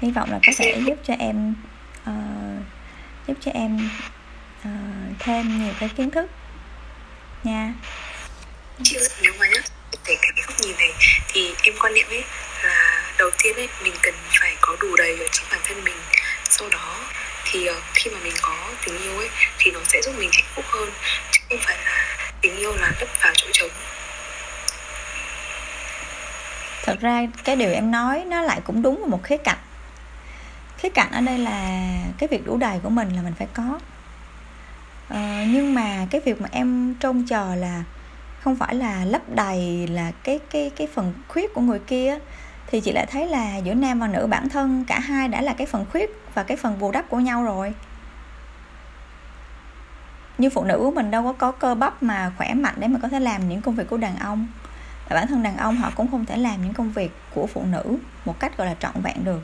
hy 0.00 0.10
vọng 0.10 0.30
là 0.30 0.38
có 0.46 0.52
thể 0.58 0.80
giúp 0.86 0.98
cho 1.04 1.14
em 1.18 1.54
uh, 2.10 2.62
giúp 3.28 3.36
cho 3.40 3.50
em 3.54 3.88
uh, 4.60 5.18
thêm 5.18 5.58
nhiều 5.58 5.74
cái 5.80 5.88
kiến 5.88 6.10
thức 6.10 6.30
nha. 7.44 7.72
Chị 8.82 8.96
nếu 9.22 9.32
mà 9.38 9.46
nhá 9.46 9.60
về 10.04 10.16
cái 10.22 10.30
góc 10.46 10.60
nhìn 10.60 10.76
này 10.78 10.92
thì 11.28 11.54
em 11.62 11.74
quan 11.80 11.94
niệm 11.94 12.06
ấy 12.08 12.24
là 12.62 13.02
đầu 13.18 13.30
tiên 13.42 13.56
ấy 13.56 13.68
mình 13.82 13.94
cần 14.02 14.14
phải 14.40 14.56
có 14.60 14.76
đủ 14.80 14.96
đầy 14.96 15.18
ở 15.18 15.28
chính 15.32 15.46
bản 15.50 15.60
thân 15.64 15.84
mình. 15.84 15.96
Sau 16.48 16.68
đó 16.68 17.00
thì 17.44 17.68
uh, 17.70 17.76
khi 17.94 18.10
mà 18.10 18.18
mình 18.24 18.34
có 18.42 18.70
tình 18.84 19.02
yêu 19.02 19.18
ấy 19.18 19.28
thì 19.58 19.70
nó 19.70 19.80
sẽ 19.84 20.00
giúp 20.02 20.14
mình 20.18 20.30
hạnh 20.32 20.50
phúc 20.54 20.64
hơn. 20.68 20.90
Chứ 21.32 21.40
không 21.48 21.58
phải 21.62 21.78
là 21.84 22.16
tình 22.40 22.56
yêu 22.56 22.76
là 22.76 22.92
lấp 23.00 23.08
vào 23.20 23.32
chỗ 23.36 23.46
trống 23.52 23.70
thật 26.84 27.00
ra 27.00 27.26
cái 27.44 27.56
điều 27.56 27.70
em 27.70 27.90
nói 27.90 28.24
nó 28.26 28.42
lại 28.42 28.60
cũng 28.64 28.82
đúng 28.82 29.04
một 29.08 29.22
khía 29.22 29.36
cạnh. 29.36 29.58
Khía 30.78 30.88
cạnh 30.88 31.10
ở 31.12 31.20
đây 31.20 31.38
là 31.38 31.88
cái 32.18 32.28
việc 32.28 32.46
đủ 32.46 32.56
đầy 32.56 32.78
của 32.82 32.90
mình 32.90 33.16
là 33.16 33.22
mình 33.22 33.34
phải 33.38 33.48
có. 33.54 33.78
Ờ, 35.08 35.20
nhưng 35.46 35.74
mà 35.74 36.06
cái 36.10 36.20
việc 36.24 36.40
mà 36.40 36.48
em 36.52 36.94
trông 37.00 37.26
chờ 37.26 37.54
là 37.54 37.84
không 38.40 38.56
phải 38.56 38.74
là 38.74 39.04
lấp 39.04 39.22
đầy 39.34 39.86
là 39.86 40.12
cái 40.24 40.38
cái 40.50 40.70
cái 40.76 40.88
phần 40.94 41.14
khuyết 41.28 41.54
của 41.54 41.60
người 41.60 41.78
kia 41.78 42.18
thì 42.66 42.80
chị 42.80 42.92
lại 42.92 43.06
thấy 43.06 43.26
là 43.26 43.56
giữa 43.56 43.74
nam 43.74 44.00
và 44.00 44.06
nữ 44.06 44.26
bản 44.26 44.48
thân 44.48 44.84
cả 44.84 45.00
hai 45.00 45.28
đã 45.28 45.40
là 45.40 45.54
cái 45.58 45.66
phần 45.66 45.84
khuyết 45.92 46.10
và 46.34 46.42
cái 46.42 46.56
phần 46.56 46.78
bù 46.78 46.90
đắp 46.90 47.08
của 47.08 47.20
nhau 47.20 47.44
rồi. 47.44 47.74
Như 50.38 50.50
phụ 50.50 50.64
nữ 50.64 50.92
mình 50.94 51.10
đâu 51.10 51.22
có 51.22 51.32
có 51.32 51.52
cơ 51.52 51.74
bắp 51.74 52.02
mà 52.02 52.32
khỏe 52.36 52.54
mạnh 52.54 52.74
để 52.78 52.88
mà 52.88 52.98
có 53.02 53.08
thể 53.08 53.20
làm 53.20 53.48
những 53.48 53.62
công 53.62 53.74
việc 53.74 53.90
của 53.90 53.96
đàn 53.96 54.16
ông 54.16 54.46
và 55.08 55.16
bản 55.16 55.26
thân 55.26 55.42
đàn 55.42 55.56
ông 55.56 55.76
họ 55.76 55.90
cũng 55.96 56.10
không 56.10 56.26
thể 56.26 56.36
làm 56.36 56.62
những 56.62 56.74
công 56.74 56.92
việc 56.92 57.12
của 57.34 57.46
phụ 57.46 57.62
nữ 57.64 57.96
một 58.24 58.40
cách, 58.40 58.56
gọi 58.56 58.66
là, 58.66 58.74
trọn 58.80 59.02
vẹn 59.02 59.24
được. 59.24 59.40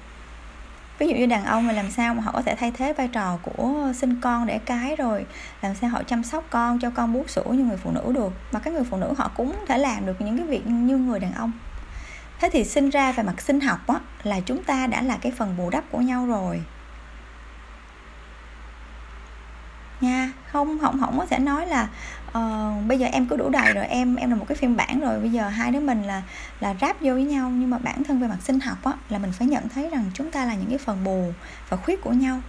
Ví 0.99 1.09
dụ 1.09 1.14
như 1.14 1.27
đàn 1.27 1.44
ông 1.44 1.66
mà 1.66 1.73
làm 1.73 1.90
sao 1.90 2.14
mà 2.14 2.23
họ 2.23 2.33
có 2.33 2.42
thể 2.42 2.55
thay 2.55 2.70
thế 2.70 2.92
vai 2.92 3.09
trò 3.09 3.38
của 3.42 3.92
sinh 3.96 4.20
con 4.20 4.46
để 4.46 4.59
cái 4.59 4.96
rồi, 4.96 5.27
làm 5.62 5.75
sao 5.75 5.90
họ 5.90 6.03
chăm 6.03 6.23
sóc 6.23 6.44
con, 6.51 6.79
cho 6.81 6.90
con 6.90 7.12
bú 7.12 7.25
sữa 7.29 7.44
như 7.51 7.64
người 7.64 7.77
phụ 7.77 7.90
nữ 7.90 8.12
được, 8.14 8.33
mà 8.53 8.61
các 8.61 8.73
người 8.75 8.85
phụ 8.85 8.96
nữ 8.96 9.14
họ 9.18 9.31
cũng 9.37 9.55
thể 9.68 9.79
làm 9.79 10.07
được 10.07 10.20
những 10.20 10.37
cái 10.37 10.46
việc 10.46 10.66
như 10.66 10.96
người 10.96 11.20
đàn 11.20 11.35
ông. 11.35 11.53
Thế 12.40 12.51
thì 12.53 12.64
sinh 12.64 12.90
ra 12.90 13.12
về 13.12 13.23
mặt 13.23 13.40
sinh 13.40 13.61
học 13.61 13.87
á, 13.87 14.01
là 14.23 14.40
chúng 14.40 14.64
ta 14.64 14.87
đã 14.87 15.03
là 15.03 15.18
cái 15.20 15.33
phần 15.37 15.57
bù 15.57 15.70
đắp 15.70 15.85
của 15.90 15.99
nhau 15.99 16.27
rồi. 16.27 16.62
Nha, 20.01 20.33
không 20.53 20.79
không 20.79 21.01
không 21.01 21.18
có 21.18 21.27
thể 21.27 21.38
nói 21.38 21.66
là 21.66 21.88
uh, 22.38 22.87
bây 22.87 22.99
giờ 22.99 23.07
em 23.12 23.27
cứ 23.27 23.37
đủ 23.37 23.49
đầy 23.49 23.73
rồi 23.73 23.87
em 23.87 24.16
em 24.16 24.31
là 24.31 24.37
một 24.37 24.45
cái 24.49 24.57
phiên 24.57 24.77
bản 24.77 25.01
rồi. 25.01 25.21
Bây 25.21 25.31
giờ 25.31 25.49
hai 25.49 25.71
đứa 25.71 25.81
mình 25.81 26.03
là 26.03 26.23
là 26.61 26.75
ráp 26.81 27.01
vô 27.01 27.12
với 27.12 27.25
nhau. 27.25 27.51
Nhưng 27.51 27.71
mà 27.71 27.79
bản 27.79 28.05
thân 28.05 28.21
về 28.21 28.29
mặt 28.29 28.38
sinh 28.43 28.61
học 28.61 28.85
á 28.85 28.93
là 29.09 29.19
mình 29.19 29.33
phải 29.33 29.47
nhận 29.47 29.69
thấy 29.69 29.90
rằng 29.90 30.11
chúng 30.14 30.31
ta 30.31 30.45
là 30.45 30.55
những 30.55 30.69
cái 30.69 30.79
phần 30.79 31.05
bù 31.05 31.33
và 31.69 31.77
khuyết 31.77 32.01
của 32.01 32.12
nhau. 32.12 32.40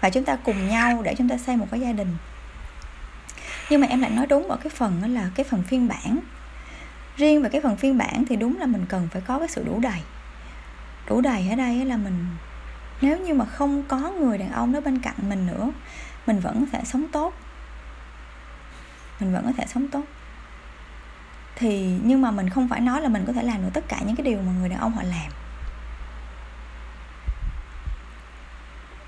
Và 0.00 0.10
chúng 0.10 0.24
ta 0.24 0.36
cùng 0.36 0.68
nhau 0.68 1.02
để 1.02 1.14
chúng 1.14 1.28
ta 1.28 1.38
xây 1.38 1.56
một 1.56 1.66
cái 1.70 1.80
gia 1.80 1.92
đình. 1.92 2.16
Nhưng 3.70 3.80
mà 3.80 3.86
em 3.86 4.00
lại 4.00 4.10
nói 4.10 4.26
đúng 4.26 4.48
ở 4.48 4.56
cái 4.56 4.70
phần 4.70 4.98
đó 5.02 5.08
là 5.08 5.30
cái 5.34 5.44
phần 5.44 5.62
phiên 5.62 5.88
bản. 5.88 6.18
Riêng 7.16 7.42
về 7.42 7.48
cái 7.48 7.60
phần 7.60 7.76
phiên 7.76 7.98
bản 7.98 8.24
thì 8.28 8.36
đúng 8.36 8.60
là 8.60 8.66
mình 8.66 8.86
cần 8.88 9.08
phải 9.12 9.22
có 9.26 9.38
cái 9.38 9.48
sự 9.48 9.64
đủ 9.64 9.80
đầy. 9.80 10.00
Đủ 11.08 11.20
đầy 11.20 11.48
ở 11.50 11.56
đây 11.56 11.84
là 11.84 11.96
mình 11.96 12.26
nếu 13.00 13.18
như 13.18 13.34
mà 13.34 13.44
không 13.44 13.82
có 13.88 13.98
người 13.98 14.38
đàn 14.38 14.52
ông 14.52 14.72
đó 14.72 14.80
bên 14.80 14.98
cạnh 14.98 15.14
mình 15.28 15.46
nữa 15.46 15.70
mình 16.26 16.40
vẫn 16.40 16.60
có 16.60 16.66
thể 16.78 16.84
sống 16.84 17.06
tốt 17.12 17.34
mình 19.20 19.32
vẫn 19.32 19.44
có 19.44 19.52
thể 19.56 19.64
sống 19.66 19.88
tốt. 19.88 20.02
Thì 21.56 21.98
nhưng 22.02 22.22
mà 22.22 22.30
mình 22.30 22.50
không 22.50 22.68
phải 22.68 22.80
nói 22.80 23.00
là 23.00 23.08
mình 23.08 23.24
có 23.26 23.32
thể 23.32 23.42
làm 23.42 23.62
được 23.62 23.70
tất 23.74 23.84
cả 23.88 23.96
những 24.06 24.16
cái 24.16 24.24
điều 24.24 24.38
mà 24.42 24.52
người 24.52 24.68
đàn 24.68 24.80
ông 24.80 24.92
họ 24.92 25.02
làm. 25.02 25.30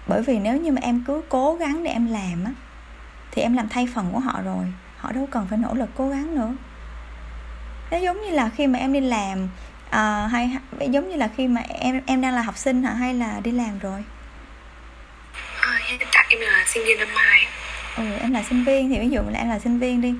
Bởi 0.07 0.23
vì 0.23 0.39
nếu 0.39 0.57
như 0.57 0.73
mà 0.73 0.81
em 0.83 1.05
cứ 1.07 1.23
cố 1.29 1.55
gắng 1.55 1.85
để 1.85 1.91
em 1.91 2.07
làm 2.07 2.45
á 2.45 2.53
thì 3.31 3.43
em 3.43 3.57
làm 3.57 3.69
thay 3.69 3.89
phần 3.95 4.11
của 4.13 4.19
họ 4.19 4.41
rồi 4.45 4.73
họ 4.97 5.13
đâu 5.13 5.29
cần 5.31 5.47
phải 5.51 5.59
nỗ 5.59 5.75
lực 5.75 5.91
cố 5.95 6.09
gắng 6.09 6.35
nữa. 6.35 6.55
Nó 7.91 7.99
giống 7.99 8.23
như 8.23 8.31
là 8.31 8.51
khi 8.57 8.67
mà 8.67 8.79
em 8.79 8.93
đi 8.93 9.01
làm 9.01 9.49
à, 9.91 10.27
hay 10.27 10.57
giống 10.81 11.11
như 11.11 11.17
là 11.17 11.29
khi 11.37 11.49
mà 11.49 11.61
em 11.69 12.01
em 12.07 12.21
đang 12.21 12.35
là 12.35 12.43
học 12.43 12.59
sinh 12.59 12.83
hả 12.83 12.95
hay 12.95 13.15
là 13.15 13.41
đi 13.41 13.51
làm 13.51 13.79
rồi? 13.79 14.05
À, 15.61 15.79
hiện 15.87 15.99
tại 16.13 16.27
em 16.29 16.41
là 16.41 16.65
sinh 16.67 16.83
viên 16.87 16.99
năm 16.99 17.09
hai 17.15 17.47
ừ 17.97 18.13
em 18.21 18.33
là 18.33 18.43
sinh 18.43 18.65
viên 18.65 18.89
thì 18.89 18.99
ví 18.99 19.09
dụ 19.09 19.21
là 19.31 19.39
em 19.39 19.49
là 19.49 19.59
sinh 19.59 19.79
viên 19.79 20.01
đi. 20.01 20.15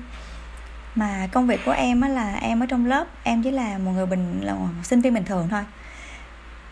Mà 0.95 1.27
công 1.31 1.47
việc 1.47 1.59
của 1.65 1.71
em 1.71 2.01
á 2.01 2.07
là 2.07 2.35
em 2.35 2.59
ở 2.59 2.65
trong 2.65 2.85
lớp 2.85 3.07
em 3.23 3.43
chỉ 3.43 3.51
là 3.51 3.77
một 3.77 3.91
người 3.91 4.05
bình 4.05 4.41
là 4.41 4.53
một 4.53 4.67
sinh 4.83 5.01
viên 5.01 5.13
bình 5.13 5.25
thường 5.25 5.47
thôi. 5.51 5.61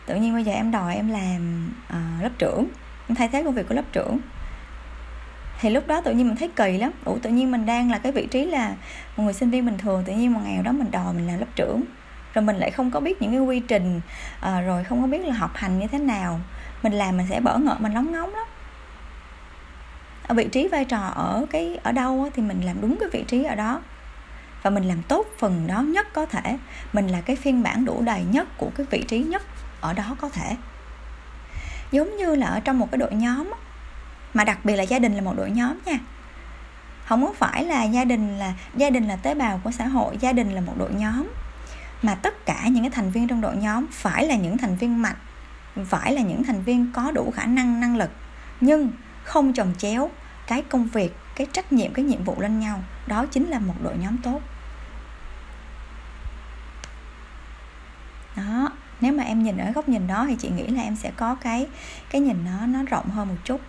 Tự 0.06 0.16
nhiên 0.16 0.34
bây 0.34 0.44
giờ 0.44 0.54
em 0.54 0.72
đòi 0.72 0.96
em 0.96 1.10
làm 1.10 1.72
uh, 1.90 2.24
lớp 2.24 2.30
trưởng 2.38 2.68
em 3.08 3.16
thay 3.16 3.28
thế 3.28 3.44
công 3.44 3.54
việc 3.54 3.68
của 3.70 3.76
lớp 3.76 3.86
trưởng. 3.92 4.20
Thì 5.60 5.70
lúc 5.70 5.88
đó 5.88 6.02
tự 6.02 6.14
nhiên 6.14 6.28
mình 6.28 6.38
thấy 6.38 6.50
kỳ 6.56 6.78
lắm. 6.78 6.92
Ủa 7.06 7.18
tự 7.18 7.30
nhiên 7.30 7.52
mình 7.52 7.66
đang 7.66 7.92
là 7.92 7.98
cái 7.98 8.12
vị 8.12 8.28
trí 8.32 8.46
là 8.46 8.76
một 9.18 9.24
người 9.24 9.34
sinh 9.34 9.50
viên 9.50 9.66
bình 9.66 9.78
thường 9.78 10.04
tự 10.06 10.14
nhiên 10.14 10.34
một 10.34 10.40
ngày 10.44 10.64
đó 10.64 10.72
mình 10.72 10.92
đòi 10.92 11.14
mình 11.14 11.28
làm 11.28 11.40
lớp 11.40 11.46
trưởng. 11.56 11.84
Rồi 12.34 12.44
mình 12.44 12.56
lại 12.56 12.72
không 12.72 12.92
có 12.92 13.00
biết 13.00 13.22
những 13.22 13.32
cái 13.32 13.40
quy 13.40 13.60
trình 13.60 14.02
uh, 14.40 14.66
rồi 14.66 14.84
không 14.84 15.02
có 15.02 15.08
biết 15.08 15.26
là 15.26 15.34
học 15.34 15.52
hành 15.56 15.80
như 15.80 15.88
thế 15.88 15.98
nào. 15.98 16.40
Mình 16.84 16.94
làm 16.94 17.18
mình 17.18 17.28
sẽ 17.30 17.40
bỡ 17.40 17.58
ngỡ 17.58 17.76
mình 17.80 17.94
lóng 17.94 18.12
ngóng 18.12 18.34
lắm 18.34 18.48
vị 20.30 20.48
trí 20.52 20.68
vai 20.68 20.86
trò 20.86 21.12
ở 21.16 21.46
cái, 21.50 21.80
ở 21.84 21.92
đâu 21.92 22.30
thì 22.36 22.42
mình 22.42 22.62
làm 22.62 22.82
đúng 22.82 22.98
cái 23.00 23.10
vị 23.12 23.24
trí 23.28 23.44
ở 23.44 23.56
đó. 23.56 23.82
Và 24.64 24.70
mình 24.70 24.84
làm 24.84 25.02
tốt 25.02 25.26
phần 25.38 25.68
đó 25.68 25.82
nhất 25.82 26.08
có 26.14 26.26
thể. 26.26 26.58
Mình 26.94 27.08
là 27.08 27.22
cái 27.22 27.36
phiên 27.36 27.64
bản 27.64 27.86
đủ 27.86 28.02
đầy 28.02 28.24
nhất 28.32 28.48
của 28.58 28.70
cái 28.76 28.86
vị 28.90 29.04
trí 29.08 29.20
nhất 29.20 29.42
ở 29.82 29.94
đó 29.94 30.16
có 30.22 30.30
thể. 30.30 30.56
Giống 31.92 32.18
như 32.18 32.36
là 32.36 32.48
ở 32.48 32.60
trong 32.60 32.80
một 32.80 32.92
cái 32.92 32.98
đội 32.98 33.14
nhóm 33.14 33.54
mà 34.34 34.44
đặc 34.44 34.66
biệt 34.66 34.76
là 34.76 34.84
gia 34.84 35.00
đình 35.00 35.16
là 35.16 35.22
một 35.22 35.34
đội 35.38 35.52
nhóm 35.52 35.80
nha. 35.86 36.00
Không 37.06 37.26
có 37.26 37.34
phải 37.38 37.66
là 37.66 37.84
gia 37.84 38.06
đình 38.06 38.38
là, 38.38 38.54
gia 38.76 38.90
đình 38.90 39.08
là 39.08 39.16
tế 39.16 39.36
bào 39.36 39.62
của 39.64 39.72
xã 39.72 39.88
hội, 39.88 40.18
gia 40.20 40.34
đình 40.34 40.52
là 40.52 40.62
một 40.62 40.74
đội 40.78 40.94
nhóm. 40.94 41.28
Mà 42.02 42.16
tất 42.16 42.46
cả 42.46 42.68
những 42.68 42.84
cái 42.84 42.90
thành 42.90 43.12
viên 43.12 43.28
trong 43.28 43.42
đội 43.42 43.56
nhóm 43.56 43.88
phải 43.92 44.26
là 44.28 44.36
những 44.36 44.58
thành 44.58 44.76
viên 44.76 45.02
mạnh, 45.02 45.16
phải 45.86 46.14
là 46.14 46.22
những 46.22 46.44
thành 46.44 46.64
viên 46.64 46.92
có 46.94 47.12
đủ 47.12 47.34
khả 47.36 47.46
năng 47.46 47.80
năng 47.80 47.98
lực. 47.98 48.10
Nhưng 48.62 48.92
không 49.24 49.54
chồng 49.54 49.74
chéo 49.78 50.12
cái 50.48 50.62
công 50.62 50.88
việc 50.88 51.16
cái 51.36 51.48
trách 51.54 51.74
nhiệm 51.74 51.94
cái 51.94 52.06
nhiệm 52.06 52.24
vụ 52.24 52.36
lên 52.40 52.60
nhau 52.60 52.84
đó 53.08 53.26
chính 53.26 53.50
là 53.50 53.60
một 53.60 53.74
đội 53.84 53.94
nhóm 53.98 54.18
tốt. 54.18 54.42
Đó 58.36 58.72
nếu 59.02 59.14
mà 59.14 59.24
em 59.24 59.44
nhìn 59.44 59.58
ở 59.58 59.72
góc 59.72 59.90
nhìn 59.90 60.08
đó 60.08 60.26
thì 60.30 60.36
chị 60.40 60.50
nghĩ 60.50 60.68
là 60.68 60.82
em 60.82 60.96
sẽ 60.96 61.12
có 61.16 61.36
cái 61.36 61.68
cái 62.10 62.22
nhìn 62.22 62.46
nó 62.46 62.66
nó 62.66 62.84
rộng 62.84 63.10
hơn 63.10 63.28
một 63.28 63.36
chút. 63.44 63.62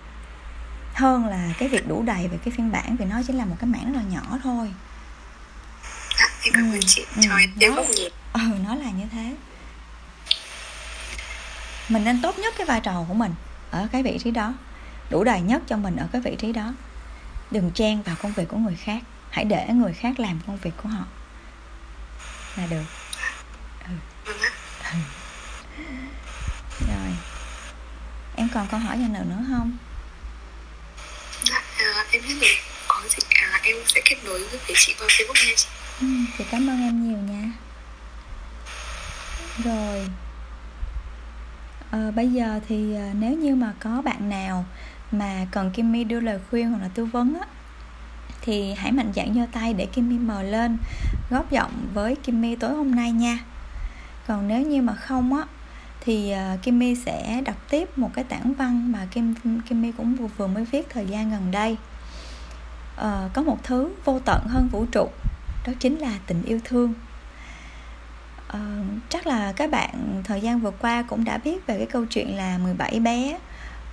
Hơn 0.94 1.26
là 1.26 1.54
cái 1.58 1.68
việc 1.68 1.88
đủ 1.88 2.02
đầy 2.02 2.28
về 2.28 2.38
cái 2.44 2.54
phiên 2.56 2.72
bản 2.72 2.96
vì 2.96 3.04
nó 3.04 3.22
chỉ 3.26 3.32
là 3.32 3.44
một 3.44 3.56
cái 3.58 3.70
mảng 3.70 3.92
rất 3.92 3.98
là 3.98 4.02
nhỏ 4.10 4.38
thôi. 4.42 4.74
À, 6.16 6.26
em 6.44 6.52
cảm 6.54 6.64
ơn 6.64 6.72
ừ, 6.72 6.78
chị. 6.86 7.04
Ừ, 7.16 7.22
cho 7.28 7.36
em 7.66 7.74
góc 7.74 7.86
nhìn 7.96 8.12
ừ 8.32 8.40
nó 8.64 8.74
là 8.74 8.90
như 8.90 9.04
thế. 9.12 9.34
Mình 11.88 12.04
nên 12.04 12.22
tốt 12.22 12.38
nhất 12.38 12.54
cái 12.58 12.66
vai 12.66 12.80
trò 12.80 13.04
của 13.08 13.14
mình 13.14 13.34
ở 13.70 13.88
cái 13.92 14.02
vị 14.02 14.18
trí 14.24 14.30
đó 14.30 14.54
đủ 15.12 15.24
đầy 15.24 15.40
nhất 15.40 15.62
cho 15.68 15.76
mình 15.76 15.96
ở 15.96 16.06
cái 16.12 16.20
vị 16.20 16.36
trí 16.38 16.52
đó. 16.52 16.74
Đừng 17.50 17.70
chen 17.74 18.02
vào 18.02 18.16
công 18.22 18.32
việc 18.32 18.48
của 18.48 18.56
người 18.56 18.76
khác. 18.76 19.02
Hãy 19.30 19.44
để 19.44 19.66
người 19.68 19.92
khác 19.92 20.20
làm 20.20 20.40
công 20.46 20.56
việc 20.56 20.70
của 20.82 20.88
họ. 20.88 21.04
Là 22.56 22.66
được. 22.66 22.84
Ừ. 23.88 23.92
Ừ. 24.24 24.98
rồi. 26.88 27.16
Em 28.36 28.48
còn 28.54 28.66
câu 28.70 28.80
hỏi 28.80 28.98
gì 28.98 29.04
nào 29.08 29.24
nữa 29.24 29.44
không? 29.50 29.76
Dạ 31.44 31.62
à, 31.78 32.04
em 32.10 32.22
hết 32.22 32.34
rồi 32.40 32.56
có 32.88 33.02
gì 33.10 33.26
à, 33.34 33.60
em 33.62 33.76
sẽ 33.86 34.00
kết 34.04 34.16
nối 34.24 34.44
với 34.48 34.60
chị 34.76 34.94
qua 34.98 35.06
facebook 35.06 35.46
nha 35.46 35.52
chị. 35.56 35.68
Ừ, 36.00 36.06
thì 36.36 36.44
cảm 36.50 36.70
ơn 36.70 36.80
em 36.80 37.08
nhiều 37.08 37.18
nha. 37.18 37.52
Rồi. 39.64 40.08
À, 41.90 42.10
bây 42.10 42.28
giờ 42.28 42.60
thì 42.68 42.94
à, 42.96 43.10
nếu 43.14 43.32
như 43.32 43.54
mà 43.54 43.72
có 43.80 44.02
bạn 44.02 44.28
nào 44.28 44.64
mà 45.12 45.46
cần 45.50 45.70
Kimmy 45.70 46.04
đưa 46.04 46.20
lời 46.20 46.38
khuyên 46.50 46.70
hoặc 46.70 46.82
là 46.82 46.88
tư 46.94 47.04
vấn 47.04 47.34
á 47.40 47.46
thì 48.42 48.74
hãy 48.74 48.92
mạnh 48.92 49.12
dạn 49.14 49.34
giơ 49.34 49.46
tay 49.52 49.74
để 49.74 49.86
Kimmy 49.86 50.18
mời 50.18 50.44
lên 50.44 50.78
góp 51.30 51.50
giọng 51.50 51.72
với 51.94 52.16
Kimmy 52.16 52.56
tối 52.56 52.74
hôm 52.74 52.94
nay 52.94 53.12
nha. 53.12 53.38
Còn 54.26 54.48
nếu 54.48 54.62
như 54.62 54.82
mà 54.82 54.94
không 54.94 55.36
á 55.36 55.44
thì 56.00 56.30
ờ, 56.30 56.56
Kimmy 56.62 56.94
sẽ 56.94 57.42
đọc 57.44 57.56
tiếp 57.70 57.98
một 57.98 58.10
cái 58.14 58.24
tản 58.24 58.54
văn 58.54 58.92
mà 58.92 59.06
Kim 59.10 59.34
Kimmy 59.68 59.92
cũng 59.92 60.14
vừa, 60.14 60.26
vừa 60.26 60.46
mới 60.46 60.64
viết 60.64 60.90
thời 60.90 61.06
gian 61.06 61.30
gần 61.30 61.50
đây. 61.50 61.76
À, 62.96 63.28
có 63.32 63.42
một 63.42 63.58
thứ 63.62 63.90
vô 64.04 64.18
tận 64.18 64.46
hơn 64.46 64.68
vũ 64.72 64.86
trụ 64.92 65.08
đó 65.66 65.72
chính 65.80 65.98
là 65.98 66.18
tình 66.26 66.42
yêu 66.42 66.60
thương. 66.64 66.94
À, 68.48 68.60
chắc 69.08 69.26
là 69.26 69.52
các 69.52 69.70
bạn 69.70 70.22
thời 70.24 70.40
gian 70.40 70.60
vừa 70.60 70.70
qua 70.70 71.02
cũng 71.02 71.24
đã 71.24 71.38
biết 71.38 71.66
về 71.66 71.78
cái 71.78 71.86
câu 71.86 72.04
chuyện 72.06 72.36
là 72.36 72.58
17 72.58 73.00
bé 73.00 73.38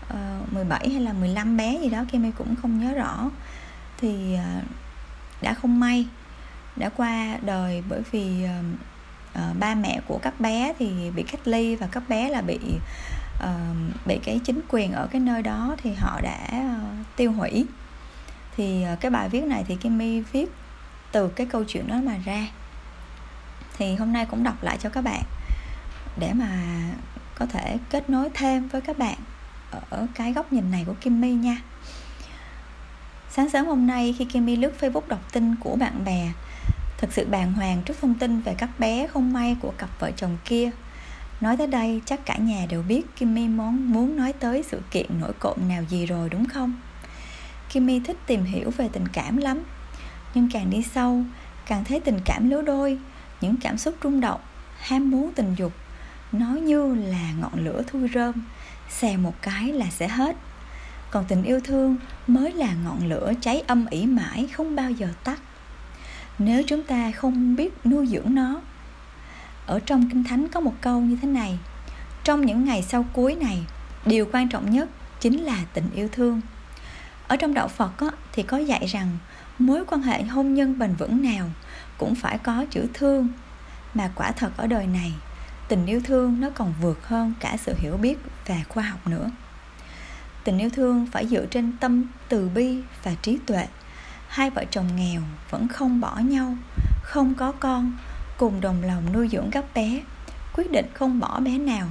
Ờ, 0.10 0.40
uh, 0.44 0.54
17 0.54 0.90
hay 0.90 1.02
là 1.02 1.14
15 1.14 1.58
bé 1.58 1.80
gì 1.82 1.90
đó 1.90 2.04
Kimmy 2.12 2.32
cũng 2.32 2.56
không 2.62 2.80
nhớ 2.80 2.94
rõ. 2.94 3.30
Thì 3.98 4.36
uh, 4.36 4.64
đã 5.42 5.54
không 5.54 5.80
may 5.80 6.08
đã 6.76 6.90
qua 6.90 7.38
đời 7.42 7.84
bởi 7.90 8.02
vì 8.12 8.46
uh, 8.46 8.66
uh, 9.40 9.60
ba 9.60 9.76
mẹ 9.76 10.02
của 10.08 10.20
các 10.22 10.40
bé 10.40 10.74
thì 10.80 11.12
bị 11.16 11.24
cách 11.24 11.48
ly 11.48 11.76
và 11.76 11.88
các 11.92 12.10
bé 12.10 12.30
là 12.30 12.42
bị 12.42 12.60
uh, 13.38 14.06
bị 14.06 14.20
cái 14.24 14.40
chính 14.44 14.62
quyền 14.70 14.92
ở 14.92 15.08
cái 15.12 15.22
nơi 15.22 15.42
đó 15.42 15.76
thì 15.84 15.94
họ 15.94 16.22
đã 16.22 16.48
uh, 16.52 17.06
tiêu 17.16 17.32
hủy. 17.32 17.66
Thì 18.58 18.86
uh, 18.94 19.00
cái 19.00 19.12
bài 19.12 19.30
viết 19.30 19.44
này 19.44 19.64
thì 19.68 19.76
Kimmy 19.76 20.22
viết 20.22 20.52
từ 21.12 21.28
cái 21.28 21.48
câu 21.48 21.64
chuyện 21.68 21.88
đó 21.88 21.96
mà 22.04 22.16
ra. 22.26 22.48
Thì 23.78 23.96
hôm 23.96 24.14
nay 24.14 24.26
cũng 24.26 24.44
đọc 24.44 24.64
lại 24.64 24.78
cho 24.82 24.90
các 24.90 25.04
bạn 25.04 25.24
để 26.18 26.34
mà 26.34 26.50
có 27.36 27.46
thể 27.46 27.78
kết 27.90 28.10
nối 28.10 28.30
thêm 28.34 28.68
với 28.68 28.82
các 28.82 28.98
bạn 28.98 29.18
ở 29.72 30.08
cái 30.16 30.34
góc 30.34 30.54
nhìn 30.54 30.72
này 30.72 30.84
của 30.88 30.94
Kimmy 31.02 31.34
nha. 31.34 31.62
Sáng 33.30 33.50
sớm 33.50 33.66
hôm 33.66 33.88
nay 33.88 34.16
khi 34.18 34.26
Kimmy 34.26 34.56
lướt 34.56 34.74
Facebook 34.80 35.08
đọc 35.08 35.32
tin 35.32 35.56
của 35.56 35.76
bạn 35.76 36.06
bè 36.06 36.32
thật 36.98 37.08
sự 37.12 37.26
bàng 37.26 37.54
hoàng 37.54 37.82
trước 37.86 37.94
thông 38.02 38.16
tin 38.16 38.42
về 38.42 38.56
các 38.58 38.70
bé 38.80 39.08
không 39.08 39.34
may 39.34 39.56
của 39.62 39.74
cặp 39.78 39.90
vợ 40.00 40.12
chồng 40.12 40.38
kia. 40.46 40.72
Nói 41.42 41.58
tới 41.58 41.68
đây 41.68 42.02
chắc 42.06 42.26
cả 42.26 42.38
nhà 42.38 42.66
đều 42.70 42.82
biết 42.82 43.02
Kimmy 43.16 43.48
muốn, 43.48 43.94
muốn 43.94 44.18
nói 44.18 44.34
tới 44.34 44.64
sự 44.64 44.82
kiện 44.92 45.20
nổi 45.20 45.34
cộm 45.40 45.58
nào 45.68 45.84
gì 45.90 46.06
rồi 46.06 46.30
đúng 46.30 46.46
không? 46.46 46.74
Kimmy 47.70 48.00
thích 48.00 48.18
tìm 48.26 48.44
hiểu 48.44 48.72
về 48.78 48.90
tình 48.94 49.08
cảm 49.08 49.38
lắm. 49.38 49.64
Nhưng 50.34 50.50
càng 50.54 50.70
đi 50.70 50.82
sâu 50.82 51.24
Càng 51.66 51.84
thấy 51.84 52.00
tình 52.00 52.20
cảm 52.26 52.50
lứa 52.50 52.62
đôi 52.62 53.00
Những 53.42 53.56
cảm 53.58 53.78
xúc 53.78 53.96
rung 54.04 54.22
động 54.22 54.40
Ham 54.80 55.12
muốn 55.12 55.32
tình 55.36 55.56
dục 55.56 55.74
Nó 56.32 56.48
như 56.48 56.96
là 56.96 57.34
ngọn 57.40 57.66
lửa 57.66 57.84
thui 57.88 58.10
rơm. 58.14 58.34
Xè 58.90 59.18
một 59.18 59.34
cái 59.42 59.74
là 59.74 59.86
sẽ 59.90 60.08
hết. 60.08 60.36
Còn 61.12 61.26
tình 61.28 61.44
yêu 61.44 61.60
thương 61.64 61.98
mới 62.28 62.52
là 62.52 62.74
ngọn 62.74 63.08
lửa 63.08 63.34
cháy 63.42 63.64
âm 63.68 63.86
ỉ 63.90 64.06
mãi 64.06 64.50
Không 64.54 64.76
bao 64.76 64.92
giờ 64.92 65.08
tắt. 65.24 65.40
Nếu 66.40 66.64
chúng 66.68 66.84
ta 66.84 67.12
không 67.12 67.56
biết 67.56 67.86
nuôi 67.86 68.08
dưỡng 68.08 68.36
nó 68.36 68.62
ở 69.66 69.80
trong 69.80 70.10
kinh 70.10 70.24
thánh 70.24 70.48
có 70.48 70.60
một 70.60 70.74
câu 70.82 71.02
như 71.02 71.18
thế 71.22 71.28
này 71.28 71.60
trong 72.24 72.46
những 72.46 72.66
ngày 72.66 72.82
sau 72.84 73.06
cuối 73.14 73.36
này 73.36 73.66
điều 74.06 74.30
quan 74.34 74.50
trọng 74.50 74.72
nhất 74.72 74.90
chính 75.20 75.44
là 75.44 75.58
tình 75.74 75.90
yêu 75.94 76.10
thương. 76.12 76.42
Ở 77.28 77.36
trong 77.36 77.54
đạo 77.54 77.68
phật 77.68 77.98
á, 77.98 78.08
thì 78.32 78.44
có 78.44 78.58
dạy 78.58 78.86
rằng 78.86 79.18
mối 79.60 79.84
quan 79.88 80.02
hệ 80.02 80.24
hôn 80.24 80.54
nhân 80.54 80.80
bền 80.80 80.96
vững 80.96 81.24
nào 81.24 81.50
cũng 81.98 82.16
phải 82.16 82.38
có 82.38 82.66
chữ 82.70 82.88
thương 82.94 83.28
mà 83.94 84.12
quả 84.16 84.32
thật 84.32 84.52
ở 84.58 84.68
đời 84.68 84.88
này 84.88 85.14
tình 85.70 85.86
yêu 85.86 86.02
thương 86.04 86.42
nó 86.42 86.50
còn 86.50 86.74
vượt 86.82 87.08
hơn 87.08 87.34
cả 87.40 87.58
sự 87.66 87.74
hiểu 87.78 87.98
biết 87.98 88.18
và 88.48 88.56
khoa 88.70 88.84
học 88.84 89.08
nữa. 89.08 89.30
Tình 90.44 90.58
yêu 90.58 90.70
thương 90.70 91.08
phải 91.12 91.28
dựa 91.28 91.46
trên 91.46 91.78
tâm 91.80 92.04
từ 92.30 92.50
bi 92.50 92.82
và 93.04 93.16
trí 93.22 93.38
tuệ. 93.46 93.68
Hai 94.28 94.50
vợ 94.50 94.66
chồng 94.72 94.96
nghèo 94.96 95.22
vẫn 95.50 95.68
không 95.68 96.02
bỏ 96.02 96.18
nhau, 96.18 96.56
không 97.04 97.36
có 97.36 97.52
con, 97.52 97.98
cùng 98.38 98.62
đồng 98.62 98.84
lòng 98.84 99.14
nuôi 99.14 99.30
dưỡng 99.32 99.52
các 99.52 99.66
bé, 99.74 100.02
quyết 100.56 100.72
định 100.72 100.86
không 100.94 101.20
bỏ 101.20 101.40
bé 101.40 101.58
nào. 101.58 101.88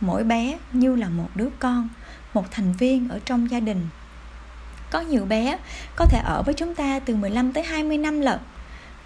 Mỗi 0.00 0.24
bé 0.24 0.58
như 0.72 0.96
là 0.96 1.08
một 1.08 1.28
đứa 1.34 1.48
con, 1.58 1.88
một 2.34 2.50
thành 2.50 2.72
viên 2.72 3.08
ở 3.08 3.18
trong 3.24 3.50
gia 3.50 3.60
đình. 3.60 3.88
Có 4.90 5.00
nhiều 5.00 5.24
bé 5.24 5.58
có 5.96 6.06
thể 6.06 6.18
ở 6.24 6.42
với 6.42 6.54
chúng 6.54 6.74
ta 6.74 6.98
từ 6.98 7.16
15 7.16 7.52
tới 7.52 7.64
20 7.64 7.98
năm 7.98 8.20
lận. 8.20 8.38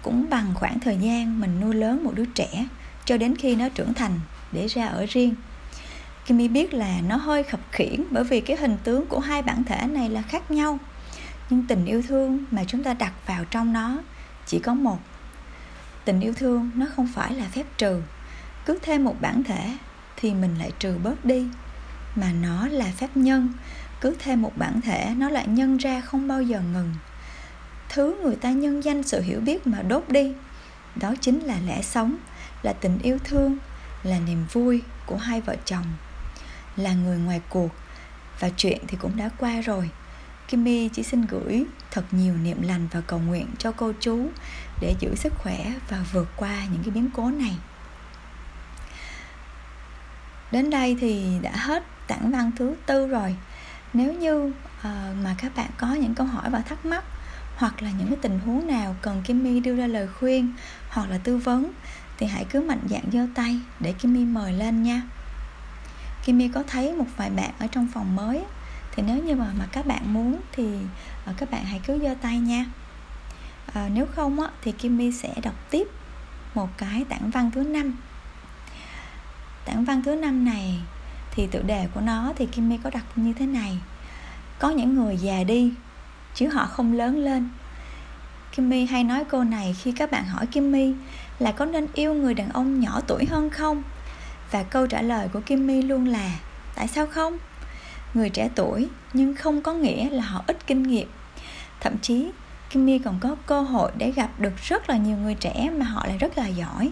Cũng 0.01 0.29
bằng 0.29 0.51
khoảng 0.55 0.79
thời 0.79 0.97
gian 0.97 1.39
mình 1.39 1.59
nuôi 1.61 1.75
lớn 1.75 2.03
một 2.03 2.11
đứa 2.15 2.25
trẻ 2.25 2.65
cho 3.07 3.17
đến 3.17 3.35
khi 3.35 3.55
nó 3.55 3.69
trưởng 3.69 3.93
thành 3.93 4.19
để 4.51 4.67
ra 4.67 4.87
ở 4.87 5.05
riêng. 5.09 5.35
Kimmy 6.25 6.47
biết 6.47 6.73
là 6.73 7.01
nó 7.07 7.15
hơi 7.15 7.43
khập 7.43 7.59
khiển 7.71 8.03
bởi 8.11 8.23
vì 8.23 8.41
cái 8.41 8.57
hình 8.57 8.77
tướng 8.83 9.05
của 9.05 9.19
hai 9.19 9.41
bản 9.41 9.63
thể 9.63 9.87
này 9.87 10.09
là 10.09 10.21
khác 10.21 10.51
nhau. 10.51 10.79
Nhưng 11.49 11.67
tình 11.67 11.85
yêu 11.85 12.01
thương 12.07 12.45
mà 12.51 12.63
chúng 12.67 12.83
ta 12.83 12.93
đặt 12.93 13.13
vào 13.27 13.45
trong 13.45 13.73
nó 13.73 13.97
chỉ 14.45 14.59
có 14.59 14.73
một. 14.73 14.97
Tình 16.05 16.19
yêu 16.19 16.33
thương 16.33 16.69
nó 16.75 16.85
không 16.95 17.07
phải 17.15 17.33
là 17.33 17.45
phép 17.45 17.65
trừ. 17.77 18.01
Cứ 18.65 18.79
thêm 18.81 19.03
một 19.03 19.15
bản 19.21 19.43
thể 19.43 19.77
thì 20.15 20.33
mình 20.33 20.55
lại 20.59 20.71
trừ 20.79 20.97
bớt 21.03 21.25
đi. 21.25 21.47
Mà 22.15 22.31
nó 22.41 22.67
là 22.67 22.85
phép 22.97 23.09
nhân. 23.15 23.53
Cứ 24.01 24.15
thêm 24.19 24.41
một 24.41 24.51
bản 24.55 24.81
thể 24.81 25.13
nó 25.17 25.29
lại 25.29 25.47
nhân 25.47 25.77
ra 25.77 26.01
không 26.01 26.27
bao 26.27 26.41
giờ 26.41 26.61
ngừng. 26.73 26.93
Thứ 27.89 28.19
người 28.23 28.35
ta 28.35 28.51
nhân 28.51 28.83
danh 28.83 29.03
sự 29.03 29.21
hiểu 29.21 29.39
biết 29.39 29.67
mà 29.67 29.81
đốt 29.81 30.03
đi, 30.09 30.33
đó 30.95 31.13
chính 31.21 31.39
là 31.39 31.57
lẽ 31.67 31.81
sống 31.81 32.17
là 32.63 32.73
tình 32.73 32.99
yêu 32.99 33.17
thương 33.23 33.57
là 34.03 34.19
niềm 34.19 34.45
vui 34.51 34.81
của 35.05 35.17
hai 35.17 35.41
vợ 35.41 35.55
chồng 35.65 35.85
là 36.75 36.93
người 36.93 37.17
ngoài 37.17 37.41
cuộc 37.49 37.69
và 38.39 38.49
chuyện 38.57 38.81
thì 38.87 38.97
cũng 39.01 39.17
đã 39.17 39.29
qua 39.37 39.61
rồi 39.61 39.89
Kimmy 40.47 40.89
chỉ 40.89 41.03
xin 41.03 41.25
gửi 41.25 41.65
thật 41.91 42.03
nhiều 42.11 42.33
niệm 42.37 42.61
lành 42.61 42.87
và 42.91 43.01
cầu 43.07 43.19
nguyện 43.19 43.47
cho 43.57 43.71
cô 43.71 43.93
chú 43.99 44.29
để 44.81 44.95
giữ 44.99 45.15
sức 45.15 45.33
khỏe 45.37 45.73
và 45.89 46.05
vượt 46.11 46.27
qua 46.35 46.65
những 46.71 46.83
cái 46.83 46.91
biến 46.91 47.09
cố 47.13 47.29
này. 47.29 47.57
Đến 50.51 50.69
đây 50.69 50.97
thì 50.99 51.39
đã 51.41 51.51
hết 51.55 51.83
tảng 52.07 52.31
văn 52.31 52.51
thứ 52.57 52.75
tư 52.85 53.07
rồi. 53.07 53.35
Nếu 53.93 54.13
như 54.13 54.45
uh, 54.45 54.53
mà 55.23 55.35
các 55.37 55.55
bạn 55.55 55.69
có 55.77 55.87
những 55.87 56.15
câu 56.15 56.27
hỏi 56.27 56.49
và 56.49 56.61
thắc 56.61 56.85
mắc 56.85 57.03
hoặc 57.55 57.81
là 57.81 57.91
những 57.99 58.07
cái 58.07 58.17
tình 58.21 58.39
huống 58.39 58.67
nào 58.67 58.95
cần 59.01 59.23
Kimmy 59.23 59.59
đưa 59.59 59.75
ra 59.75 59.87
lời 59.87 60.07
khuyên 60.19 60.53
hoặc 60.89 61.09
là 61.09 61.17
tư 61.17 61.37
vấn 61.37 61.71
thì 62.17 62.27
hãy 62.27 62.45
cứ 62.45 62.61
mạnh 62.61 62.81
dạn 62.89 63.03
giơ 63.11 63.27
tay 63.35 63.59
để 63.79 63.93
Kimmy 63.93 64.25
mời 64.25 64.53
lên 64.53 64.83
nha. 64.83 65.01
Kimmy 66.25 66.47
có 66.47 66.63
thấy 66.67 66.93
một 66.93 67.05
vài 67.17 67.29
bạn 67.29 67.51
ở 67.59 67.67
trong 67.67 67.87
phòng 67.93 68.15
mới 68.15 68.43
thì 68.91 69.03
nếu 69.07 69.23
như 69.23 69.35
mà 69.35 69.45
mà 69.59 69.65
các 69.71 69.85
bạn 69.85 70.13
muốn 70.13 70.37
thì 70.51 70.63
ờ, 71.25 71.33
các 71.37 71.51
bạn 71.51 71.65
hãy 71.65 71.81
cứ 71.87 71.99
giơ 71.99 72.15
tay 72.21 72.39
nha. 72.39 72.65
À, 73.73 73.89
nếu 73.93 74.05
không 74.15 74.39
á, 74.39 74.49
thì 74.61 74.71
Kimmy 74.71 75.11
sẽ 75.11 75.33
đọc 75.43 75.55
tiếp 75.69 75.87
một 76.55 76.69
cái 76.77 77.05
tản 77.09 77.29
văn 77.29 77.51
thứ 77.51 77.63
năm. 77.63 77.93
Tản 79.65 79.85
văn 79.85 80.01
thứ 80.03 80.15
năm 80.15 80.45
này 80.45 80.79
thì 81.31 81.47
tựa 81.47 81.61
đề 81.61 81.87
của 81.93 82.01
nó 82.01 82.33
thì 82.35 82.45
Kimmy 82.45 82.77
có 82.83 82.89
đặt 82.89 83.03
như 83.15 83.33
thế 83.33 83.45
này. 83.45 83.77
Có 84.59 84.69
những 84.69 84.95
người 84.95 85.17
già 85.17 85.43
đi 85.43 85.73
chứ 86.35 86.47
họ 86.47 86.65
không 86.65 86.93
lớn 86.93 87.23
lên. 87.23 87.49
Kimmy 88.51 88.85
hay 88.85 89.03
nói 89.03 89.23
câu 89.25 89.43
này 89.43 89.75
khi 89.79 89.91
các 89.91 90.11
bạn 90.11 90.25
hỏi 90.25 90.45
Kimmy 90.45 90.93
là 91.39 91.51
có 91.51 91.65
nên 91.65 91.87
yêu 91.93 92.13
người 92.13 92.33
đàn 92.33 92.49
ông 92.49 92.79
nhỏ 92.79 93.01
tuổi 93.07 93.25
hơn 93.25 93.49
không? 93.49 93.83
Và 94.51 94.63
câu 94.63 94.87
trả 94.87 95.01
lời 95.01 95.27
của 95.33 95.41
Kimmy 95.45 95.81
luôn 95.81 96.07
là, 96.07 96.31
tại 96.75 96.87
sao 96.87 97.07
không? 97.07 97.37
Người 98.13 98.29
trẻ 98.29 98.49
tuổi 98.55 98.87
nhưng 99.13 99.35
không 99.35 99.61
có 99.61 99.73
nghĩa 99.73 100.09
là 100.09 100.23
họ 100.23 100.43
ít 100.47 100.67
kinh 100.67 100.83
nghiệm. 100.83 101.07
Thậm 101.79 101.97
chí 102.01 102.31
Kimmy 102.69 102.99
còn 102.99 103.19
có 103.19 103.35
cơ 103.45 103.61
hội 103.61 103.91
để 103.97 104.11
gặp 104.11 104.29
được 104.39 104.53
rất 104.57 104.89
là 104.89 104.97
nhiều 104.97 105.17
người 105.17 105.35
trẻ 105.35 105.69
mà 105.77 105.85
họ 105.85 106.05
lại 106.07 106.17
rất 106.17 106.37
là 106.37 106.47
giỏi. 106.47 106.91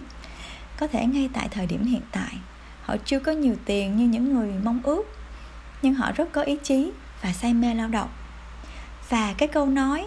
Có 0.78 0.86
thể 0.86 1.06
ngay 1.06 1.30
tại 1.32 1.48
thời 1.50 1.66
điểm 1.66 1.84
hiện 1.84 2.02
tại, 2.12 2.32
họ 2.82 2.96
chưa 3.04 3.20
có 3.20 3.32
nhiều 3.32 3.56
tiền 3.64 3.96
như 3.96 4.06
những 4.06 4.34
người 4.34 4.52
mong 4.62 4.80
ước, 4.82 5.02
nhưng 5.82 5.94
họ 5.94 6.12
rất 6.12 6.32
có 6.32 6.42
ý 6.42 6.56
chí 6.62 6.90
và 7.22 7.32
say 7.32 7.54
mê 7.54 7.74
lao 7.74 7.88
động. 7.88 8.08
Và 9.08 9.34
cái 9.38 9.48
câu 9.48 9.66
nói, 9.66 10.06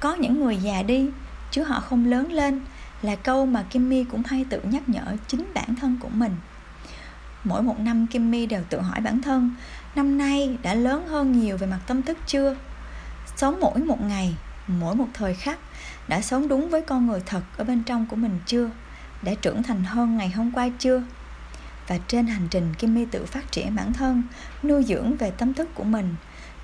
có 0.00 0.14
những 0.14 0.40
người 0.40 0.56
già 0.56 0.82
đi, 0.82 1.10
chứ 1.50 1.62
họ 1.62 1.80
không 1.80 2.06
lớn 2.06 2.32
lên 2.32 2.60
là 3.02 3.16
câu 3.16 3.46
mà 3.46 3.62
Kimmy 3.62 4.04
cũng 4.04 4.22
hay 4.26 4.44
tự 4.50 4.60
nhắc 4.60 4.88
nhở 4.88 5.16
chính 5.28 5.44
bản 5.54 5.76
thân 5.80 5.96
của 6.00 6.08
mình. 6.08 6.36
Mỗi 7.44 7.62
một 7.62 7.80
năm 7.80 8.06
Kimmy 8.06 8.46
đều 8.46 8.62
tự 8.68 8.80
hỏi 8.80 9.00
bản 9.00 9.22
thân, 9.22 9.54
năm 9.94 10.18
nay 10.18 10.56
đã 10.62 10.74
lớn 10.74 11.08
hơn 11.08 11.40
nhiều 11.40 11.56
về 11.56 11.66
mặt 11.66 11.80
tâm 11.86 12.02
thức 12.02 12.18
chưa? 12.26 12.56
Sống 13.36 13.60
mỗi 13.60 13.78
một 13.78 14.00
ngày, 14.00 14.34
mỗi 14.66 14.94
một 14.94 15.08
thời 15.14 15.34
khắc 15.34 15.58
đã 16.08 16.20
sống 16.20 16.48
đúng 16.48 16.70
với 16.70 16.82
con 16.82 17.06
người 17.06 17.22
thật 17.26 17.42
ở 17.56 17.64
bên 17.64 17.82
trong 17.82 18.06
của 18.06 18.16
mình 18.16 18.38
chưa? 18.46 18.70
Đã 19.22 19.34
trưởng 19.34 19.62
thành 19.62 19.84
hơn 19.84 20.16
ngày 20.16 20.30
hôm 20.30 20.52
qua 20.52 20.68
chưa? 20.78 21.02
Và 21.88 21.98
trên 22.08 22.26
hành 22.26 22.48
trình 22.50 22.74
Kimmy 22.78 23.04
tự 23.04 23.24
phát 23.24 23.52
triển 23.52 23.74
bản 23.74 23.92
thân, 23.92 24.22
nuôi 24.62 24.84
dưỡng 24.84 25.16
về 25.16 25.30
tâm 25.30 25.54
thức 25.54 25.68
của 25.74 25.84
mình, 25.84 26.14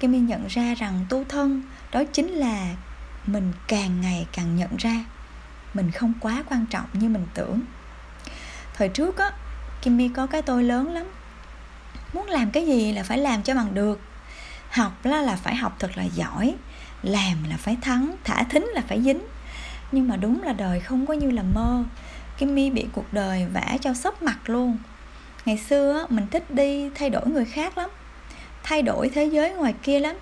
Kimmy 0.00 0.18
nhận 0.18 0.46
ra 0.46 0.74
rằng 0.74 1.06
tu 1.08 1.24
thân 1.24 1.62
đó 1.92 2.02
chính 2.12 2.28
là 2.28 2.76
mình 3.26 3.52
càng 3.68 4.00
ngày 4.00 4.26
càng 4.32 4.56
nhận 4.56 4.76
ra 4.76 5.04
mình 5.78 5.90
không 5.90 6.12
quá 6.20 6.44
quan 6.50 6.66
trọng 6.66 6.84
như 6.92 7.08
mình 7.08 7.26
tưởng. 7.34 7.60
Thời 8.74 8.88
trước 8.88 9.18
á, 9.18 9.32
Kimmy 9.82 10.08
có 10.08 10.26
cái 10.26 10.42
tôi 10.42 10.64
lớn 10.64 10.94
lắm. 10.94 11.06
Muốn 12.12 12.26
làm 12.26 12.50
cái 12.50 12.66
gì 12.66 12.92
là 12.92 13.02
phải 13.02 13.18
làm 13.18 13.42
cho 13.42 13.54
bằng 13.54 13.74
được. 13.74 14.00
Học 14.70 14.92
là 15.04 15.22
là 15.22 15.36
phải 15.36 15.56
học 15.56 15.76
thật 15.78 15.90
là 15.94 16.04
giỏi, 16.04 16.54
làm 17.02 17.44
là 17.50 17.56
phải 17.56 17.76
thắng, 17.82 18.16
thả 18.24 18.42
thính 18.42 18.64
là 18.74 18.82
phải 18.88 19.02
dính. 19.02 19.20
Nhưng 19.92 20.08
mà 20.08 20.16
đúng 20.16 20.42
là 20.42 20.52
đời 20.52 20.80
không 20.80 21.06
có 21.06 21.14
như 21.14 21.30
là 21.30 21.42
mơ. 21.42 21.84
Kimmy 22.38 22.70
bị 22.70 22.86
cuộc 22.92 23.12
đời 23.12 23.46
vả 23.52 23.76
cho 23.80 23.94
sốc 23.94 24.22
mặt 24.22 24.38
luôn. 24.46 24.78
Ngày 25.44 25.58
xưa 25.58 26.06
mình 26.08 26.26
thích 26.30 26.50
đi 26.50 26.90
thay 26.94 27.10
đổi 27.10 27.26
người 27.26 27.44
khác 27.44 27.78
lắm, 27.78 27.90
thay 28.62 28.82
đổi 28.82 29.10
thế 29.14 29.24
giới 29.24 29.50
ngoài 29.50 29.74
kia 29.82 30.00
lắm 30.00 30.16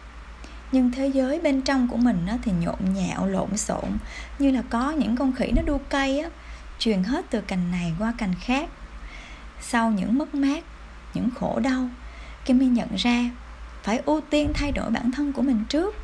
nhưng 0.73 0.91
thế 0.91 1.07
giới 1.07 1.41
bên 1.41 1.62
trong 1.62 1.89
của 1.89 1.97
mình 1.97 2.27
thì 2.43 2.53
nhộn 2.61 2.95
nhạo, 2.95 3.27
lộn 3.27 3.57
xộn, 3.57 3.85
như 4.39 4.51
là 4.51 4.62
có 4.71 4.91
những 4.91 5.17
con 5.17 5.33
khỉ 5.33 5.53
nó 5.57 5.62
đu 5.62 5.81
cây 5.89 6.21
á, 6.21 6.31
truyền 6.79 7.03
hết 7.03 7.25
từ 7.31 7.41
cành 7.41 7.71
này 7.71 7.93
qua 7.99 8.14
cành 8.19 8.35
khác. 8.41 8.69
Sau 9.61 9.91
những 9.91 10.19
mất 10.19 10.35
mát, 10.35 10.64
những 11.14 11.31
khổ 11.31 11.61
đau 11.61 11.89
Kimmy 12.45 12.67
nhận 12.67 12.89
ra 12.97 13.31
phải 13.83 13.99
ưu 14.07 14.21
tiên 14.21 14.53
thay 14.55 14.73
đổi 14.73 14.91
bản 14.91 15.12
thân 15.12 15.33
của 15.33 15.43
mình 15.43 15.64
trước. 15.69 15.95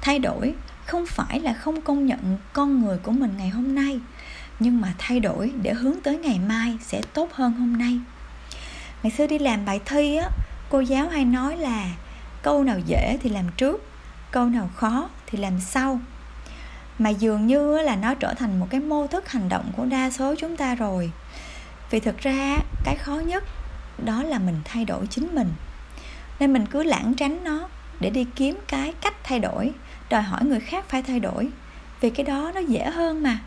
Thay 0.00 0.18
đổi 0.18 0.54
không 0.86 1.06
phải 1.06 1.40
là 1.40 1.52
không 1.52 1.80
công 1.80 2.06
nhận 2.06 2.38
con 2.52 2.82
người 2.82 2.98
của 2.98 3.12
mình 3.12 3.34
ngày 3.38 3.48
hôm 3.48 3.74
nay, 3.74 4.00
nhưng 4.60 4.80
mà 4.80 4.94
thay 4.98 5.20
đổi 5.20 5.52
để 5.62 5.74
hướng 5.74 6.00
tới 6.02 6.18
ngày 6.18 6.38
mai 6.38 6.78
sẽ 6.80 7.02
tốt 7.12 7.32
hơn 7.32 7.52
hôm 7.52 7.76
nay. 7.76 8.00
Ngày 9.02 9.10
xưa 9.10 9.26
đi 9.26 9.38
làm 9.38 9.64
bài 9.64 9.80
thi 9.84 10.16
á, 10.16 10.28
cô 10.70 10.80
giáo 10.80 11.08
hay 11.08 11.24
nói 11.24 11.56
là 11.56 11.86
câu 12.42 12.64
nào 12.64 12.78
dễ 12.86 13.18
thì 13.22 13.30
làm 13.30 13.44
trước 13.56 13.93
câu 14.34 14.46
nào 14.46 14.70
khó 14.76 15.08
thì 15.26 15.38
làm 15.38 15.60
sau. 15.60 16.00
Mà 16.98 17.10
dường 17.10 17.46
như 17.46 17.78
là 17.78 17.96
nó 17.96 18.14
trở 18.14 18.34
thành 18.34 18.60
một 18.60 18.66
cái 18.70 18.80
mô 18.80 19.06
thức 19.06 19.28
hành 19.28 19.48
động 19.48 19.72
của 19.76 19.84
đa 19.84 20.10
số 20.10 20.34
chúng 20.38 20.56
ta 20.56 20.74
rồi. 20.74 21.10
Vì 21.90 22.00
thực 22.00 22.18
ra 22.18 22.56
cái 22.84 22.96
khó 22.96 23.14
nhất 23.14 23.44
đó 24.04 24.22
là 24.22 24.38
mình 24.38 24.60
thay 24.64 24.84
đổi 24.84 25.06
chính 25.06 25.34
mình. 25.34 25.48
Nên 26.40 26.52
mình 26.52 26.66
cứ 26.66 26.82
lãng 26.82 27.14
tránh 27.14 27.44
nó 27.44 27.68
để 28.00 28.10
đi 28.10 28.26
kiếm 28.36 28.58
cái 28.68 28.94
cách 29.00 29.14
thay 29.24 29.38
đổi 29.38 29.72
đòi 30.10 30.22
hỏi 30.22 30.44
người 30.44 30.60
khác 30.60 30.84
phải 30.88 31.02
thay 31.02 31.20
đổi 31.20 31.48
vì 32.00 32.10
cái 32.10 32.26
đó 32.26 32.52
nó 32.54 32.60
dễ 32.60 32.84
hơn 32.84 33.22
mà. 33.22 33.38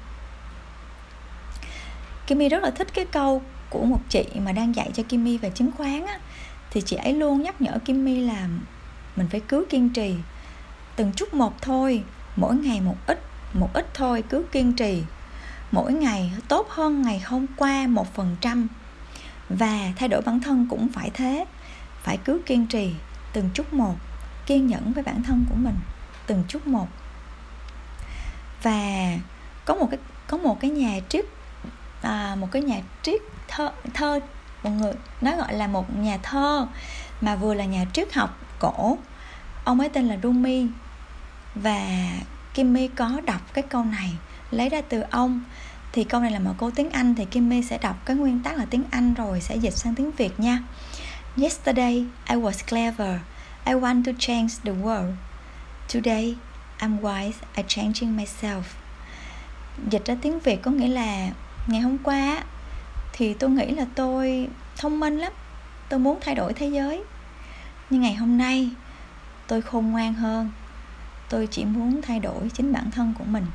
Kimmy 2.28 2.50
rất 2.50 2.64
là 2.64 2.72
thích 2.72 2.88
cái 2.94 3.06
câu 3.06 3.42
của 3.70 3.84
một 3.84 4.02
chị 4.10 4.26
mà 4.40 4.52
đang 4.52 4.76
dạy 4.76 4.92
cho 4.94 5.04
Kimmy 5.04 5.38
về 5.38 5.50
chứng 5.50 5.72
khoán 5.78 6.06
á, 6.06 6.20
thì 6.72 6.82
chị 6.82 6.96
ấy 6.96 7.14
luôn 7.14 7.42
nhắc 7.42 7.62
nhở 7.62 7.80
Kimmy 7.86 8.22
là 8.22 8.48
mình 9.16 9.28
phải 9.32 9.40
cứ 9.48 9.66
kiên 9.70 9.90
trì 9.90 10.16
từng 10.98 11.12
chút 11.16 11.34
một 11.34 11.62
thôi. 11.62 12.04
Mỗi 12.36 12.56
ngày 12.56 12.82
một 12.82 12.96
ít 13.08 13.20
một 13.54 13.70
ít 13.74 13.88
thôi 13.94 14.24
cứ 14.30 14.46
kiên 14.52 14.74
trì. 14.74 15.04
Mỗi 15.72 15.94
ngày 15.94 16.32
tốt 16.48 16.68
hơn 16.70 17.02
ngày 17.02 17.20
hôm 17.20 17.46
qua 17.58 17.88
một 17.88 18.14
phần 18.14 18.36
trăm. 18.42 18.68
Và 19.50 19.92
thay 19.96 20.10
đổi 20.10 20.22
bản 20.22 20.42
thân 20.42 20.68
cũng 20.70 20.88
phải 20.94 21.12
thế. 21.14 21.46
Phải 22.04 22.18
cứ 22.18 22.42
kiên 22.46 22.68
trì 22.68 22.94
từng 23.34 23.50
chút 23.54 23.74
một 23.74 23.96
kiên 24.46 24.68
nhẫn 24.68 24.94
với 24.94 25.04
bản 25.04 25.24
thân 25.24 25.46
của 25.50 25.56
mình 25.56 25.76
từng 26.28 26.44
chút 26.48 26.68
một. 26.68 26.88
Và 28.64 29.12
có 29.66 29.76
một 29.76 29.88
cái 29.92 30.00
có 30.28 30.38
một 30.38 30.60
cái 30.60 30.72
nhà 30.72 31.00
triết 31.10 31.26
à, 32.02 32.36
một 32.40 32.48
cái 32.52 32.62
nhà 32.62 32.82
triết 33.02 33.22
thơ 33.48 33.72
thơ 33.94 34.20
một 34.64 34.70
người 34.70 34.94
nói 35.22 35.36
gọi 35.36 35.54
là 35.54 35.68
một 35.68 35.96
nhà 35.96 36.18
thơ 36.24 36.68
mà 37.22 37.36
vừa 37.36 37.54
là 37.54 37.66
nhà 37.66 37.86
triết 37.94 38.14
học 38.14 38.38
cổ. 38.60 38.98
Ông 39.64 39.80
ấy 39.80 39.90
tên 39.90 40.08
là 40.08 40.18
Rumi 40.24 40.68
và 41.62 42.10
Kimmy 42.54 42.88
có 42.88 43.22
đọc 43.26 43.42
cái 43.54 43.64
câu 43.70 43.84
này, 43.84 44.12
lấy 44.52 44.70
ra 44.70 44.82
từ 44.82 45.02
ông 45.12 45.42
thì 45.92 46.04
câu 46.04 46.22
này 46.22 46.32
là 46.32 46.40
một 46.40 46.54
câu 46.58 46.72
tiếng 46.72 46.90
Anh, 46.90 47.16
thì 47.16 47.26
Kimmy 47.26 47.64
sẽ 47.64 47.78
đọc 47.78 48.06
cái 48.06 48.16
nguyên 48.16 48.40
tắc 48.44 48.58
là 48.58 48.66
tiếng 48.70 48.84
Anh 48.92 49.14
rồi 49.14 49.42
sẽ 49.42 49.56
dịch 49.56 49.74
sang 49.74 49.96
tiếng 49.96 50.12
Việt 50.12 50.40
nha. 50.40 50.60
Yesterday, 51.42 52.06
I 52.30 52.36
was 52.36 52.68
clever. 52.70 53.20
I 53.66 53.74
want 53.74 54.04
to 54.04 54.12
change 54.20 54.54
the 54.64 54.72
world. 54.72 55.14
Today, 55.94 56.36
I'm 56.80 57.00
wise. 57.02 57.38
I 57.56 57.64
changing 57.68 58.18
myself. 58.18 58.62
Dịch 59.90 60.06
ra 60.06 60.16
tiếng 60.22 60.40
Việt 60.40 60.62
có 60.62 60.72
nghĩa 60.72 60.88
là 60.88 61.30
ngày 61.68 61.82
hôm 61.82 61.98
qua 61.98 62.44
thì 63.14 63.34
tôi 63.34 63.50
nghĩ 63.50 63.66
là 63.66 63.86
tôi 63.96 64.48
thông 64.78 65.00
minh 65.00 65.18
lắm. 65.18 65.34
Tôi 65.90 66.00
muốn 66.00 66.20
thay 66.22 66.36
đổi 66.36 66.54
thế 66.54 66.68
giới. 66.68 67.04
Nhưng 67.90 68.02
ngày 68.02 68.16
hôm 68.16 68.38
nay, 68.38 68.70
tôi 69.48 69.62
khôn 69.62 69.92
ngoan 69.92 70.14
hơn. 70.14 70.52
Tôi 71.30 71.48
chỉ 71.52 71.66
muốn 71.66 72.02
thay 72.02 72.20
đổi 72.20 72.50
chính 72.54 72.74
bản 72.74 72.92
thân 72.92 73.14
của 73.18 73.24
mình. 73.24 73.46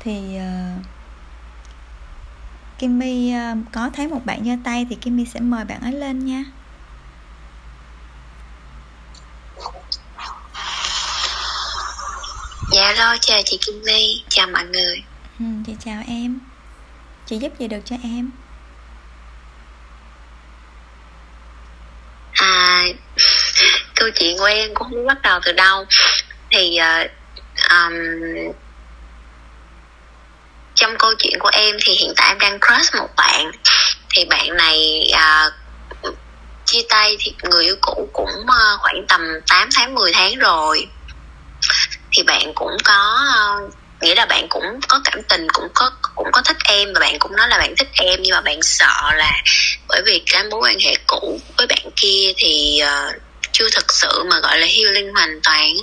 Thì 0.00 0.36
uh, 0.36 0.84
Kimmy 2.78 3.32
ờ, 3.32 3.54
có 3.72 3.90
thấy 3.94 4.08
một 4.08 4.20
bạn 4.24 4.44
giơ 4.44 4.52
tay 4.64 4.86
thì 4.90 4.96
Kimmy 4.96 5.24
sẽ 5.24 5.40
mời 5.40 5.64
bạn 5.64 5.80
ấy 5.80 5.92
lên 5.92 6.26
nha. 6.26 6.44
Dạ 12.72 12.92
lo 12.92 13.16
chào 13.20 13.40
chị 13.44 13.58
Kimmy, 13.66 14.24
chào 14.28 14.46
mọi 14.46 14.64
người. 14.64 15.02
Ừ, 15.38 15.44
chị 15.66 15.72
chào 15.84 16.02
em. 16.06 16.38
Chị 17.26 17.38
giúp 17.38 17.52
gì 17.58 17.68
được 17.68 17.80
cho 17.84 17.96
em? 18.02 18.30
À, 22.32 22.84
câu 23.94 24.08
chuyện 24.14 24.38
của 24.38 24.44
em 24.44 24.70
cũng 24.74 24.88
không 24.90 25.06
bắt 25.06 25.22
đầu 25.22 25.40
từ 25.44 25.52
đâu 25.52 25.84
thì 26.50 26.78
uh, 26.80 27.10
um, 27.70 27.94
trong 30.74 30.98
câu 30.98 31.14
chuyện 31.18 31.38
của 31.38 31.50
em 31.52 31.76
thì 31.84 31.92
hiện 31.92 32.12
tại 32.16 32.28
em 32.28 32.38
đang 32.38 32.58
crush 32.60 32.94
một 32.94 33.08
bạn. 33.16 33.50
Thì 34.10 34.24
bạn 34.24 34.56
này 34.56 35.10
uh, 35.14 35.52
chia 36.64 36.82
tay 36.88 37.16
thì 37.20 37.34
người 37.42 37.64
yêu 37.64 37.76
cũ 37.80 38.08
cũng 38.12 38.30
uh, 38.40 38.80
khoảng 38.80 39.06
tầm 39.08 39.20
8 39.48 39.68
tháng 39.74 39.94
10 39.94 40.12
tháng 40.12 40.38
rồi. 40.38 40.88
Thì 42.12 42.22
bạn 42.22 42.52
cũng 42.54 42.76
có 42.84 43.18
uh, 43.64 43.74
nghĩa 44.00 44.14
là 44.14 44.26
bạn 44.26 44.46
cũng 44.48 44.80
có 44.88 45.00
cảm 45.04 45.22
tình 45.22 45.46
cũng 45.52 45.68
có 45.74 45.90
cũng 46.14 46.28
có 46.32 46.42
thích 46.42 46.56
em 46.64 46.92
và 46.94 47.00
bạn 47.00 47.18
cũng 47.18 47.36
nói 47.36 47.48
là 47.48 47.58
bạn 47.58 47.74
thích 47.76 47.88
em 47.94 48.22
nhưng 48.22 48.34
mà 48.34 48.40
bạn 48.40 48.62
sợ 48.62 49.12
là 49.16 49.32
bởi 49.88 50.02
vì 50.06 50.22
cái 50.26 50.44
mối 50.44 50.60
quan 50.62 50.78
hệ 50.80 50.94
cũ 51.06 51.40
với 51.56 51.66
bạn 51.66 51.90
kia 51.96 52.32
thì 52.36 52.80
uh, 52.84 53.14
chưa 53.52 53.68
thực 53.70 53.92
sự 53.92 54.24
mà 54.30 54.40
gọi 54.40 54.58
là 54.58 54.66
healing 54.66 55.14
hoàn 55.14 55.40
toàn 55.42 55.74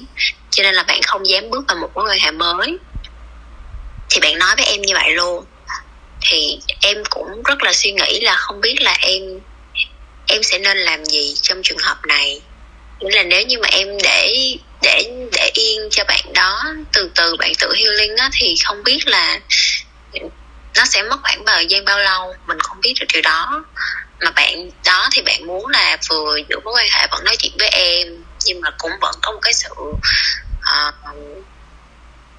cho 0.56 0.64
nên 0.64 0.76
là 0.76 0.84
bạn 0.84 1.02
không 1.02 1.28
dám 1.28 1.50
bước 1.50 1.66
vào 1.68 1.78
một 1.78 1.90
mối 1.96 2.06
quan 2.10 2.20
hệ 2.20 2.32
mới. 2.32 2.78
Thì 4.10 4.20
bạn 4.20 4.40
nói 4.40 4.56
với 4.56 4.66
em 4.66 4.82
như 4.82 4.94
vậy 4.94 5.12
luôn. 5.12 5.46
Thì 6.22 6.60
em 6.82 7.04
cũng 7.10 7.44
rất 7.44 7.64
là 7.64 7.74
suy 7.74 7.92
nghĩ 7.92 8.20
là 8.20 8.36
không 8.36 8.62
biết 8.62 8.76
là 8.82 8.98
em 9.00 9.22
em 10.28 10.44
sẽ 10.44 10.60
nên 10.60 10.78
làm 10.78 11.06
gì 11.06 11.36
trong 11.42 11.62
trường 11.64 11.78
hợp 11.78 11.98
này. 12.08 12.42
Nghĩa 13.00 13.16
là 13.16 13.24
nếu 13.24 13.42
như 13.42 13.58
mà 13.60 13.68
em 13.72 13.88
để 14.04 14.56
để 14.82 15.12
để 15.32 15.52
yên 15.54 15.90
cho 15.92 16.04
bạn 16.08 16.34
đó, 16.34 16.64
từ 16.94 17.12
từ 17.16 17.36
bạn 17.36 17.52
tự 17.60 17.74
healing 17.76 18.18
á, 18.18 18.30
thì 18.34 18.56
không 18.66 18.84
biết 18.84 19.08
là 19.08 19.40
nó 20.76 20.86
sẽ 20.86 21.04
mất 21.04 21.18
khoảng 21.24 21.46
thời 21.46 21.66
gian 21.66 21.86
bao 21.86 22.00
lâu, 22.00 22.34
mình 22.48 22.60
không 22.60 22.82
biết 22.82 22.94
được 23.00 23.06
điều 23.14 23.22
đó. 23.22 23.66
Mà 24.20 24.32
bạn 24.32 24.70
đó 24.86 25.10
thì 25.12 25.22
bạn 25.22 25.48
muốn 25.48 25.68
là 25.68 25.98
vừa 26.10 26.38
giữ 26.50 26.60
mối 26.64 26.74
quan 26.74 26.88
hệ, 26.92 27.08
vẫn 27.12 27.24
nói 27.24 27.36
chuyện 27.40 27.52
với 27.60 27.70
em, 27.70 28.24
nhưng 28.46 28.62
mà 28.62 28.70
cũng 28.78 28.92
vẫn 29.02 29.16
có 29.22 29.32
một 29.32 29.40
cái 29.42 29.54
sự 29.54 29.70
uh, 30.70 30.96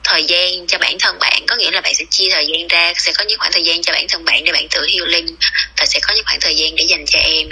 thời 0.04 0.24
gian 0.24 0.66
cho 0.66 0.78
bản 0.78 0.96
thân 1.00 1.18
bạn 1.18 1.42
có 1.46 1.56
nghĩa 1.56 1.70
là 1.70 1.80
bạn 1.80 1.94
sẽ 1.94 2.04
chia 2.10 2.28
thời 2.30 2.46
gian 2.46 2.68
ra 2.68 2.92
sẽ 2.96 3.12
có 3.12 3.24
những 3.24 3.38
khoảng 3.38 3.52
thời 3.52 3.62
gian 3.62 3.82
cho 3.82 3.92
bản 3.92 4.06
thân 4.08 4.24
bạn 4.24 4.44
để 4.44 4.52
bạn 4.52 4.66
tự 4.70 4.86
healing 4.92 5.36
và 5.78 5.86
sẽ 5.86 6.00
có 6.06 6.14
những 6.14 6.24
khoảng 6.24 6.40
thời 6.40 6.54
gian 6.56 6.74
để 6.76 6.84
dành 6.84 7.04
cho 7.06 7.18
em 7.18 7.48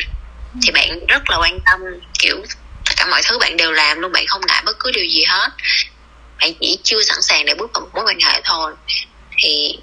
thì 0.63 0.71
bạn 0.71 1.07
rất 1.09 1.31
là 1.31 1.37
quan 1.37 1.59
tâm 1.67 1.81
kiểu 2.19 2.37
tất 2.85 2.95
cả 2.97 3.07
mọi 3.07 3.23
thứ 3.25 3.39
bạn 3.39 3.57
đều 3.57 3.73
làm 3.73 4.01
luôn 4.01 4.13
bạn 4.13 4.27
không 4.27 4.43
ngại 4.49 4.63
bất 4.67 4.79
cứ 4.81 4.91
điều 4.91 5.05
gì 5.05 5.25
hết 5.25 5.49
bạn 6.41 6.53
chỉ 6.61 6.79
chưa 6.83 7.03
sẵn 7.03 7.23
sàng 7.23 7.45
để 7.45 7.55
bước 7.55 7.71
vào 7.75 7.81
một 7.81 7.91
mối 7.95 8.05
quan 8.05 8.21
hệ 8.21 8.41
thôi 8.45 8.73
thì 9.39 9.79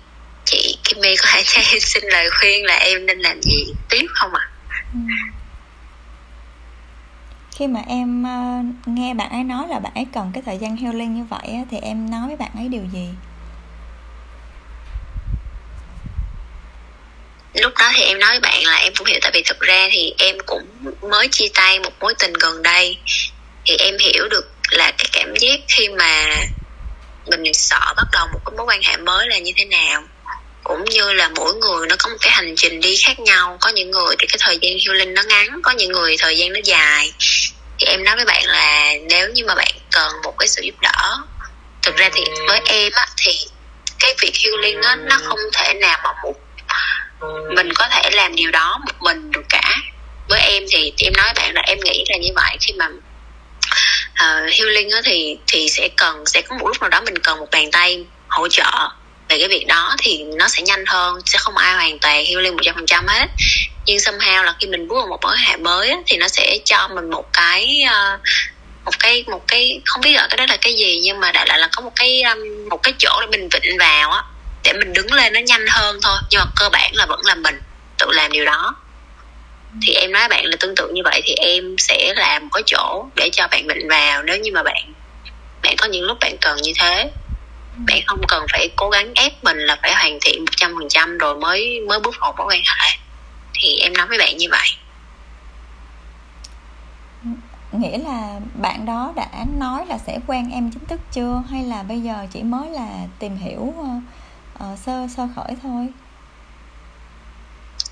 chị 0.45 0.77
Kimmy 0.83 1.15
có 1.15 1.27
thể 1.33 1.43
cho 1.45 1.61
em 1.71 1.79
xin 1.79 2.03
lời 2.03 2.29
khuyên 2.39 2.65
là 2.65 2.75
em 2.75 3.05
nên 3.05 3.19
làm 3.19 3.41
gì 3.41 3.65
tiếp 3.89 4.05
không 4.13 4.33
ạ? 4.33 4.49
À? 4.73 5.40
Khi 7.61 7.67
mà 7.67 7.81
em 7.87 8.23
ờ, 8.23 8.61
nghe 8.85 9.13
bạn 9.13 9.29
ấy 9.29 9.43
nói 9.43 9.67
là 9.69 9.79
bạn 9.79 9.91
ấy 9.95 10.05
cần 10.13 10.31
cái 10.33 10.43
thời 10.45 10.57
gian 10.57 10.77
healing 10.77 11.15
như 11.15 11.23
vậy 11.29 11.65
thì 11.71 11.77
em 11.81 12.11
nói 12.11 12.27
với 12.27 12.35
bạn 12.35 12.51
ấy 12.55 12.67
điều 12.67 12.81
gì? 12.93 13.07
lúc 17.53 17.73
đó 17.79 17.91
thì 17.95 18.03
em 18.03 18.19
nói 18.19 18.29
với 18.29 18.39
bạn 18.39 18.63
là 18.63 18.75
em 18.75 18.93
cũng 18.97 19.07
hiểu, 19.07 19.19
tại 19.21 19.31
vì 19.33 19.43
thực 19.45 19.59
ra 19.59 19.87
thì 19.91 20.13
em 20.17 20.35
cũng 20.45 20.63
mới 21.01 21.27
chia 21.27 21.47
tay 21.53 21.79
một 21.79 21.91
mối 21.99 22.13
tình 22.19 22.33
gần 22.33 22.63
đây 22.63 22.97
thì 23.65 23.75
em 23.77 23.97
hiểu 23.99 24.27
được 24.29 24.51
là 24.69 24.91
cái 24.97 25.07
cảm 25.11 25.33
giác 25.35 25.59
khi 25.67 25.89
mà 25.89 26.27
mình 27.25 27.53
sợ 27.53 27.93
bắt 27.97 28.07
đầu 28.11 28.27
một 28.33 28.39
cái 28.45 28.57
mối 28.57 28.65
quan 28.65 28.81
hệ 28.83 28.97
mới 28.97 29.27
là 29.27 29.39
như 29.39 29.51
thế 29.57 29.65
nào 29.65 30.03
cũng 30.63 30.85
như 30.85 31.13
là 31.13 31.29
mỗi 31.35 31.53
người 31.53 31.87
nó 31.87 31.95
có 31.99 32.09
một 32.09 32.17
cái 32.21 32.31
hành 32.31 32.53
trình 32.57 32.79
đi 32.79 32.97
khác 32.97 33.19
nhau. 33.19 33.57
Có 33.61 33.69
những 33.69 33.91
người 33.91 34.15
thì 34.19 34.27
cái 34.27 34.37
thời 34.39 34.57
gian 34.61 34.73
healing 34.85 35.13
nó 35.13 35.21
ngắn 35.21 35.61
có 35.63 35.71
những 35.71 35.91
người 35.91 36.15
thời 36.19 36.37
gian 36.37 36.53
nó 36.53 36.59
dài. 36.63 37.13
Thì 37.79 37.87
em 37.87 38.03
nói 38.03 38.15
với 38.15 38.25
bạn 38.25 38.43
là 38.45 38.93
nếu 39.09 39.29
như 39.29 39.45
mà 39.45 39.55
bạn 39.55 39.71
cần 39.91 40.11
một 40.23 40.35
cái 40.37 40.47
sự 40.47 40.61
giúp 40.61 40.75
đỡ 40.81 41.17
thực 41.81 41.97
ra 41.97 42.09
thì 42.13 42.23
với 42.47 42.61
em 42.65 42.91
á 42.95 43.07
thì 43.17 43.31
cái 43.99 44.15
việc 44.21 44.33
healing 44.43 44.81
á 44.81 44.95
nó 44.95 45.17
không 45.23 45.39
thể 45.53 45.73
nào 45.73 45.99
mà 46.03 46.13
một 46.23 46.33
mình 47.55 47.73
có 47.75 47.87
thể 47.91 48.09
làm 48.13 48.35
điều 48.35 48.51
đó 48.51 48.79
một 48.85 48.93
mình 48.99 49.31
được 49.31 49.45
cả. 49.49 49.75
Với 50.29 50.41
em 50.41 50.63
thì 50.71 50.93
em 50.97 51.13
nói 51.17 51.33
bạn 51.35 51.53
là 51.53 51.61
em 51.61 51.77
nghĩ 51.83 52.03
là 52.09 52.17
như 52.17 52.29
vậy. 52.35 52.57
Khi 52.61 52.73
mà 52.73 52.87
uh, 52.87 54.53
healing 54.53 54.89
á 54.89 55.01
thì 55.05 55.37
thì 55.47 55.69
sẽ 55.69 55.89
cần 55.97 56.25
sẽ 56.25 56.41
có 56.41 56.55
một 56.55 56.67
lúc 56.67 56.81
nào 56.81 56.89
đó 56.89 57.01
mình 57.01 57.17
cần 57.17 57.39
một 57.39 57.47
bàn 57.51 57.71
tay 57.71 58.05
hỗ 58.27 58.47
trợ 58.47 58.89
về 59.31 59.39
cái 59.39 59.47
việc 59.47 59.67
đó 59.67 59.95
thì 59.99 60.23
nó 60.23 60.47
sẽ 60.47 60.61
nhanh 60.61 60.85
hơn 60.85 61.19
sẽ 61.25 61.37
không 61.37 61.57
ai 61.57 61.73
hoàn 61.73 61.99
toàn 61.99 62.25
healing 62.25 62.55
một 62.55 62.61
trăm 62.63 62.75
phần 62.75 62.85
trăm 62.85 63.07
hết. 63.07 63.27
Nhưng 63.85 63.97
somehow 63.97 64.43
là 64.43 64.55
khi 64.59 64.67
mình 64.67 64.87
bước 64.87 64.95
vào 64.95 65.07
một 65.07 65.19
mối 65.21 65.37
hệ 65.37 65.57
mới 65.57 65.89
á, 65.89 65.97
thì 66.05 66.17
nó 66.17 66.27
sẽ 66.27 66.57
cho 66.65 66.87
mình 66.87 67.09
một 67.09 67.33
cái 67.33 67.81
ờ, 67.89 68.17
một 68.85 68.99
cái 68.99 69.23
một 69.27 69.43
cái 69.47 69.81
không 69.85 70.01
biết 70.01 70.13
gọi 70.17 70.27
cái 70.29 70.37
đó 70.37 70.45
là 70.49 70.57
cái 70.61 70.73
gì 70.73 70.99
nhưng 71.03 71.19
mà 71.19 71.31
đại 71.31 71.45
lại 71.47 71.59
là 71.59 71.69
có 71.71 71.81
một 71.81 71.91
cái 71.95 72.23
một 72.69 72.83
cái 72.83 72.93
chỗ 72.99 73.21
để 73.21 73.27
mình 73.27 73.49
vịnh 73.49 73.77
vào 73.77 74.11
á 74.11 74.23
để 74.63 74.73
mình 74.73 74.93
đứng 74.93 75.13
lên 75.13 75.33
nó 75.33 75.39
nhanh 75.39 75.65
hơn 75.69 75.99
thôi. 76.01 76.17
Nhưng 76.29 76.39
mà 76.39 76.45
cơ 76.55 76.69
bản 76.69 76.91
là 76.95 77.05
vẫn 77.05 77.19
là 77.23 77.35
mình 77.35 77.61
tự 77.97 78.07
làm 78.11 78.31
điều 78.31 78.45
đó. 78.45 78.75
Thì 79.87 79.93
em 79.93 80.11
nói 80.11 80.27
bạn 80.27 80.45
là 80.45 80.57
tương 80.59 80.75
tự 80.75 80.91
như 80.93 81.01
vậy 81.05 81.21
thì 81.25 81.33
em 81.33 81.75
sẽ 81.77 82.13
làm 82.15 82.49
có 82.49 82.61
chỗ 82.65 83.05
để 83.15 83.29
cho 83.33 83.47
bạn 83.47 83.67
vịnh 83.67 83.87
vào 83.87 84.23
nếu 84.23 84.37
như 84.37 84.51
mà 84.53 84.63
bạn 84.63 84.93
bạn 85.63 85.75
có 85.77 85.87
những 85.87 86.03
lúc 86.03 86.17
bạn 86.21 86.35
cần 86.41 86.57
như 86.61 86.73
thế 86.79 87.11
bạn 87.85 88.01
không 88.05 88.21
cần 88.27 88.45
phải 88.51 88.69
cố 88.75 88.89
gắng 88.89 89.13
ép 89.15 89.43
mình 89.43 89.57
là 89.57 89.77
phải 89.81 89.93
hoàn 89.93 90.19
thiện 90.21 90.39
một 90.45 90.51
trăm 90.57 90.73
phần 90.79 90.89
trăm 90.89 91.17
rồi 91.17 91.35
mới 91.35 91.79
mới 91.87 91.99
bước 91.99 92.15
vào 92.19 92.33
mối 92.37 92.47
quan 92.49 92.61
hệ. 92.65 92.97
Thì 93.53 93.79
em 93.79 93.93
nói 93.93 94.07
với 94.07 94.17
bạn 94.17 94.37
như 94.37 94.47
vậy. 94.51 94.67
Nghĩa 97.71 97.97
là 97.97 98.39
bạn 98.61 98.85
đó 98.85 99.13
đã 99.15 99.45
nói 99.57 99.85
là 99.89 99.97
sẽ 100.07 100.19
quen 100.27 100.51
em 100.51 100.71
chính 100.71 100.85
thức 100.85 100.99
chưa? 101.11 101.43
Hay 101.51 101.63
là 101.63 101.83
bây 101.83 101.99
giờ 101.99 102.13
chỉ 102.33 102.43
mới 102.43 102.69
là 102.69 102.89
tìm 103.19 103.37
hiểu 103.37 103.59
uh, 103.59 104.79
sơ 104.85 105.07
sơ 105.17 105.27
khởi 105.35 105.55
thôi? 105.63 105.87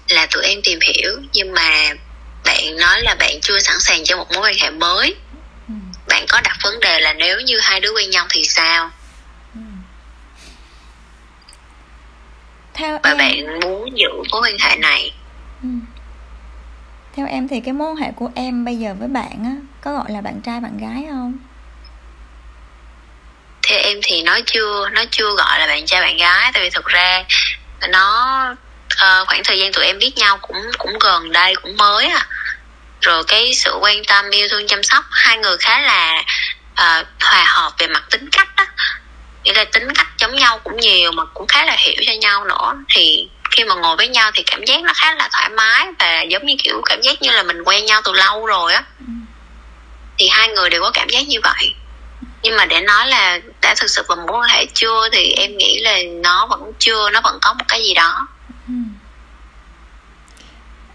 Là 0.07 0.27
tụi 0.31 0.43
em 0.43 0.59
tìm 0.63 0.79
hiểu 0.81 1.21
nhưng 1.33 1.51
mà 1.53 1.93
bạn 2.45 2.77
nói 2.77 3.01
là 3.01 3.15
bạn 3.19 3.39
chưa 3.41 3.59
sẵn 3.59 3.79
sàng 3.79 4.03
cho 4.03 4.17
một 4.17 4.31
mối 4.31 4.41
quan 4.41 4.55
hệ 4.61 4.69
mới. 4.69 5.15
Ừ. 5.67 5.73
bạn 6.07 6.25
có 6.29 6.41
đặt 6.41 6.57
vấn 6.63 6.79
đề 6.79 6.99
là 6.99 7.13
nếu 7.13 7.39
như 7.39 7.59
hai 7.59 7.79
đứa 7.79 7.91
quen 7.95 8.09
nhau 8.09 8.25
thì 8.29 8.43
sao 8.43 8.91
theo 12.80 12.99
và 13.03 13.09
em... 13.09 13.17
bạn 13.17 13.59
muốn 13.59 13.97
giữ 13.97 14.09
mối 14.32 14.41
quan 14.41 14.57
hệ 14.59 14.75
này. 14.75 15.13
Ừ. 15.63 15.69
theo 17.15 17.27
em 17.27 17.47
thì 17.47 17.61
cái 17.65 17.73
mối 17.73 17.88
quan 17.88 17.95
hệ 17.95 18.11
của 18.15 18.30
em 18.36 18.65
bây 18.65 18.75
giờ 18.75 18.95
với 18.99 19.07
bạn 19.07 19.43
á 19.43 19.55
có 19.82 19.93
gọi 19.93 20.05
là 20.11 20.21
bạn 20.21 20.41
trai 20.41 20.59
bạn 20.59 20.77
gái 20.77 21.05
không? 21.11 21.34
Theo 23.67 23.80
em 23.80 23.97
thì 24.03 24.23
nó 24.23 24.39
chưa 24.45 24.89
nó 24.89 25.03
chưa 25.11 25.36
gọi 25.38 25.59
là 25.59 25.67
bạn 25.67 25.86
trai 25.86 26.01
bạn 26.01 26.17
gái 26.17 26.51
tại 26.53 26.63
vì 26.63 26.69
thực 26.69 26.86
ra 26.86 27.23
nó 27.89 28.45
uh, 28.93 29.27
khoảng 29.27 29.41
thời 29.43 29.59
gian 29.59 29.73
tụi 29.73 29.86
em 29.86 29.99
biết 29.99 30.17
nhau 30.17 30.38
cũng 30.41 30.57
cũng 30.77 30.99
gần 30.99 31.32
đây 31.32 31.55
cũng 31.55 31.77
mới 31.77 32.07
à. 32.07 32.27
Rồi 33.01 33.23
cái 33.27 33.53
sự 33.53 33.77
quan 33.82 33.97
tâm 34.07 34.30
yêu 34.30 34.47
thương 34.51 34.67
chăm 34.67 34.84
sóc 34.84 35.05
hai 35.11 35.38
người 35.38 35.57
khá 35.57 35.80
là 35.82 36.23
uh, 36.71 37.07
hòa 37.21 37.45
hợp 37.47 37.73
về 37.77 37.88
mặt 37.88 38.03
tính 38.09 38.30
cách 38.32 38.55
đó 38.57 38.65
nghĩa 39.43 39.53
là 39.53 39.65
tính 39.65 39.87
cách 39.95 40.07
giống 40.17 40.35
nhau 40.35 40.59
cũng 40.63 40.77
nhiều 40.77 41.11
mà 41.11 41.25
cũng 41.25 41.47
khá 41.47 41.65
là 41.65 41.75
hiểu 41.79 42.03
cho 42.05 42.13
nhau 42.13 42.45
nữa 42.45 42.73
thì 42.89 43.29
khi 43.51 43.63
mà 43.63 43.75
ngồi 43.75 43.95
với 43.95 44.07
nhau 44.07 44.31
thì 44.33 44.43
cảm 44.43 44.65
giác 44.65 44.83
nó 44.83 44.93
khá 44.95 45.15
là 45.15 45.29
thoải 45.31 45.49
mái 45.49 45.87
và 45.99 46.21
giống 46.21 46.45
như 46.45 46.55
kiểu 46.63 46.81
cảm 46.85 47.01
giác 47.01 47.21
như 47.21 47.31
là 47.31 47.43
mình 47.43 47.61
quen 47.65 47.85
nhau 47.85 48.01
từ 48.03 48.13
lâu 48.13 48.45
rồi 48.45 48.73
á 48.73 48.83
ừ. 48.99 49.05
thì 50.17 50.27
hai 50.27 50.47
người 50.47 50.69
đều 50.69 50.81
có 50.81 50.91
cảm 50.93 51.09
giác 51.09 51.27
như 51.27 51.39
vậy 51.43 51.73
nhưng 52.43 52.55
mà 52.55 52.65
để 52.65 52.81
nói 52.81 53.07
là 53.07 53.39
đã 53.61 53.75
thực 53.77 53.89
sự 53.89 54.03
vào 54.07 54.17
mối 54.17 54.39
quan 54.39 54.49
hệ 54.49 54.65
chưa 54.73 55.09
thì 55.11 55.31
em 55.31 55.57
nghĩ 55.57 55.79
là 55.79 55.97
nó 56.23 56.47
vẫn 56.49 56.71
chưa 56.79 57.09
nó 57.09 57.21
vẫn 57.21 57.37
có 57.41 57.53
một 57.53 57.65
cái 57.67 57.83
gì 57.83 57.93
đó 57.93 58.27
ừ. 58.67 58.73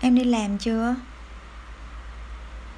em 0.00 0.14
đi 0.14 0.24
làm 0.24 0.58
chưa 0.58 0.94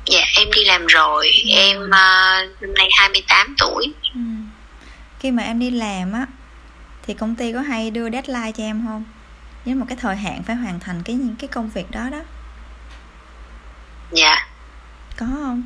dạ 0.06 0.24
em 0.38 0.50
đi 0.52 0.64
làm 0.64 0.86
rồi 0.86 1.30
ừ. 1.44 1.50
em 1.50 1.82
uh, 1.82 2.60
năm 2.60 2.74
nay 2.74 2.88
28 2.98 3.54
tuổi 3.58 3.92
ừ. 4.14 4.20
Khi 5.20 5.30
mà 5.30 5.42
em 5.42 5.58
đi 5.58 5.70
làm 5.70 6.12
á 6.12 6.26
thì 7.02 7.14
công 7.14 7.34
ty 7.34 7.52
có 7.52 7.60
hay 7.60 7.90
đưa 7.90 8.10
deadline 8.10 8.52
cho 8.52 8.64
em 8.64 8.86
không? 8.86 9.04
Với 9.64 9.74
một 9.74 9.86
cái 9.88 9.98
thời 10.00 10.16
hạn 10.16 10.42
phải 10.42 10.56
hoàn 10.56 10.80
thành 10.80 11.02
cái 11.02 11.16
những 11.16 11.36
cái 11.36 11.48
công 11.48 11.70
việc 11.70 11.90
đó 11.90 12.10
đó. 12.10 12.22
Dạ. 14.12 14.46
Có 15.16 15.26
không? 15.26 15.62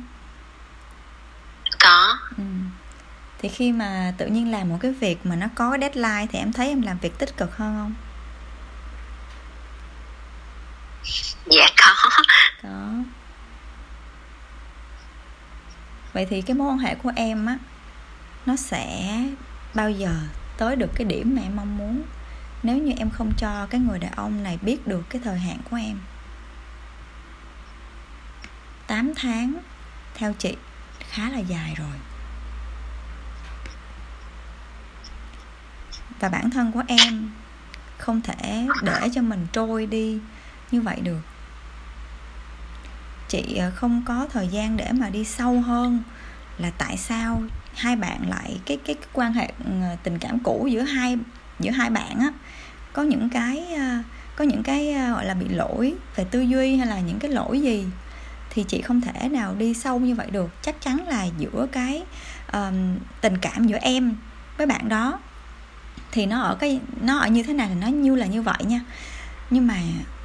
Có. 1.79 2.17
Ừ. 2.37 2.43
Thì 3.39 3.49
khi 3.49 3.71
mà 3.71 4.13
tự 4.17 4.27
nhiên 4.27 4.51
làm 4.51 4.69
một 4.69 4.77
cái 4.81 4.91
việc 4.91 5.25
mà 5.25 5.35
nó 5.35 5.47
có 5.55 5.77
deadline 5.81 6.27
thì 6.31 6.39
em 6.39 6.53
thấy 6.53 6.67
em 6.67 6.81
làm 6.81 6.97
việc 6.97 7.17
tích 7.17 7.37
cực 7.37 7.57
hơn 7.57 7.75
không? 7.77 7.93
Dạ 11.45 11.67
có. 11.77 12.09
Có. 12.63 12.89
Vậy 16.13 16.27
thì 16.29 16.41
cái 16.41 16.55
mối 16.55 16.67
quan 16.67 16.77
hệ 16.77 16.95
của 16.95 17.11
em 17.15 17.45
á 17.45 17.57
nó 18.45 18.55
sẽ 18.55 19.17
bao 19.73 19.91
giờ 19.91 20.15
tới 20.57 20.75
được 20.75 20.89
cái 20.95 21.05
điểm 21.05 21.35
mà 21.35 21.41
em 21.41 21.55
mong 21.55 21.77
muốn. 21.77 22.03
Nếu 22.63 22.77
như 22.77 22.93
em 22.97 23.09
không 23.09 23.33
cho 23.37 23.67
cái 23.69 23.81
người 23.81 23.99
đàn 23.99 24.11
ông 24.11 24.43
này 24.43 24.57
biết 24.61 24.87
được 24.87 25.09
cái 25.09 25.21
thời 25.23 25.39
hạn 25.39 25.57
của 25.69 25.77
em. 25.77 25.99
8 28.87 29.13
tháng, 29.15 29.53
theo 30.15 30.33
chị, 30.33 30.55
khá 30.99 31.29
là 31.29 31.39
dài 31.39 31.75
rồi. 31.77 31.95
Và 36.19 36.29
bản 36.29 36.49
thân 36.49 36.71
của 36.71 36.83
em 36.87 37.31
không 37.97 38.21
thể 38.21 38.67
để 38.81 39.09
cho 39.13 39.21
mình 39.21 39.47
trôi 39.53 39.85
đi 39.85 40.19
như 40.71 40.81
vậy 40.81 40.99
được. 41.01 41.21
Chị 43.27 43.55
ờ, 43.55 43.71
không 43.75 44.03
có 44.05 44.27
thời 44.31 44.47
gian 44.47 44.77
để 44.77 44.91
mà 44.91 45.09
đi 45.09 45.23
sâu 45.23 45.61
hơn 45.61 46.03
là 46.57 46.71
tại 46.77 46.97
sao 46.97 47.41
hai 47.75 47.95
bạn 47.95 48.29
lại 48.29 48.59
cái 48.65 48.77
cái, 48.85 48.95
cái 48.95 49.07
quan 49.13 49.33
hệ 49.33 49.51
ừ, 49.65 49.71
tình 50.03 50.19
cảm 50.19 50.39
cũ 50.39 50.67
giữa 50.71 50.81
hai 50.81 51.17
giữa 51.59 51.71
hai 51.71 51.89
bạn 51.89 52.19
á 52.19 52.31
có 52.93 53.03
những 53.03 53.29
cái 53.29 53.73
ờ, 53.73 53.97
có 54.35 54.43
những 54.43 54.63
cái 54.63 54.93
ờ, 54.93 55.11
gọi 55.11 55.25
là 55.25 55.33
bị 55.33 55.47
lỗi 55.49 55.93
về 56.15 56.25
tư 56.31 56.41
duy 56.41 56.75
hay 56.75 56.87
là 56.87 56.99
những 56.99 57.19
cái 57.19 57.31
lỗi 57.31 57.61
gì 57.61 57.85
thì 58.49 58.63
chị 58.67 58.81
không 58.81 59.01
thể 59.01 59.29
nào 59.29 59.55
đi 59.55 59.73
sâu 59.73 59.99
như 59.99 60.15
vậy 60.15 60.27
được. 60.31 60.51
Chắc 60.61 60.81
chắn 60.81 61.07
là 61.07 61.25
giữa 61.37 61.67
cái 61.71 62.03
um, 62.53 62.97
tình 63.21 63.37
cảm 63.37 63.67
giữa 63.67 63.77
em 63.81 64.15
với 64.57 64.67
bạn 64.67 64.89
đó 64.89 65.19
thì 66.11 66.25
nó 66.25 66.41
ở 66.41 66.55
cái 66.55 66.79
nó 67.01 67.17
ở 67.17 67.27
như 67.27 67.43
thế 67.43 67.53
này 67.53 67.67
thì 67.69 67.75
nó 67.81 67.87
như 67.87 68.15
là 68.15 68.25
như 68.25 68.41
vậy 68.41 68.63
nha. 68.65 68.81
Nhưng 69.49 69.67
mà 69.67 69.75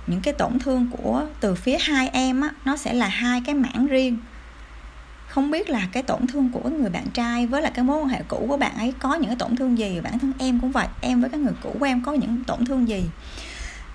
những 0.07 0.21
cái 0.21 0.35
tổn 0.35 0.59
thương 0.59 0.91
của 0.91 1.27
từ 1.41 1.55
phía 1.55 1.79
hai 1.81 2.09
em 2.09 2.41
á 2.41 2.51
nó 2.65 2.77
sẽ 2.77 2.93
là 2.93 3.09
hai 3.09 3.43
cái 3.47 3.55
mảng 3.55 3.87
riêng 3.87 4.19
không 5.37 5.51
biết 5.51 5.71
là 5.71 5.89
cái 5.93 6.03
tổn 6.03 6.27
thương 6.27 6.51
của 6.53 6.69
người 6.69 6.91
bạn 6.91 7.07
trai 7.15 7.47
với 7.47 7.63
là 7.63 7.71
cái 7.71 7.85
mối 7.85 7.99
quan 7.99 8.09
hệ 8.09 8.23
cũ 8.29 8.47
của 8.49 8.57
bạn 8.57 8.77
ấy 8.77 8.95
có 8.99 9.15
những 9.15 9.27
cái 9.27 9.37
tổn 9.37 9.57
thương 9.57 9.79
gì? 9.79 10.01
Bản 10.01 10.19
thân 10.19 10.33
em 10.39 10.61
cũng 10.61 10.73
vậy, 10.73 10.87
em 11.01 11.21
với 11.21 11.31
cái 11.31 11.41
người 11.41 11.53
cũ 11.63 11.77
của 11.81 11.87
em 11.87 12.03
có 12.03 12.13
những 12.13 12.45
tổn 12.45 12.65
thương 12.65 12.89
gì? 12.89 13.05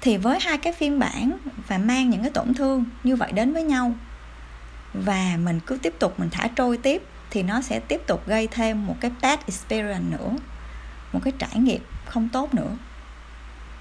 Thì 0.02 0.18
với 0.18 0.39
hai 0.42 0.58
cái 0.58 0.74
phiên 0.74 1.00
bản 1.00 1.32
và 1.68 1.78
mang 1.78 2.10
những 2.10 2.22
cái 2.22 2.30
tổn 2.30 2.54
thương 2.54 2.86
như 3.04 3.16
vậy 3.16 3.32
đến 3.32 3.54
với 3.54 3.64
nhau 3.64 3.94
và 4.94 5.38
mình 5.44 5.60
cứ 5.66 5.78
tiếp 5.78 5.94
tục 6.00 6.20
mình 6.20 6.30
thả 6.32 6.48
trôi 6.48 6.78
tiếp 6.78 7.04
thì 7.30 7.44
nó 7.44 7.62
sẽ 7.62 7.80
tiếp 7.80 8.02
tục 8.08 8.28
gây 8.28 8.48
thêm 8.48 8.88
một 8.88 8.96
cái 9.00 9.12
bad 9.22 9.39
experience 9.48 10.18
nữa, 10.18 10.32
một 11.14 11.20
cái 11.24 11.34
trải 11.39 11.56
nghiệm 11.56 11.82
không 12.06 12.30
tốt 12.30 12.54
nữa. 12.54 12.78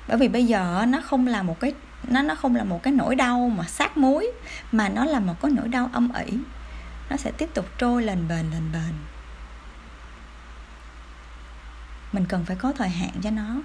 Bởi 0.09 0.19
vì 0.19 0.29
bây 0.29 0.47
giờ 0.47 0.85
nó 0.89 1.01
không 1.01 1.27
là 1.27 1.43
một 1.43 1.61
cái, 1.61 1.73
nó 2.09 2.23
nó 2.23 2.35
không 2.35 2.57
là 2.57 2.65
một 2.65 2.83
cái 2.83 2.93
nỗi 2.93 3.15
đau 3.15 3.53
mà 3.57 3.65
sát 3.65 3.97
muối, 3.97 4.33
mà 4.73 4.89
nó 4.89 5.05
là 5.05 5.21
một 5.21 5.35
cái 5.43 5.51
nỗi 5.51 5.69
đau 5.69 5.91
âm 5.93 6.13
ỉ 6.27 6.33
nó 7.11 7.17
sẽ 7.17 7.31
tiếp 7.31 7.49
tục 7.55 7.69
trôi 7.79 8.03
lần 8.03 8.29
bền 8.29 8.51
lần 8.51 8.73
bền 8.73 8.95
mình 12.13 12.27
cần 12.29 12.45
phải 12.45 12.57
có 12.57 12.73
thời 12.77 12.89
hạn 12.89 13.11
cho 13.23 13.31
nó. 13.31 13.63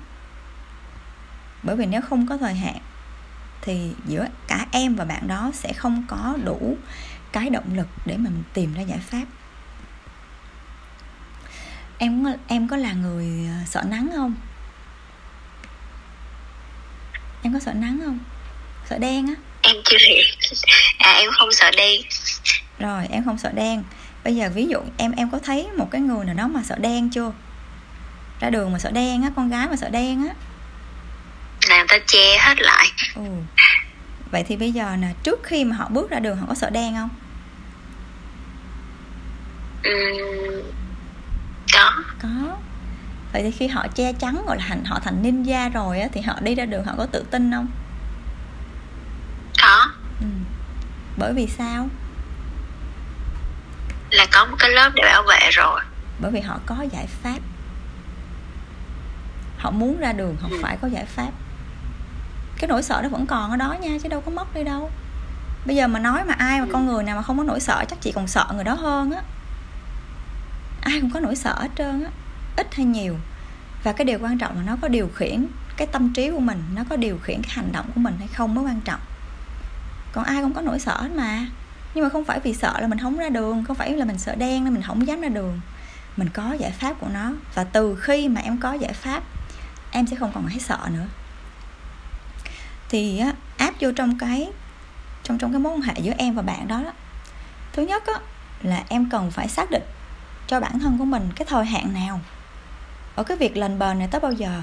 Bởi 1.64 1.76
vì 1.76 1.86
nếu 1.86 2.02
không 2.02 2.28
có 2.28 2.38
thời 2.38 2.54
hạn, 2.54 2.78
thì 3.62 3.92
giữa 4.06 4.28
cả 4.48 4.68
em 4.72 4.96
và 4.96 5.06
bạn 5.06 5.28
đó 5.28 5.52
sẽ 5.54 5.74
không 5.74 6.04
có 6.08 6.38
đủ 6.44 6.78
cái 7.32 7.50
động 7.50 7.76
lực 7.76 7.88
để 8.06 8.18
mà 8.18 8.30
mình 8.30 8.44
tìm 8.54 8.74
ra 8.74 8.82
giải 8.82 9.00
pháp. 9.00 9.26
Em 11.98 12.26
em 12.48 12.68
có 12.68 12.78
là 12.78 12.94
người 12.94 13.48
ờ, 13.48 13.66
sợ 13.66 13.84
nắng 13.88 14.10
không? 14.16 14.36
Em 17.44 17.54
có 17.54 17.60
sợ 17.60 17.74
nắng 17.74 18.00
không? 18.06 18.20
Sợ 18.90 18.98
đen 18.98 19.28
á. 19.28 19.34
Em 19.62 19.76
chưa 19.86 19.98
hiểu. 20.08 20.24
À 20.98 21.12
em 21.12 21.30
không 21.32 21.52
sợ 21.52 21.72
đen 21.78 22.02
rồi 22.80 23.08
em 23.08 23.26
không 23.26 23.38
sợ 23.38 23.52
đen. 23.52 23.84
Bây 24.24 24.36
giờ 24.36 24.50
ví 24.54 24.68
dụ 24.68 24.80
em 24.98 25.12
em 25.12 25.30
có 25.30 25.40
thấy 25.40 25.68
một 25.78 25.92
cái 25.92 26.02
người 26.02 26.26
nào 26.26 26.36
đó 26.36 26.48
mà 26.48 26.64
sợ 26.64 26.76
đen 26.76 27.10
chưa? 27.10 27.32
Ra 28.40 28.50
đường 28.50 28.72
mà 28.72 28.80
sợ 28.80 28.92
đen 28.92 29.24
á 29.24 29.32
con 29.36 29.50
gái 29.50 29.68
mà 29.70 29.76
sợ 29.76 29.90
đen 29.90 30.28
á. 30.28 30.34
Là 31.70 31.78
người 31.78 31.88
ta 31.88 31.98
che 32.08 32.38
hết 32.40 32.62
lại. 32.62 32.88
Ừ. 33.16 33.22
vậy 34.32 34.44
thì 34.48 34.58
bây 34.58 34.72
giờ 34.72 34.96
nè 35.00 35.08
trước 35.24 35.40
khi 35.44 35.64
mà 35.64 35.76
họ 35.76 35.90
bước 35.90 36.10
ra 36.10 36.20
đường 36.20 36.38
họ 36.38 36.46
có 36.48 36.54
sợ 36.56 36.70
đen 36.70 36.96
không? 36.96 37.10
Có. 41.74 41.92
Có. 42.22 42.58
Vậy 43.34 43.44
thì 43.44 43.52
khi 43.52 43.68
họ 43.68 43.88
che 43.88 44.14
chắn 44.14 44.44
gọi 44.48 44.58
là 44.58 44.64
hành 44.64 44.84
họ 44.86 45.00
thành 45.00 45.24
ninja 45.24 45.72
rồi 45.72 46.00
á 46.00 46.08
thì 46.14 46.22
họ 46.22 46.40
đi 46.42 46.56
ra 46.56 46.66
đường 46.66 46.86
họ 46.86 46.94
có 46.98 47.06
tự 47.06 47.26
tin 47.32 47.52
không? 47.52 47.68
Có. 49.62 49.88
Ừ. 50.22 50.28
bởi 51.18 51.34
vì 51.34 51.48
sao 51.48 51.90
là 54.16 54.26
có 54.32 54.46
một 54.46 54.56
cái 54.60 54.70
lớp 54.70 54.92
để 54.96 55.04
bảo 55.04 55.24
vệ 55.24 55.50
rồi. 55.52 55.82
Bởi 56.20 56.32
vì 56.32 56.40
họ 56.40 56.60
có 56.66 56.76
giải 56.92 57.08
pháp. 57.08 57.40
Họ 59.58 59.72
muốn 59.72 59.98
ra 60.00 60.12
đường 60.12 60.36
họ 60.42 60.48
ừ. 60.52 60.60
phải 60.62 60.78
có 60.82 60.88
giải 60.88 61.06
pháp. 61.06 61.32
Cái 62.58 62.68
nỗi 62.68 62.84
sợ 62.84 63.00
nó 63.04 63.10
vẫn 63.10 63.26
còn 63.26 63.52
ở 63.52 63.58
đó 63.58 63.76
nha 63.82 63.98
chứ 64.04 64.10
đâu 64.10 64.22
có 64.22 64.32
mất 64.32 64.56
đi 64.56 64.64
đâu. 64.64 64.92
Bây 65.66 65.76
giờ 65.76 65.88
mà 65.88 66.00
nói 66.00 66.24
mà 66.26 66.34
ai 66.34 66.60
mà 66.60 66.66
ừ. 66.66 66.72
con 66.74 66.88
người 66.88 67.04
nào 67.04 67.16
mà 67.16 67.22
không 67.22 67.38
có 67.38 67.44
nỗi 67.44 67.60
sợ 67.60 67.86
chắc 67.90 68.02
chị 68.02 68.12
còn 68.12 68.28
sợ 68.28 68.46
người 68.54 68.64
đó 68.64 68.74
hơn 68.74 69.12
á. 69.12 69.22
Ai 70.82 71.02
cũng 71.02 71.12
có 71.12 71.20
nỗi 71.20 71.36
sợ 71.36 71.56
hết 71.62 71.70
trơn 71.78 72.04
á 72.04 72.10
ít 72.58 72.76
hay 72.76 72.86
nhiều. 72.86 73.16
Và 73.84 73.92
cái 73.92 74.06
điều 74.06 74.20
quan 74.22 74.38
trọng 74.38 74.56
là 74.56 74.64
nó 74.66 74.78
có 74.82 74.88
điều 74.88 75.10
khiển 75.16 75.48
cái 75.78 75.88
tâm 75.88 76.14
trí 76.14 76.32
của 76.32 76.40
mình 76.40 76.64
nó 76.76 76.84
có 76.90 76.96
điều 76.96 77.20
khiển 77.24 77.42
cái 77.42 77.52
hành 77.56 77.72
động 77.72 77.86
của 77.96 78.00
mình 78.00 78.16
hay 78.20 78.28
không 78.28 78.56
mới 78.56 78.66
quan 78.66 78.82
trọng. 78.82 79.00
Còn 80.12 80.24
ai 80.24 80.42
cũng 80.42 80.54
có 80.54 80.62
nỗi 80.62 80.80
sợ 80.80 81.02
hết 81.02 81.10
mà 81.16 81.46
nhưng 81.96 82.04
mà 82.04 82.10
không 82.10 82.26
phải 82.26 82.40
vì 82.40 82.54
sợ 82.54 82.80
là 82.80 82.88
mình 82.88 83.00
không 83.00 83.18
ra 83.18 83.30
đường 83.30 83.64
không 83.64 83.76
phải 83.76 83.94
là 83.94 84.06
mình 84.06 84.18
sợ 84.18 84.36
đen 84.36 84.64
nên 84.64 84.74
mình 84.74 84.84
không 84.84 85.08
dám 85.08 85.22
ra 85.22 85.30
đường. 85.30 85.62
Mình 86.18 86.30
có 86.30 86.54
giải 86.54 86.72
pháp 86.72 86.94
của 87.00 87.08
nó. 87.14 87.32
Và 87.54 87.64
từ 87.64 87.96
khi 88.02 88.30
mà 88.30 88.42
em 88.42 88.58
có 88.58 88.74
giải 88.74 88.94
pháp 88.94 89.24
em 89.92 90.08
sẽ 90.08 90.16
không 90.16 90.32
còn 90.34 90.48
thấy 90.50 90.60
sợ 90.60 90.80
nữa. 90.94 91.06
Thì 92.90 93.20
á, 93.20 93.34
áp 93.58 93.74
vô 93.80 93.92
trong 93.96 94.18
cái 94.18 94.50
trong 95.24 95.38
trong 95.38 95.52
cái 95.52 95.60
mối 95.60 95.74
quan 95.74 95.82
hệ 95.82 95.94
giữa 95.98 96.14
em 96.18 96.36
và 96.36 96.42
bạn 96.42 96.68
đó, 96.68 96.82
đó. 96.84 96.92
thứ 97.74 97.86
nhất 97.86 98.04
á, 98.08 98.14
là 98.62 98.84
em 98.90 99.10
cần 99.10 99.32
phải 99.32 99.48
xác 99.48 99.72
định 99.72 99.84
cho 100.48 100.60
bản 100.60 100.80
thân 100.80 100.98
của 100.98 101.06
mình 101.06 101.30
cái 101.36 101.46
thời 101.50 101.66
hạn 101.66 101.94
nào. 101.94 102.20
Ở 103.16 103.24
cái 103.24 103.38
việc 103.38 103.58
lành 103.58 103.80
bền 103.80 104.00
này 104.00 104.08
tới 104.12 104.22
bao 104.22 104.32
giờ. 104.32 104.62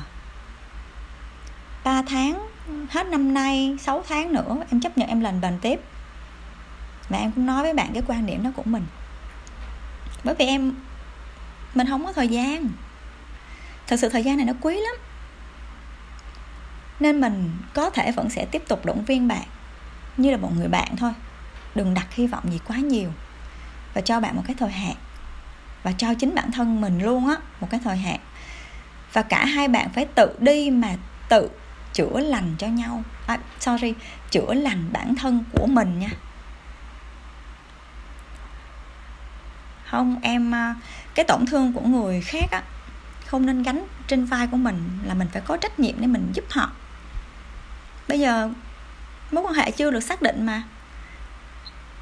3 1.85 2.03
tháng 2.03 2.49
hết 2.91 3.07
năm 3.07 3.35
nay 3.35 3.77
6 3.81 4.05
tháng 4.09 4.33
nữa 4.33 4.57
em 4.71 4.81
chấp 4.81 4.99
nhận 4.99 5.09
em 5.09 5.21
lành 5.21 5.41
bền 5.41 5.59
tiếp 5.59 5.81
và 7.13 7.19
em 7.19 7.33
cũng 7.33 7.47
nói 7.47 7.63
với 7.63 7.75
bạn 7.75 7.91
cái 7.95 8.03
quan 8.07 8.27
điểm 8.27 8.43
đó 8.43 8.51
của 8.57 8.63
mình. 8.65 8.85
Bởi 10.25 10.35
vì 10.39 10.47
em 10.47 10.75
mình 11.75 11.87
không 11.87 12.07
có 12.07 12.13
thời 12.13 12.29
gian. 12.29 12.69
Thật 13.87 13.97
sự 13.97 14.09
thời 14.09 14.23
gian 14.23 14.37
này 14.37 14.47
nó 14.47 14.53
quý 14.61 14.75
lắm. 14.75 14.97
Nên 17.01 17.21
mình 17.21 17.53
có 17.75 17.91
thể 17.91 18.13
vẫn 18.13 18.31
sẽ 18.31 18.45
tiếp 18.45 18.63
tục 18.69 18.87
động 18.87 19.05
viên 19.05 19.29
bạn 19.29 19.45
như 20.17 20.31
là 20.31 20.37
một 20.37 20.51
người 20.57 20.69
bạn 20.69 20.97
thôi. 20.97 21.13
Đừng 21.75 21.95
đặt 21.95 22.15
hy 22.15 22.27
vọng 22.27 22.53
gì 22.53 22.59
quá 22.67 22.77
nhiều 22.77 23.11
và 23.95 24.01
cho 24.01 24.21
bạn 24.21 24.37
một 24.37 24.43
cái 24.47 24.57
thời 24.59 24.71
hạn 24.71 24.95
và 25.83 25.93
cho 25.93 26.15
chính 26.15 26.35
bản 26.35 26.53
thân 26.53 26.81
mình 26.81 27.03
luôn 27.03 27.29
á 27.29 27.37
một 27.61 27.69
cái 27.71 27.81
thời 27.85 27.97
hạn. 27.97 28.19
Và 29.13 29.23
cả 29.23 29.45
hai 29.45 29.69
bạn 29.69 29.89
phải 29.95 30.07
tự 30.07 30.37
đi 30.39 30.71
mà 30.71 30.89
tự 31.29 31.51
chữa 31.93 32.21
lành 32.21 32.55
cho 32.59 32.67
nhau. 32.67 33.03
À, 33.27 33.39
sorry 33.61 33.95
chữa 34.31 34.55
lành 34.55 34.89
bản 34.93 35.15
thân 35.15 35.45
của 35.53 35.67
mình 35.67 35.99
nha. 35.99 36.11
Không, 39.93 40.19
em 40.23 40.55
à, 40.55 40.75
cái 41.15 41.25
tổn 41.25 41.47
thương 41.47 41.73
của 41.73 41.81
người 41.81 42.21
khác 42.21 42.51
á, 42.51 42.63
không 43.27 43.47
nên 43.47 43.63
gánh 43.63 43.87
trên 44.07 44.25
vai 44.25 44.47
của 44.47 44.57
mình 44.57 44.89
là 45.05 45.15
mình 45.15 45.29
phải 45.33 45.43
có 45.47 45.57
trách 45.57 45.79
nhiệm 45.79 45.95
để 45.99 46.07
mình 46.07 46.31
giúp 46.33 46.45
họ. 46.51 46.71
Bây 48.09 48.21
giờ 48.21 48.51
mối 49.31 49.45
quan 49.45 49.55
hệ 49.55 49.71
chưa 49.71 49.91
được 49.91 50.01
xác 50.01 50.23
định 50.23 50.47
mà, 50.47 50.63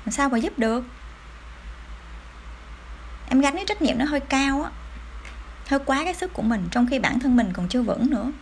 làm 0.04 0.12
sao 0.12 0.28
mà 0.28 0.38
giúp 0.38 0.58
được? 0.58 0.84
Em 3.28 3.40
gánh 3.40 3.56
cái 3.56 3.64
trách 3.68 3.82
nhiệm 3.82 3.98
nó 3.98 4.04
hơi 4.04 4.20
cao 4.20 4.62
á, 4.62 4.70
hơi 5.68 5.80
quá 5.86 6.04
cái 6.04 6.14
sức 6.14 6.32
của 6.32 6.42
mình, 6.42 6.68
trong 6.70 6.86
khi 6.90 6.98
bản 6.98 7.20
thân 7.20 7.36
mình 7.36 7.52
còn 7.52 7.68
chưa 7.68 7.82
vững 7.82 8.10
nữa. 8.10 8.32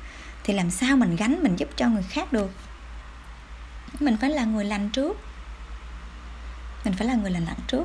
Thì 0.44 0.54
làm 0.54 0.70
sao 0.70 0.96
mình 0.96 1.16
gánh, 1.16 1.42
mình 1.42 1.56
giúp 1.56 1.68
cho 1.76 1.88
người 1.88 2.02
khác 2.02 2.32
được? 2.32 2.50
Mình 4.00 4.16
phải 4.20 4.30
là 4.30 4.44
người 4.44 4.64
lành 4.64 4.90
trước. 4.90 5.16
Mình 6.84 6.94
phải 6.94 7.06
là 7.06 7.14
người 7.14 7.30
lành 7.30 7.44
lặng 7.44 7.58
trước 7.66 7.84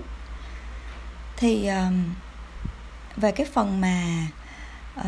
thì 1.43 1.67
um, 1.67 2.13
về 3.17 3.31
cái 3.31 3.45
phần 3.53 3.81
mà 3.81 4.27
uh, 4.99 5.05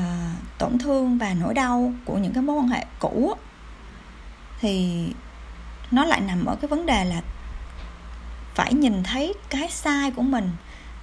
tổn 0.58 0.78
thương 0.80 1.18
và 1.18 1.34
nỗi 1.34 1.54
đau 1.54 1.94
của 2.06 2.18
những 2.18 2.34
cái 2.34 2.44
mối 2.44 2.56
quan 2.56 2.68
hệ 2.68 2.86
cũ 3.00 3.34
thì 4.60 5.06
nó 5.92 6.06
lại 6.06 6.22
nằm 6.22 6.46
ở 6.46 6.56
cái 6.62 6.68
vấn 6.68 6.86
đề 6.86 7.06
là 7.06 7.22
phải 8.56 8.74
nhìn 8.74 9.04
thấy 9.04 9.34
cái 9.50 9.70
sai 9.70 10.12
của 10.12 10.22
mình 10.22 10.52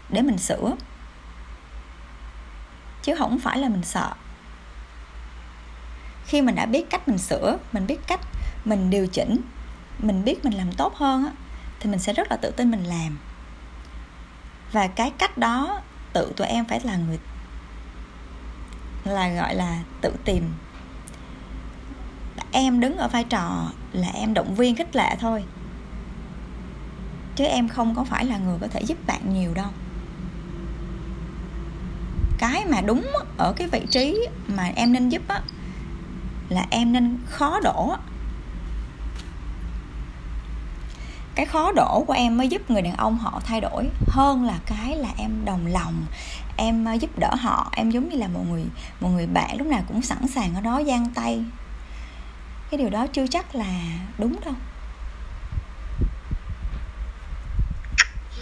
để 0.08 0.22
mình 0.22 0.38
sửa. 0.38 0.76
Chứ 3.02 3.14
không 3.18 3.38
phải 3.38 3.58
là 3.58 3.68
mình 3.68 3.84
sợ. 3.84 4.14
Khi 6.24 6.42
mình 6.42 6.54
đã 6.54 6.66
biết 6.66 6.90
cách 6.90 7.08
mình 7.08 7.18
sửa 7.18 7.58
mình 7.72 7.86
biết 7.86 7.98
cách 8.06 8.20
mình 8.64 8.90
điều 8.90 9.06
chỉnh 9.06 9.40
mình 9.98 10.24
biết 10.24 10.44
mình 10.44 10.54
làm 10.54 10.72
tốt 10.72 10.94
hơn 10.94 11.24
á 11.24 11.32
thì 11.80 11.90
mình 11.90 11.98
sẽ 11.98 12.12
rất 12.12 12.30
là 12.30 12.36
tự 12.36 12.50
tin 12.50 12.70
mình 12.70 12.84
làm 12.84 13.18
và 14.72 14.86
cái 14.86 15.10
cách 15.10 15.38
đó 15.38 15.80
tự 16.12 16.32
tụi 16.36 16.46
em 16.46 16.64
phải 16.64 16.80
là 16.80 16.96
người, 16.96 17.18
là 19.04 19.28
gọi 19.28 19.54
là 19.54 19.78
tự 20.00 20.12
tìm. 20.24 20.52
Em 22.52 22.80
đứng 22.80 22.96
ở 22.96 23.08
vai 23.08 23.24
trò 23.24 23.70
là 23.92 24.08
em 24.14 24.34
động 24.34 24.54
viên 24.54 24.76
khích 24.76 24.96
lệ 24.96 25.16
thôi. 25.20 25.44
Chứ 27.36 27.44
em 27.44 27.68
không 27.68 27.94
có 27.94 28.04
phải 28.04 28.24
là 28.24 28.38
người 28.38 28.58
có 28.60 28.66
thể 28.68 28.82
giúp 28.82 29.06
bạn 29.06 29.34
nhiều 29.34 29.54
đâu. 29.54 29.68
Cái 32.38 32.64
mà 32.66 32.80
đúng 32.80 33.06
ở 33.38 33.52
cái 33.52 33.68
vị 33.68 33.86
trí 33.90 34.26
mà 34.46 34.72
em 34.76 34.92
nên 34.92 35.08
giúp 35.08 35.22
á, 35.28 35.40
là 36.48 36.66
em 36.70 36.92
nên 36.92 37.18
khó 37.26 37.60
đổ 37.60 37.96
cái 41.34 41.46
khó 41.46 41.72
đổ 41.72 42.04
của 42.06 42.12
em 42.12 42.36
mới 42.36 42.48
giúp 42.48 42.70
người 42.70 42.82
đàn 42.82 42.96
ông 42.96 43.18
họ 43.18 43.40
thay 43.44 43.60
đổi 43.60 43.88
hơn 44.06 44.44
là 44.44 44.58
cái 44.66 44.96
là 44.96 45.08
em 45.16 45.44
đồng 45.44 45.66
lòng 45.66 46.06
em 46.56 46.84
ờ, 46.84 46.92
giúp 46.92 47.18
đỡ 47.18 47.34
họ. 47.34 47.70
Em 47.76 47.90
giống 47.90 48.08
như 48.08 48.16
là 48.16 48.28
một 48.28 48.44
người 48.50 48.64
một 49.00 49.08
người 49.08 49.26
bạn 49.26 49.58
lúc 49.58 49.66
nào 49.66 49.82
cũng 49.88 50.02
sẵn 50.02 50.28
sàng 50.28 50.54
ở 50.54 50.60
đó 50.60 50.82
giang 50.86 51.06
tay. 51.14 51.44
Cái 52.70 52.78
điều 52.78 52.90
đó 52.90 53.06
chưa 53.06 53.26
chắc 53.26 53.54
là 53.54 53.74
đúng 54.18 54.40
đâu. 54.44 54.54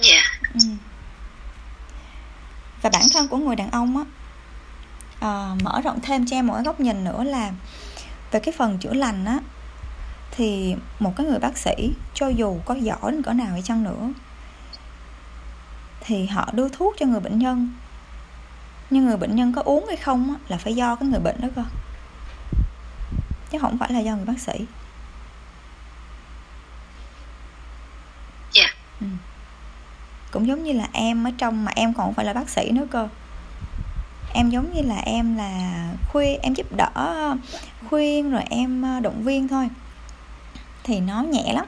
Dạ. 0.02 0.22
Ừ. 0.54 0.60
và 2.82 2.90
bản 2.90 3.02
thân 3.12 3.28
của 3.28 3.36
người 3.36 3.56
đàn 3.56 3.70
ông 3.70 3.96
á 3.96 4.04
uh, 5.52 5.62
mở 5.62 5.80
rộng 5.80 6.00
thêm 6.00 6.26
cho 6.26 6.36
em 6.36 6.46
một 6.46 6.54
cái 6.54 6.62
góc 6.62 6.80
nhìn 6.80 7.04
nữa 7.04 7.24
là 7.24 7.52
về 8.30 8.40
cái 8.40 8.54
phần 8.58 8.78
chữa 8.78 8.92
lành 8.92 9.24
á 9.24 9.38
thì 10.30 10.76
một 10.98 11.12
cái 11.16 11.26
người 11.26 11.38
bác 11.38 11.58
sĩ 11.58 11.92
cho 12.14 12.28
dù 12.28 12.60
có 12.64 12.74
giỏi 12.74 13.12
đến 13.12 13.22
cỡ 13.22 13.32
nào 13.32 13.50
hay 13.50 13.62
chăng 13.62 13.84
nữa 13.84 14.12
thì 16.00 16.26
họ 16.26 16.48
đưa 16.52 16.68
thuốc 16.68 16.94
cho 16.98 17.06
người 17.06 17.20
bệnh 17.20 17.38
nhân. 17.38 17.72
Nhưng 18.90 19.06
người 19.06 19.16
bệnh 19.16 19.36
nhân 19.36 19.52
có 19.52 19.62
uống 19.62 19.86
hay 19.86 19.96
không 19.96 20.34
là 20.48 20.56
phải 20.56 20.74
do 20.74 20.96
cái 20.96 21.08
người 21.08 21.20
bệnh 21.20 21.40
đó 21.40 21.48
cơ. 21.56 21.62
Chứ 23.50 23.58
không 23.58 23.78
phải 23.78 23.92
là 23.92 23.98
do 23.98 24.16
người 24.16 24.24
bác 24.24 24.38
sĩ. 24.38 24.66
Dạ. 28.52 28.66
Ừ. 29.00 29.06
cũng 30.30 30.46
giống 30.46 30.64
như 30.64 30.72
là 30.72 30.88
em 30.92 31.24
ở 31.24 31.30
trong 31.38 31.64
mà 31.64 31.72
em 31.74 31.94
còn 31.94 32.06
không 32.06 32.14
phải 32.14 32.24
là 32.24 32.32
bác 32.32 32.48
sĩ 32.48 32.70
nữa 32.70 32.86
cơ. 32.90 33.08
Em 34.34 34.50
giống 34.50 34.74
như 34.74 34.82
là 34.82 34.96
em 34.96 35.36
là 35.36 35.84
khuyên 36.12 36.40
em 36.40 36.54
giúp 36.54 36.66
đỡ 36.76 37.36
khuyên 37.88 38.30
rồi 38.30 38.42
em 38.50 38.82
ờ, 38.82 39.00
động 39.00 39.22
viên 39.22 39.48
thôi 39.48 39.68
thì 40.84 41.00
nó 41.00 41.22
nhẹ 41.22 41.52
lắm. 41.52 41.66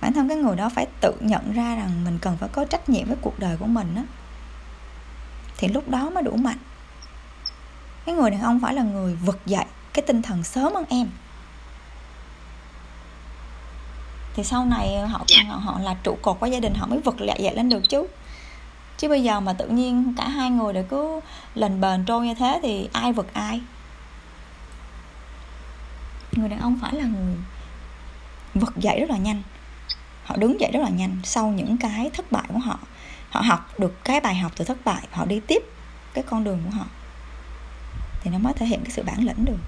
Bản 0.00 0.12
thân 0.12 0.28
cái 0.28 0.36
người 0.36 0.56
đó 0.56 0.68
phải 0.74 0.86
tự 1.00 1.14
nhận 1.20 1.52
ra 1.52 1.74
rằng 1.74 2.04
mình 2.04 2.18
cần 2.22 2.36
phải 2.36 2.48
có 2.52 2.64
trách 2.64 2.88
nhiệm 2.88 3.06
với 3.08 3.16
cuộc 3.20 3.38
đời 3.38 3.56
của 3.56 3.66
mình 3.66 3.94
á. 3.96 4.02
Thì 5.56 5.68
lúc 5.68 5.88
đó 5.88 6.10
mới 6.10 6.22
đủ 6.22 6.36
mạnh. 6.36 6.58
Cái 8.06 8.14
người 8.14 8.30
đàn 8.30 8.42
ông 8.42 8.60
phải 8.60 8.74
là 8.74 8.82
người 8.82 9.14
vực 9.14 9.40
dậy 9.46 9.64
cái 9.92 10.02
tinh 10.06 10.22
thần 10.22 10.44
sớm 10.44 10.74
hơn 10.74 10.84
em. 10.88 11.08
Thì 14.34 14.44
sau 14.44 14.64
này 14.64 15.06
họ. 15.08 15.24
Dạ. 15.26 15.42
họ, 15.48 15.56
họ 15.56 15.80
là 15.80 15.94
trụ 16.02 16.18
cột 16.22 16.40
của 16.40 16.46
gia 16.46 16.60
đình 16.60 16.74
họ 16.74 16.86
mới 16.86 16.98
vực 16.98 17.20
lại 17.20 17.42
dậy 17.42 17.54
lên 17.56 17.68
được 17.68 17.82
chứ. 17.88 18.06
Chứ 18.98 19.08
bây 19.08 19.22
giờ 19.22 19.40
mà 19.40 19.52
tự 19.52 19.68
nhiên 19.68 20.14
cả 20.16 20.28
hai 20.28 20.50
người 20.50 20.72
đều 20.72 20.84
cứ 20.90 21.20
lần 21.54 21.80
bền 21.80 22.04
trôi 22.04 22.26
như 22.26 22.34
thế 22.34 22.60
thì 22.62 22.88
ai 22.92 23.12
vực 23.12 23.34
ai? 23.34 23.60
Người 26.32 26.48
đàn 26.48 26.60
ông 26.60 26.78
phải 26.82 26.94
là 26.94 27.04
người 27.04 27.36
vực 28.58 28.76
dậy 28.76 29.00
rất 29.00 29.10
là 29.10 29.16
nhanh. 29.16 29.42
Họ 30.24 30.36
đứng 30.36 30.60
dậy 30.60 30.70
rất 30.74 30.80
là 30.82 30.88
nhanh 30.88 31.16
sau 31.24 31.46
những 31.46 31.76
cái 31.80 32.10
thất 32.14 32.32
bại 32.32 32.44
của 32.48 32.58
họ. 32.58 32.78
Họ 33.30 33.40
học 33.40 33.80
được 33.80 34.04
cái 34.04 34.20
bài 34.20 34.34
học 34.34 34.52
từ 34.56 34.64
thất 34.64 34.84
bại 34.84 35.02
họ 35.12 35.24
đi 35.24 35.40
tiếp 35.46 35.62
cái 36.14 36.24
con 36.30 36.44
đường 36.44 36.62
của 36.64 36.70
họ. 36.70 36.84
Thì 38.22 38.30
nó 38.30 38.38
mới 38.38 38.52
thể 38.56 38.66
hiện 38.66 38.80
cái 38.84 38.90
sự 38.90 39.02
bản 39.02 39.26
lĩnh 39.26 39.44
được. 39.44 39.58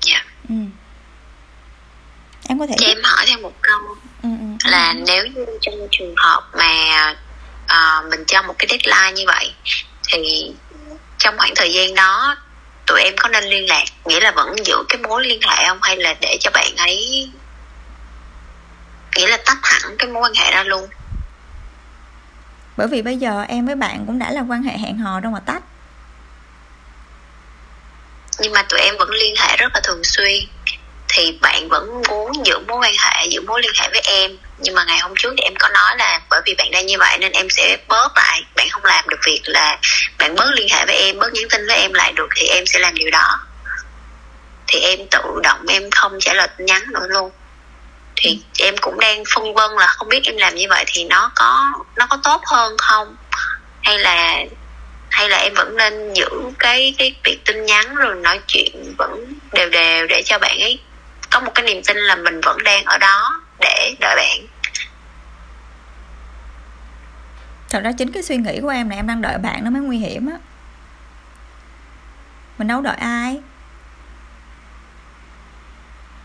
Dạ. 0.00 0.24
Ừ. 0.48 0.54
em 2.48 2.58
có 2.58 2.66
thể 2.66 2.74
cho 2.78 2.86
em 2.86 2.98
hỏi 3.04 3.24
thêm 3.28 3.42
một 3.42 3.54
câu. 3.62 3.80
Ừ, 4.22 4.28
ừ. 4.40 4.70
là 4.70 4.94
nếu 5.06 5.26
như 5.26 5.46
trong 5.60 5.74
trường 5.90 6.14
hợp 6.16 6.42
mà 6.58 7.14
uh, 7.64 8.10
mình 8.10 8.24
cho 8.26 8.42
một 8.42 8.54
cái 8.58 8.68
deadline 8.70 9.12
như 9.12 9.24
vậy 9.26 9.54
thì 10.08 10.52
trong 11.18 11.34
khoảng 11.38 11.52
thời 11.56 11.72
gian 11.72 11.94
đó 11.94 12.36
tụi 12.88 13.02
em 13.02 13.14
có 13.18 13.28
nên 13.28 13.44
liên 13.44 13.68
lạc 13.68 13.84
nghĩa 14.04 14.20
là 14.20 14.30
vẫn 14.30 14.66
giữ 14.66 14.76
cái 14.88 15.02
mối 15.02 15.26
liên 15.26 15.40
hệ 15.42 15.68
không? 15.68 15.78
Hay 15.82 15.96
là 15.96 16.14
để 16.20 16.38
cho 16.40 16.50
bạn 16.50 16.76
ấy 16.76 17.30
nghĩa 19.16 19.26
là 19.26 19.38
tách 19.44 19.58
hẳn 19.62 19.96
cái 19.98 20.10
mối 20.10 20.22
quan 20.22 20.34
hệ 20.34 20.50
ra 20.52 20.62
luôn? 20.62 20.88
Bởi 22.76 22.88
vì 22.88 23.02
bây 23.02 23.16
giờ 23.16 23.44
em 23.48 23.66
với 23.66 23.74
bạn 23.74 24.04
cũng 24.06 24.18
đã 24.18 24.30
là 24.30 24.40
quan 24.48 24.62
hệ 24.62 24.78
hẹn 24.78 24.98
hò 24.98 25.20
đâu 25.20 25.32
mà 25.32 25.40
tách. 25.40 25.62
Nhưng 28.38 28.52
mà 28.52 28.62
tụi 28.62 28.80
em 28.80 28.94
vẫn 28.98 29.10
liên 29.10 29.34
hệ 29.38 29.56
rất 29.56 29.72
là 29.74 29.80
thường 29.84 30.04
xuyên 30.04 30.48
thì 31.08 31.38
bạn 31.40 31.68
vẫn 31.68 32.02
muốn 32.08 32.32
giữ 32.46 32.58
mối 32.58 32.78
quan 32.78 32.92
hệ, 32.98 33.26
giữ 33.26 33.40
mối 33.40 33.62
liên 33.62 33.72
hệ 33.80 33.88
với 33.88 34.00
em. 34.00 34.38
Nhưng 34.58 34.74
mà 34.74 34.84
ngày 34.84 34.98
hôm 34.98 35.14
trước 35.18 35.34
thì 35.36 35.42
em 35.42 35.54
có 35.58 35.68
nói 35.68 35.96
là 35.96 36.20
bởi 36.30 36.40
vì 36.46 36.54
bạn 36.54 36.70
đang 36.70 36.86
như 36.86 36.98
vậy 36.98 37.18
nên 37.18 37.32
em 37.32 37.50
sẽ 37.50 37.76
bớt 37.88 38.16
lại, 38.16 38.44
bạn 38.56 38.68
không 38.70 38.84
làm 38.84 39.08
được 39.08 39.20
việc 39.24 39.40
là 39.44 39.78
bạn 40.18 40.34
bớt 40.34 40.50
liên 40.54 40.68
hệ 40.70 40.86
với 40.86 40.96
em, 40.96 41.18
bớt 41.18 41.32
nhắn 41.32 41.44
tin 41.50 41.66
với 41.66 41.76
em 41.76 41.92
lại 41.92 42.12
được 42.12 42.28
thì 42.36 42.46
em 42.46 42.66
sẽ 42.66 42.78
làm 42.78 42.94
điều 42.94 43.10
đó. 43.10 43.38
Thì 44.66 44.80
em 44.80 44.98
tự 45.10 45.22
động 45.42 45.66
em 45.68 45.90
không 45.90 46.12
trả 46.20 46.34
lời 46.34 46.48
tin 46.56 46.66
nhắn 46.66 46.82
nữa 46.92 47.06
luôn. 47.08 47.30
Thì 48.16 48.40
em 48.58 48.76
cũng 48.80 49.00
đang 49.00 49.22
phân 49.34 49.54
vân 49.54 49.70
là 49.70 49.86
không 49.86 50.08
biết 50.08 50.20
em 50.24 50.36
làm 50.36 50.54
như 50.54 50.66
vậy 50.68 50.84
thì 50.86 51.04
nó 51.04 51.30
có 51.34 51.72
nó 51.96 52.06
có 52.10 52.18
tốt 52.24 52.42
hơn 52.46 52.76
không? 52.78 53.16
Hay 53.82 53.98
là 53.98 54.44
hay 55.10 55.28
là 55.28 55.36
em 55.36 55.54
vẫn 55.54 55.76
nên 55.76 56.14
giữ 56.14 56.28
cái 56.58 56.94
cái 56.98 57.14
việc 57.24 57.38
tin 57.44 57.66
nhắn 57.66 57.94
rồi 57.94 58.14
nói 58.14 58.40
chuyện 58.46 58.94
vẫn 58.98 59.34
đều 59.52 59.68
đều 59.68 60.06
để 60.06 60.22
cho 60.24 60.38
bạn 60.38 60.60
ấy 60.60 60.78
có 61.30 61.40
một 61.40 61.52
cái 61.54 61.64
niềm 61.66 61.82
tin 61.86 61.96
là 61.96 62.16
mình 62.16 62.40
vẫn 62.40 62.58
đang 62.64 62.84
ở 62.84 62.98
đó 62.98 63.40
để 63.60 63.94
đợi 64.00 64.16
bạn. 64.16 64.46
Thật 67.70 67.80
ra 67.84 67.92
chính 67.92 68.12
cái 68.12 68.22
suy 68.22 68.36
nghĩ 68.36 68.60
của 68.60 68.68
em 68.68 68.88
là 68.88 68.96
em 68.96 69.06
đang 69.06 69.22
đợi 69.22 69.38
bạn 69.38 69.64
nó 69.64 69.70
mới 69.70 69.82
nguy 69.82 69.98
hiểm 69.98 70.26
á. 70.26 70.38
Mình 72.58 72.68
đâu 72.68 72.80
đợi 72.80 72.96
ai. 72.96 73.40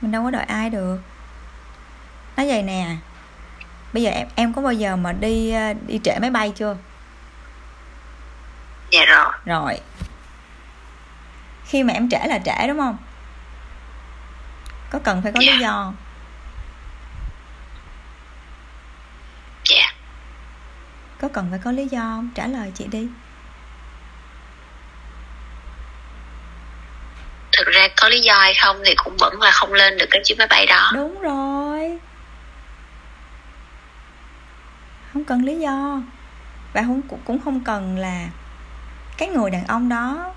Mình 0.01 0.12
đâu 0.12 0.24
có 0.24 0.32
đợi 0.32 0.45
ai 0.45 0.70
được. 0.70 0.97
Nói 2.38 2.47
vậy 2.47 2.64
nè. 2.64 2.95
Bây 3.93 4.04
giờ 4.04 4.12
em 4.12 4.28
em 4.36 4.54
có 4.54 4.62
bao 4.62 4.74
giờ 4.74 4.95
mà 4.95 5.12
đi 5.12 5.51
ờ, 5.51 5.74
đi 5.88 5.99
trễ 6.04 6.20
máy 6.20 6.30
bay 6.30 6.54
chưa? 6.56 6.78
Dạ 8.91 9.06
rồi. 9.06 9.32
Rồi. 9.45 9.80
Khi 11.66 11.84
mà 11.84 11.93
em 11.93 12.10
trễ 12.10 12.20
là 12.28 12.39
trễ 12.45 12.68
đúng 12.68 12.78
không 12.78 12.97
có 14.93 14.99
cần 15.03 15.21
phải 15.21 15.31
có 15.31 15.39
yeah. 15.39 15.55
lý 15.55 15.61
dạ. 15.61 15.67
do 15.67 15.93
dạ. 19.69 19.93
Có 21.21 21.27
cần 21.33 21.47
phải 21.49 21.59
có 21.63 21.71
lý 21.71 21.87
do 21.87 21.99
không? 21.99 22.29
Trả 22.35 22.47
lời 22.47 22.71
chị 22.75 22.85
đi. 22.87 23.07
Thực 27.51 27.67
ra 27.67 27.87
có 27.95 28.09
lý 28.09 28.19
do 28.19 28.33
hay 28.33 28.53
không 28.53 28.77
thì 28.85 28.95
cũng 28.95 29.17
vẫn 29.19 29.41
là 29.41 29.51
không 29.51 29.73
lên 29.73 29.97
được 29.97 30.05
cái 30.11 30.21
chuyến 30.25 30.37
máy 30.37 30.47
bay 30.47 30.65
đó. 30.65 30.91
Đúng 30.93 31.21
rồi. 31.21 31.99
Không 35.13 35.25
cần 35.25 35.45
lý 35.45 35.59
do. 35.59 36.01
Và 36.73 36.81
không 36.81 37.01
cũng 37.25 37.39
không 37.45 37.63
cần 37.63 37.97
là 37.97 38.29
cái 39.17 39.29
người 39.29 39.51
đàn 39.51 39.67
ông 39.67 39.89
đó 39.89 40.33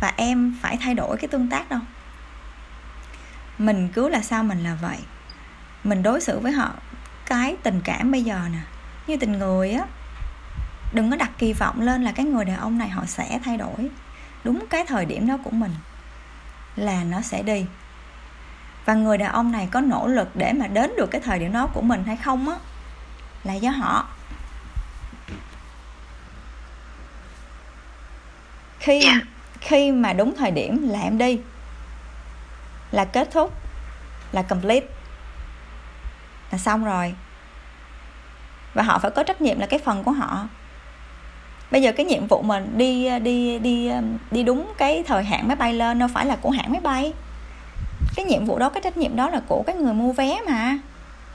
và 0.00 0.12
em 0.16 0.58
phải 0.62 0.78
thay 0.80 0.94
đổi 0.94 1.16
cái 1.16 1.28
tương 1.28 1.50
tác 1.50 1.68
đâu 1.68 1.80
mình 3.58 3.88
cứ 3.88 4.08
là 4.08 4.20
sao 4.20 4.42
mình 4.42 4.64
là 4.64 4.74
vậy? 4.82 4.98
Mình 5.84 6.02
đối 6.02 6.20
xử 6.20 6.38
với 6.38 6.52
họ 6.52 6.72
cái 7.26 7.56
tình 7.62 7.80
cảm 7.84 8.12
bây 8.12 8.22
giờ 8.22 8.40
nè. 8.52 8.58
Như 9.06 9.16
tình 9.16 9.38
người 9.38 9.72
á 9.72 9.84
đừng 10.92 11.10
có 11.10 11.16
đặt 11.16 11.30
kỳ 11.38 11.52
vọng 11.52 11.80
lên 11.80 12.04
là 12.04 12.12
cái 12.12 12.26
người 12.26 12.44
đàn 12.44 12.56
ông 12.56 12.78
này 12.78 12.88
họ 12.88 13.06
sẽ 13.06 13.40
thay 13.44 13.56
đổi. 13.56 13.90
Đúng 14.44 14.66
cái 14.70 14.84
thời 14.88 15.04
điểm 15.04 15.26
đó 15.26 15.38
của 15.44 15.50
mình 15.50 15.70
là 16.76 17.04
nó 17.04 17.20
sẽ 17.20 17.42
đi. 17.42 17.66
Và 18.84 18.94
người 18.94 19.18
đàn 19.18 19.32
ông 19.32 19.52
này 19.52 19.68
có 19.70 19.80
nỗ 19.80 20.06
lực 20.06 20.36
để 20.36 20.52
mà 20.52 20.66
đến 20.66 20.92
được 20.96 21.10
cái 21.10 21.20
thời 21.20 21.38
điểm 21.38 21.52
đó 21.52 21.66
của 21.66 21.82
mình 21.82 22.04
hay 22.04 22.16
không 22.16 22.48
á 22.48 22.56
là 23.44 23.54
do 23.54 23.70
họ. 23.70 24.08
Khi. 28.78 29.00
Dạ. 29.04 29.20
khi 29.60 29.92
mà 29.92 30.12
đúng 30.12 30.36
thời 30.36 30.50
điểm 30.50 30.88
là 30.88 31.00
em 31.00 31.18
đi 31.18 31.38
là 32.92 33.04
kết 33.04 33.28
thúc. 33.32 33.52
Là 34.32 34.42
complete. 34.42 34.86
Là 36.52 36.58
xong 36.58 36.84
rồi. 36.84 37.14
Và 38.74 38.82
họ 38.82 38.98
phải 38.98 39.10
có 39.10 39.22
trách 39.22 39.40
nhiệm 39.40 39.60
là 39.60 39.66
cái 39.66 39.80
phần 39.84 40.04
của 40.04 40.10
họ. 40.10 40.48
Bây 41.70 41.82
giờ 41.82 41.92
cái 41.92 42.06
nhiệm 42.06 42.26
vụ 42.26 42.42
mình 42.42 42.78
đi 42.78 43.18
đi 43.18 43.58
đi 43.58 43.88
um, 43.88 44.18
đi 44.30 44.42
đúng 44.42 44.72
cái 44.78 45.04
thời 45.06 45.24
hạn 45.24 45.48
máy 45.48 45.56
bay 45.56 45.74
lên 45.74 45.98
đâu 45.98 46.08
phải 46.14 46.26
là 46.26 46.36
của 46.36 46.50
hãng 46.50 46.72
máy 46.72 46.80
bay. 46.80 47.12
Cái 48.16 48.24
nhiệm 48.24 48.44
vụ 48.44 48.58
đó, 48.58 48.68
cái 48.68 48.80
trách 48.84 48.96
nhiệm 48.96 49.16
đó 49.16 49.30
là 49.30 49.40
của 49.48 49.62
cái 49.66 49.76
người 49.76 49.94
mua 49.94 50.12
vé 50.12 50.38
mà. 50.46 50.78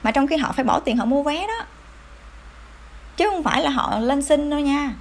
Mà 0.02 0.10
trong 0.10 0.26
khi 0.26 0.36
họ 0.36 0.52
phải 0.52 0.64
bỏ 0.64 0.80
tiền 0.80 0.96
họ 0.96 1.04
mua 1.04 1.22
vé 1.22 1.46
đó. 1.46 1.66
Chứ 3.16 3.30
không 3.30 3.42
phải 3.42 3.62
là 3.62 3.70
họ 3.70 3.98
lên 3.98 4.22
xin 4.22 4.50
đâu 4.50 4.60
nha. 4.60 4.92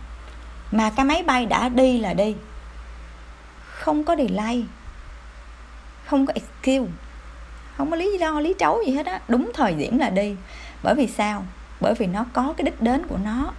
Mà 0.71 0.89
cái 0.95 1.05
máy 1.05 1.23
bay 1.23 1.45
đã 1.45 1.69
đi 1.69 1.97
là 1.97 2.13
đi. 2.13 2.35
Không 3.69 4.03
có 4.03 4.15
delay 4.15 4.65
không 6.05 6.25
có 6.25 6.33
excuse 6.33 6.91
không 7.77 7.89
có 7.89 7.95
lý 7.95 8.17
do 8.19 8.39
lý 8.39 8.55
trấu 8.59 8.83
gì 8.85 8.93
hết 8.95 9.05
á. 9.05 9.19
Đúng 9.27 9.51
thời 9.53 9.73
điểm 9.73 9.97
là 9.97 10.09
đi. 10.09 10.35
Bởi 10.83 10.95
vì 10.95 11.07
sao? 11.07 11.45
Bởi 11.81 11.93
vì 11.93 12.05
nó 12.05 12.25
có 12.33 12.53
cái 12.57 12.65
đích 12.65 12.81
đến 12.81 13.07
của 13.07 13.17
nó. 13.23 13.53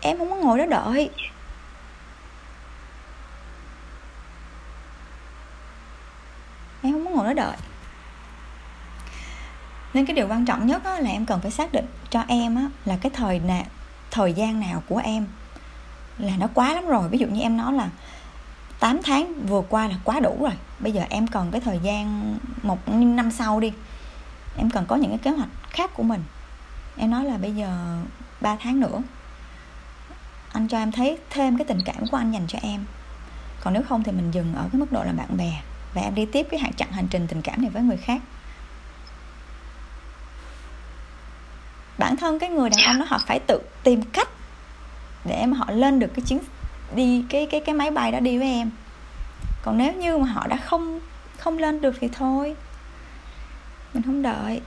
Em 0.00 0.18
không 0.18 0.30
có 0.30 0.36
ngồi 0.36 0.58
đó 0.58 0.66
đợi. 0.66 1.10
Em 6.82 6.92
không 6.92 7.04
có 7.04 7.10
ngồi 7.10 7.26
đó 7.26 7.32
đợi. 7.32 7.56
Nên 9.94 10.06
cái 10.06 10.16
điều 10.16 10.28
quan 10.28 10.44
trọng 10.44 10.66
nhất 10.66 10.84
là 10.84 11.10
em 11.10 11.26
cần 11.26 11.40
phải 11.40 11.50
xác 11.50 11.72
định 11.72 11.86
cho 12.10 12.24
em 12.28 12.56
á, 12.56 12.68
là 12.84 12.96
cái 13.02 13.10
thời 13.14 13.38
nào 13.38 13.64
thời 14.10 14.32
gian 14.32 14.60
nào 14.60 14.82
của 14.88 15.00
em 15.04 15.26
là 16.18 16.32
nó 16.38 16.48
quá 16.54 16.74
lắm 16.74 16.86
rồi. 16.86 17.08
Ví 17.08 17.18
dụ 17.18 17.26
như 17.26 17.40
em 17.40 17.56
nói 17.56 17.72
là 17.72 17.88
8 18.80 19.00
tháng 19.04 19.46
vừa 19.46 19.62
qua 19.68 19.88
là 19.88 19.94
quá 20.04 20.20
đủ 20.20 20.38
rồi. 20.40 20.52
Bây 20.78 20.92
giờ 20.92 21.02
em 21.10 21.26
cần 21.26 21.50
cái 21.50 21.60
thời 21.60 21.78
gian 21.82 22.36
một 22.62 22.88
năm 22.88 23.30
sau 23.30 23.60
đi 23.60 23.72
em 24.56 24.70
cần 24.70 24.84
có 24.88 24.96
những 24.96 25.10
cái 25.10 25.18
kế 25.18 25.30
hoạch 25.30 25.48
khác 25.70 25.90
của 25.94 26.02
mình. 26.02 26.22
Em 26.96 27.10
nói 27.10 27.24
là 27.24 27.36
bây 27.38 27.54
giờ 27.54 27.98
3 28.40 28.56
tháng 28.60 28.80
nữa 28.80 29.02
anh 30.52 30.68
cho 30.68 30.78
em 30.78 30.92
thấy 30.92 31.18
thêm 31.30 31.58
cái 31.58 31.64
tình 31.64 31.78
cảm 31.84 32.06
của 32.10 32.16
anh 32.16 32.32
dành 32.32 32.46
cho 32.48 32.58
em. 32.62 32.84
Còn 33.60 33.74
nếu 33.74 33.82
không 33.88 34.02
thì 34.02 34.12
mình 34.12 34.30
dừng 34.30 34.54
ở 34.54 34.68
cái 34.72 34.80
mức 34.80 34.92
độ 34.92 35.04
là 35.04 35.12
bạn 35.12 35.36
bè 35.36 35.62
và 35.94 36.02
em 36.02 36.14
đi 36.14 36.26
tiếp 36.26 36.46
cái 36.50 36.60
hạn 36.60 36.72
chặng 36.72 36.92
hành 36.92 37.08
trình 37.10 37.26
tình 37.26 37.42
cảm 37.42 37.62
này 37.62 37.70
với 37.70 37.82
người 37.82 37.96
khác. 37.96 38.20
Bản 41.98 42.16
thân 42.16 42.38
cái 42.38 42.50
người 42.50 42.70
đàn 42.70 42.86
ông 42.86 42.98
đó 42.98 43.04
họ 43.08 43.18
phải 43.26 43.40
tự 43.46 43.60
tìm 43.82 44.02
cách 44.02 44.28
để 45.24 45.46
mà 45.46 45.56
họ 45.56 45.70
lên 45.70 45.98
được 45.98 46.10
cái 46.14 46.24
chuyến 46.28 46.38
đi 46.94 47.24
cái 47.28 47.46
cái 47.46 47.60
cái 47.60 47.74
máy 47.74 47.90
bay 47.90 48.12
đó 48.12 48.20
đi 48.20 48.38
với 48.38 48.48
em. 48.48 48.70
Còn 49.62 49.78
nếu 49.78 49.92
như 49.92 50.18
mà 50.18 50.26
họ 50.26 50.46
đã 50.46 50.56
không 50.56 51.00
không 51.38 51.58
lên 51.58 51.80
được 51.80 51.94
thì 52.00 52.08
thôi. 52.08 52.56
Mình 53.94 54.02
không 54.02 54.22
đợi. 54.22 54.60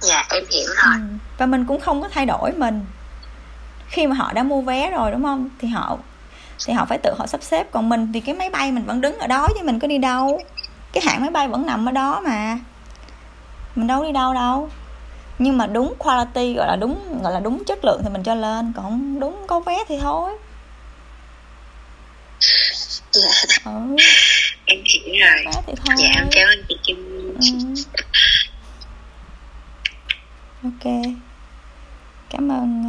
Dạ 0.00 0.24
em 0.30 0.44
hiểu 0.50 0.66
rồi. 0.66 0.94
Ừ. 0.94 1.16
và 1.38 1.46
mình 1.46 1.64
cũng 1.64 1.80
không 1.80 2.02
có 2.02 2.08
thay 2.08 2.26
đổi 2.26 2.52
mình. 2.52 2.84
Khi 3.88 4.06
mà 4.06 4.14
họ 4.14 4.32
đã 4.32 4.42
mua 4.42 4.60
vé 4.60 4.90
rồi 4.90 5.10
đúng 5.10 5.22
không? 5.22 5.48
Thì 5.58 5.68
họ 5.68 5.98
thì 6.66 6.72
họ 6.72 6.84
phải 6.84 6.98
tự 6.98 7.14
họ 7.18 7.26
sắp 7.26 7.42
xếp. 7.42 7.66
Còn 7.72 7.88
mình 7.88 8.12
thì 8.12 8.20
cái 8.20 8.34
máy 8.34 8.50
bay 8.50 8.72
mình 8.72 8.84
vẫn 8.84 9.00
đứng 9.00 9.18
ở 9.18 9.26
đó 9.26 9.48
chứ 9.54 9.64
mình 9.64 9.78
có 9.78 9.88
đi 9.88 9.98
đâu. 9.98 10.40
Cái 10.92 11.02
hãng 11.06 11.20
máy 11.20 11.30
bay 11.30 11.48
vẫn 11.48 11.66
nằm 11.66 11.88
ở 11.88 11.92
đó 11.92 12.20
mà. 12.24 12.58
Mình 13.74 13.86
đâu 13.86 14.04
đi 14.04 14.12
đâu 14.12 14.34
đâu 14.34 14.70
nhưng 15.38 15.58
mà 15.58 15.66
đúng 15.66 15.94
quality 15.98 16.54
gọi 16.54 16.66
là 16.66 16.76
đúng 16.76 17.22
gọi 17.22 17.32
là 17.32 17.40
đúng 17.40 17.64
chất 17.64 17.84
lượng 17.84 18.00
thì 18.02 18.08
mình 18.08 18.22
cho 18.22 18.34
lên 18.34 18.72
còn 18.76 19.20
đúng 19.20 19.44
có 19.46 19.60
vé 19.60 19.78
thì 19.88 19.98
thôi. 20.00 20.30
Dạ 23.12 23.30
ừ. 23.64 23.96
em 24.64 24.78
hiểu 24.84 25.14
rồi. 25.20 25.44
Vé 25.44 25.62
thì 25.66 25.72
thôi. 25.76 25.96
dạ 25.98 26.08
em 26.14 26.28
cảm 26.32 26.48
ơn 26.48 26.62
chị 26.68 26.76
Kim. 26.82 27.32
Ừ. 27.40 27.82
ok. 30.62 30.92
Cảm 32.30 32.48
ơn 32.52 32.82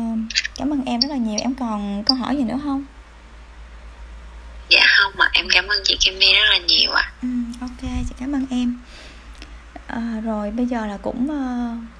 cảm 0.56 0.74
ơn 0.74 0.86
em 0.86 1.02
rất 1.02 1.10
là 1.12 1.18
nhiều. 1.18 1.39
Em 1.41 1.56
còn 1.56 2.04
câu 2.06 2.18
hỏi 2.18 2.38
gì 2.38 2.43
nữa 2.43 2.60
không? 2.64 2.86
Dạ 4.70 4.86
không 4.98 5.12
mà 5.18 5.30
em 5.34 5.48
cảm 5.52 5.68
ơn 5.68 5.78
chị 5.84 5.98
Kim 6.00 6.14
rất 6.20 6.50
là 6.50 6.58
nhiều 6.58 6.91
ạ. 6.91 7.04
À. 7.04 7.14
ừ, 7.22 7.28
ok. 7.62 7.91
Chị 8.10 8.16
cảm 8.20 8.36
ơn 8.36 8.45
em. 8.50 8.80
À, 9.88 10.22
rồi 10.24 10.52
bây 10.52 10.66
giờ 10.66 10.86
là 10.86 10.98
cũng 10.98 11.28
uh, 11.30 11.97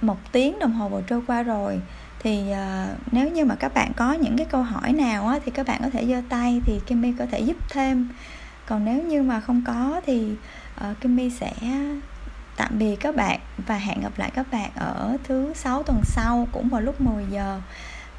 một 0.00 0.32
tiếng 0.32 0.58
đồng 0.58 0.72
hồ 0.72 0.88
vừa 0.88 1.02
trôi 1.06 1.22
qua 1.26 1.42
rồi. 1.42 1.80
Thì 2.22 2.44
uh, 2.50 3.12
nếu 3.12 3.30
như 3.30 3.44
mà 3.44 3.54
các 3.54 3.74
bạn 3.74 3.92
có 3.96 4.12
những 4.12 4.36
cái 4.36 4.46
câu 4.50 4.62
hỏi 4.62 4.92
nào 4.92 5.28
á, 5.28 5.38
thì 5.44 5.50
các 5.50 5.66
bạn 5.66 5.80
có 5.84 5.90
thể 5.90 6.06
giơ 6.06 6.22
tay 6.28 6.62
thì 6.66 6.80
Kimmy 6.86 7.12
có 7.18 7.26
thể 7.30 7.40
giúp 7.40 7.56
thêm. 7.70 8.08
Còn 8.66 8.84
nếu 8.84 9.02
như 9.02 9.22
mà 9.22 9.40
không 9.40 9.62
có 9.66 10.00
thì 10.06 10.34
à, 10.74 10.90
uh, 10.90 11.00
Kimmy 11.00 11.30
sẽ 11.30 11.52
tạm 12.56 12.78
biệt 12.78 12.96
các 12.96 13.16
bạn 13.16 13.40
và 13.66 13.76
hẹn 13.76 14.00
gặp 14.00 14.12
lại 14.16 14.30
các 14.34 14.46
bạn 14.52 14.70
ở 14.74 15.16
thứ 15.24 15.52
sáu 15.54 15.82
tuần 15.82 16.00
sau 16.04 16.48
cũng 16.52 16.68
vào 16.68 16.80
lúc 16.80 17.00
10 17.00 17.24
giờ. 17.30 17.60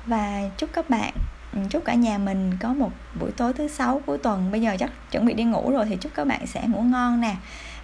Và 0.06 0.50
chúc 0.58 0.70
các 0.74 0.90
bạn 0.90 1.14
ừ, 1.54 1.60
chúc 1.70 1.86
cả 1.86 1.94
nhà 1.94 2.18
mình 2.18 2.58
có 2.60 2.74
một 2.74 2.92
buổi 3.20 3.32
tối 3.32 3.54
thứ 3.54 3.68
sáu 3.68 4.02
cuối 4.06 4.18
tuần. 4.18 4.52
Bây 4.52 4.62
giờ 4.62 4.76
chắc 4.80 4.92
chuẩn 5.12 5.26
bị 5.26 5.34
đi 5.34 5.44
ngủ 5.44 5.72
rồi 5.72 5.86
thì 5.86 5.96
chúc 5.96 6.12
các 6.16 6.28
bạn 6.28 6.48
sẽ 6.48 6.64
ngủ 6.68 6.82
ngon 6.82 7.22
nè. 7.22 7.36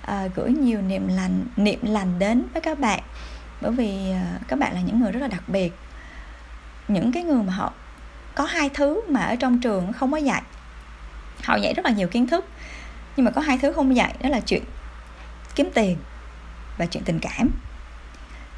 À, 0.01 0.27
gửi 0.35 0.51
nhiều 0.51 0.81
niềm 0.81 1.07
lành 1.07 1.45
niệm 1.55 1.79
lành 1.83 2.19
đến 2.19 2.43
với 2.53 2.61
các 2.61 2.79
bạn 2.79 3.03
bởi 3.61 3.71
vì 3.71 4.11
à, 4.11 4.39
các 4.47 4.59
bạn 4.59 4.73
là 4.73 4.81
những 4.81 4.99
người 4.99 5.11
rất 5.11 5.19
là 5.19 5.27
đặc 5.27 5.43
biệt. 5.47 5.73
Những 6.87 7.11
cái 7.11 7.23
người 7.23 7.43
mà 7.43 7.53
họ 7.53 7.73
có 8.35 8.43
hai 8.43 8.69
thứ 8.69 9.01
mà 9.09 9.21
ở 9.21 9.35
trong 9.35 9.59
trường 9.59 9.93
không 9.93 10.11
có 10.11 10.17
dạy. 10.17 10.41
Họ 11.43 11.55
dạy 11.55 11.73
rất 11.73 11.85
là 11.85 11.91
nhiều 11.91 12.07
kiến 12.07 12.27
thức 12.27 12.45
nhưng 13.17 13.25
mà 13.25 13.31
có 13.31 13.41
hai 13.41 13.57
thứ 13.57 13.73
không 13.73 13.95
dạy 13.95 14.15
đó 14.21 14.29
là 14.29 14.39
chuyện 14.39 14.63
kiếm 15.55 15.69
tiền 15.73 15.97
và 16.77 16.85
chuyện 16.85 17.03
tình 17.03 17.19
cảm. 17.19 17.49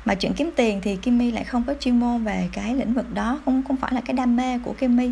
Mà 0.06 0.16
chuyện 0.16 0.34
kiếm 0.34 0.52
tiền 0.56 0.82
thì 0.84 0.95
Kimmy 0.95 1.32
lại 1.32 1.43
không 1.43 1.64
có 1.64 1.74
chuyên 1.80 2.00
môn 2.00 2.24
về 2.24 2.50
cái 2.52 2.76
lĩnh 2.76 2.93
vực 2.93 3.14
đó 3.14 3.39
không 3.45 3.64
không 3.68 3.78
phải 3.78 3.93
là 3.93 4.02
cái 4.02 4.14
đam 4.14 4.36
mê 4.36 4.60
của 4.66 4.74
Kimmy 4.74 5.12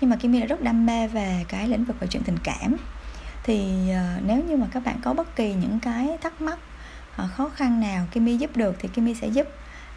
nhưng 0.00 0.10
mà 0.10 0.16
Kimmy 0.16 0.40
là 0.40 0.46
rất 0.46 0.62
đam 0.62 0.86
mê 0.86 1.08
về 1.08 1.44
cái 1.48 1.68
lĩnh 1.68 1.84
vực 1.84 2.00
về 2.00 2.06
chuyện 2.10 2.22
tình 2.22 2.38
cảm. 2.44 2.76
Thì 3.42 3.62
uh, 3.90 4.24
nếu 4.26 4.44
như 4.48 4.56
mà 4.56 4.66
các 4.72 4.84
bạn 4.84 4.96
có 5.02 5.12
bất 5.12 5.36
kỳ 5.36 5.54
những 5.54 5.80
cái 5.80 6.18
thắc 6.22 6.40
mắc 6.40 6.58
Ờ, 7.20 7.28
khó 7.36 7.48
khăn 7.48 7.80
nào 7.80 8.06
Kimmy 8.12 8.36
giúp 8.36 8.56
được 8.56 8.76
thì 8.78 8.88
Kimmy 8.88 9.14
sẽ 9.14 9.28
giúp. 9.28 9.46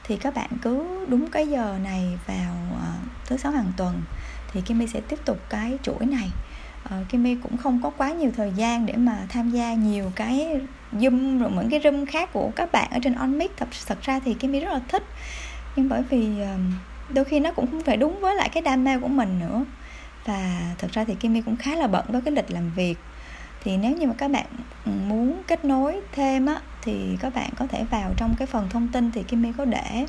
Thì 0.03 0.17
các 0.17 0.36
bạn 0.36 0.49
cứ 0.61 1.05
đúng 1.07 1.30
cái 1.32 1.47
giờ 1.47 1.78
này 1.84 2.19
vào 2.28 2.55
uh, 2.71 3.07
thứ 3.26 3.38
sáu 3.38 3.51
hàng 3.51 3.71
tuần 3.78 4.01
thì 4.51 4.61
Kimmy 4.61 4.88
sẽ 4.88 5.01
tiếp 5.01 5.19
tục 5.26 5.39
cái 5.49 5.78
chuỗi 5.84 6.05
này. 6.05 6.32
Ờ, 6.84 7.01
uh, 7.01 7.09
Kimmy 7.09 7.36
cũng 7.36 7.57
không 7.57 7.82
có 7.84 7.89
quá 7.89 8.11
nhiều 8.11 8.32
thời 8.38 8.51
gian 8.55 8.86
để 8.86 8.95
mà 8.95 9.17
tham 9.30 9.49
gia 9.49 9.74
nhiều 9.74 10.11
cái 10.15 10.61
zoom 10.93 11.39
rồi 11.39 11.51
những 11.51 11.69
cái 11.69 11.80
room 11.84 12.05
khác 12.05 12.30
của 12.34 12.51
các 12.55 12.71
bạn 12.71 12.91
ở 12.91 12.99
trên 13.03 13.13
onmic 13.13 13.57
thật 13.57 13.67
thật 13.88 13.97
ra 14.01 14.19
thì 14.26 14.34
Kimmy 14.34 14.59
rất 14.59 14.74
là 14.74 14.82
thích. 14.88 15.03
Nhưng 15.76 15.89
bởi 15.89 16.03
vì 16.09 16.30
uh, 16.41 16.59
đôi 17.13 17.26
khi 17.26 17.39
nó 17.39 17.51
cũng 17.51 17.71
không 17.71 17.82
phải 17.82 17.97
đúng 17.97 18.21
với 18.21 18.36
lại 18.36 18.49
cái 18.49 18.63
đam 18.63 18.84
mê 18.84 18.99
của 18.99 19.07
mình 19.07 19.39
nữa. 19.39 19.65
Và 20.26 20.59
thật 20.78 20.88
ra 20.91 21.03
thì 21.03 21.15
Kimmy 21.15 21.41
cũng 21.41 21.55
khá 21.55 21.76
là 21.76 21.88
bận 21.88 22.05
với 22.07 22.21
cái 22.21 22.32
lịch 22.34 22.51
làm 22.51 22.71
việc 22.76 22.95
thì 23.64 23.78
nếu 23.78 23.97
như 23.97 24.07
mà 24.07 24.14
các 24.18 24.32
bạn 24.32 24.45
ừ, 24.86 24.91
muốn 25.07 25.41
kết 25.47 25.66
nối 25.66 26.01
thêm 26.11 26.45
á, 26.45 26.61
thì 26.82 27.18
các 27.20 27.36
bạn 27.36 27.49
có 27.57 27.68
thể 27.68 27.84
vào 27.84 28.14
trong 28.18 28.36
cái 28.38 28.47
phần 28.47 28.70
thông 28.70 28.88
tin 28.88 29.11
thì 29.11 29.24
Kimmy 29.24 29.51
có 29.57 29.66
để 29.66 30.05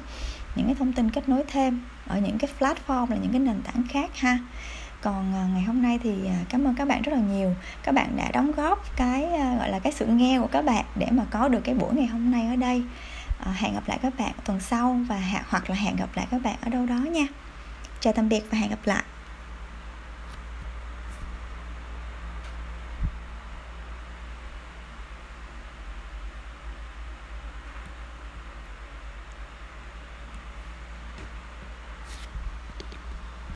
những 0.57 0.66
cái 0.66 0.74
thông 0.74 0.92
tin 0.92 1.11
kết 1.11 1.28
nối 1.28 1.44
thêm 1.48 1.80
ở 2.07 2.18
những 2.18 2.38
cái 2.38 2.50
platform 2.59 3.11
là 3.11 3.16
những 3.16 3.32
cái 3.32 3.40
nền 3.40 3.62
tảng 3.62 3.82
khác 3.88 4.11
ha. 4.16 4.38
Còn 5.00 5.34
à, 5.34 5.48
ngày 5.55 5.62
hôm 5.62 5.82
nay 5.82 5.98
thì 6.02 6.26
à, 6.26 6.38
cảm 6.48 6.64
ơn 6.64 6.74
các 6.74 6.88
bạn 6.88 7.02
rất 7.02 7.12
là 7.12 7.20
nhiều. 7.20 7.55
Các 7.82 7.94
bạn 7.94 8.16
đã 8.16 8.30
đóng 8.32 8.52
góp 8.52 8.96
cái 8.96 9.24
à, 9.24 9.57
gọi 9.59 9.70
là 9.70 9.78
cái 9.78 9.92
sự 9.92 10.07
nghe 10.07 10.38
của 10.40 10.48
các 10.52 10.64
bạn 10.64 10.84
để 10.96 11.07
mà 11.11 11.24
có 11.30 11.48
được 11.48 11.61
cái 11.64 11.74
buổi 11.74 11.94
ngày 11.94 12.07
hôm 12.07 12.30
nay 12.30 12.46
ở 12.46 12.57
đây. 12.57 12.82
Hẹn 13.55 13.74
gặp 13.74 13.82
lại 13.86 13.98
các 14.02 14.12
bạn 14.18 14.32
tuần 14.44 14.61
sau 14.61 14.98
và 15.09 15.20
hoặc 15.48 15.70
là 15.70 15.76
hẹn 15.76 15.96
gặp 15.96 16.09
lại 16.14 16.26
các 16.30 16.42
bạn 16.42 16.57
ở 16.61 16.70
đâu 16.70 16.86
đó 16.86 16.94
nha. 16.94 17.26
Chào 18.00 18.12
tạm 18.12 18.28
biệt 18.28 18.44
và 18.50 18.59
hẹn 18.59 18.70
gặp 18.70 18.78
lại. 18.84 19.02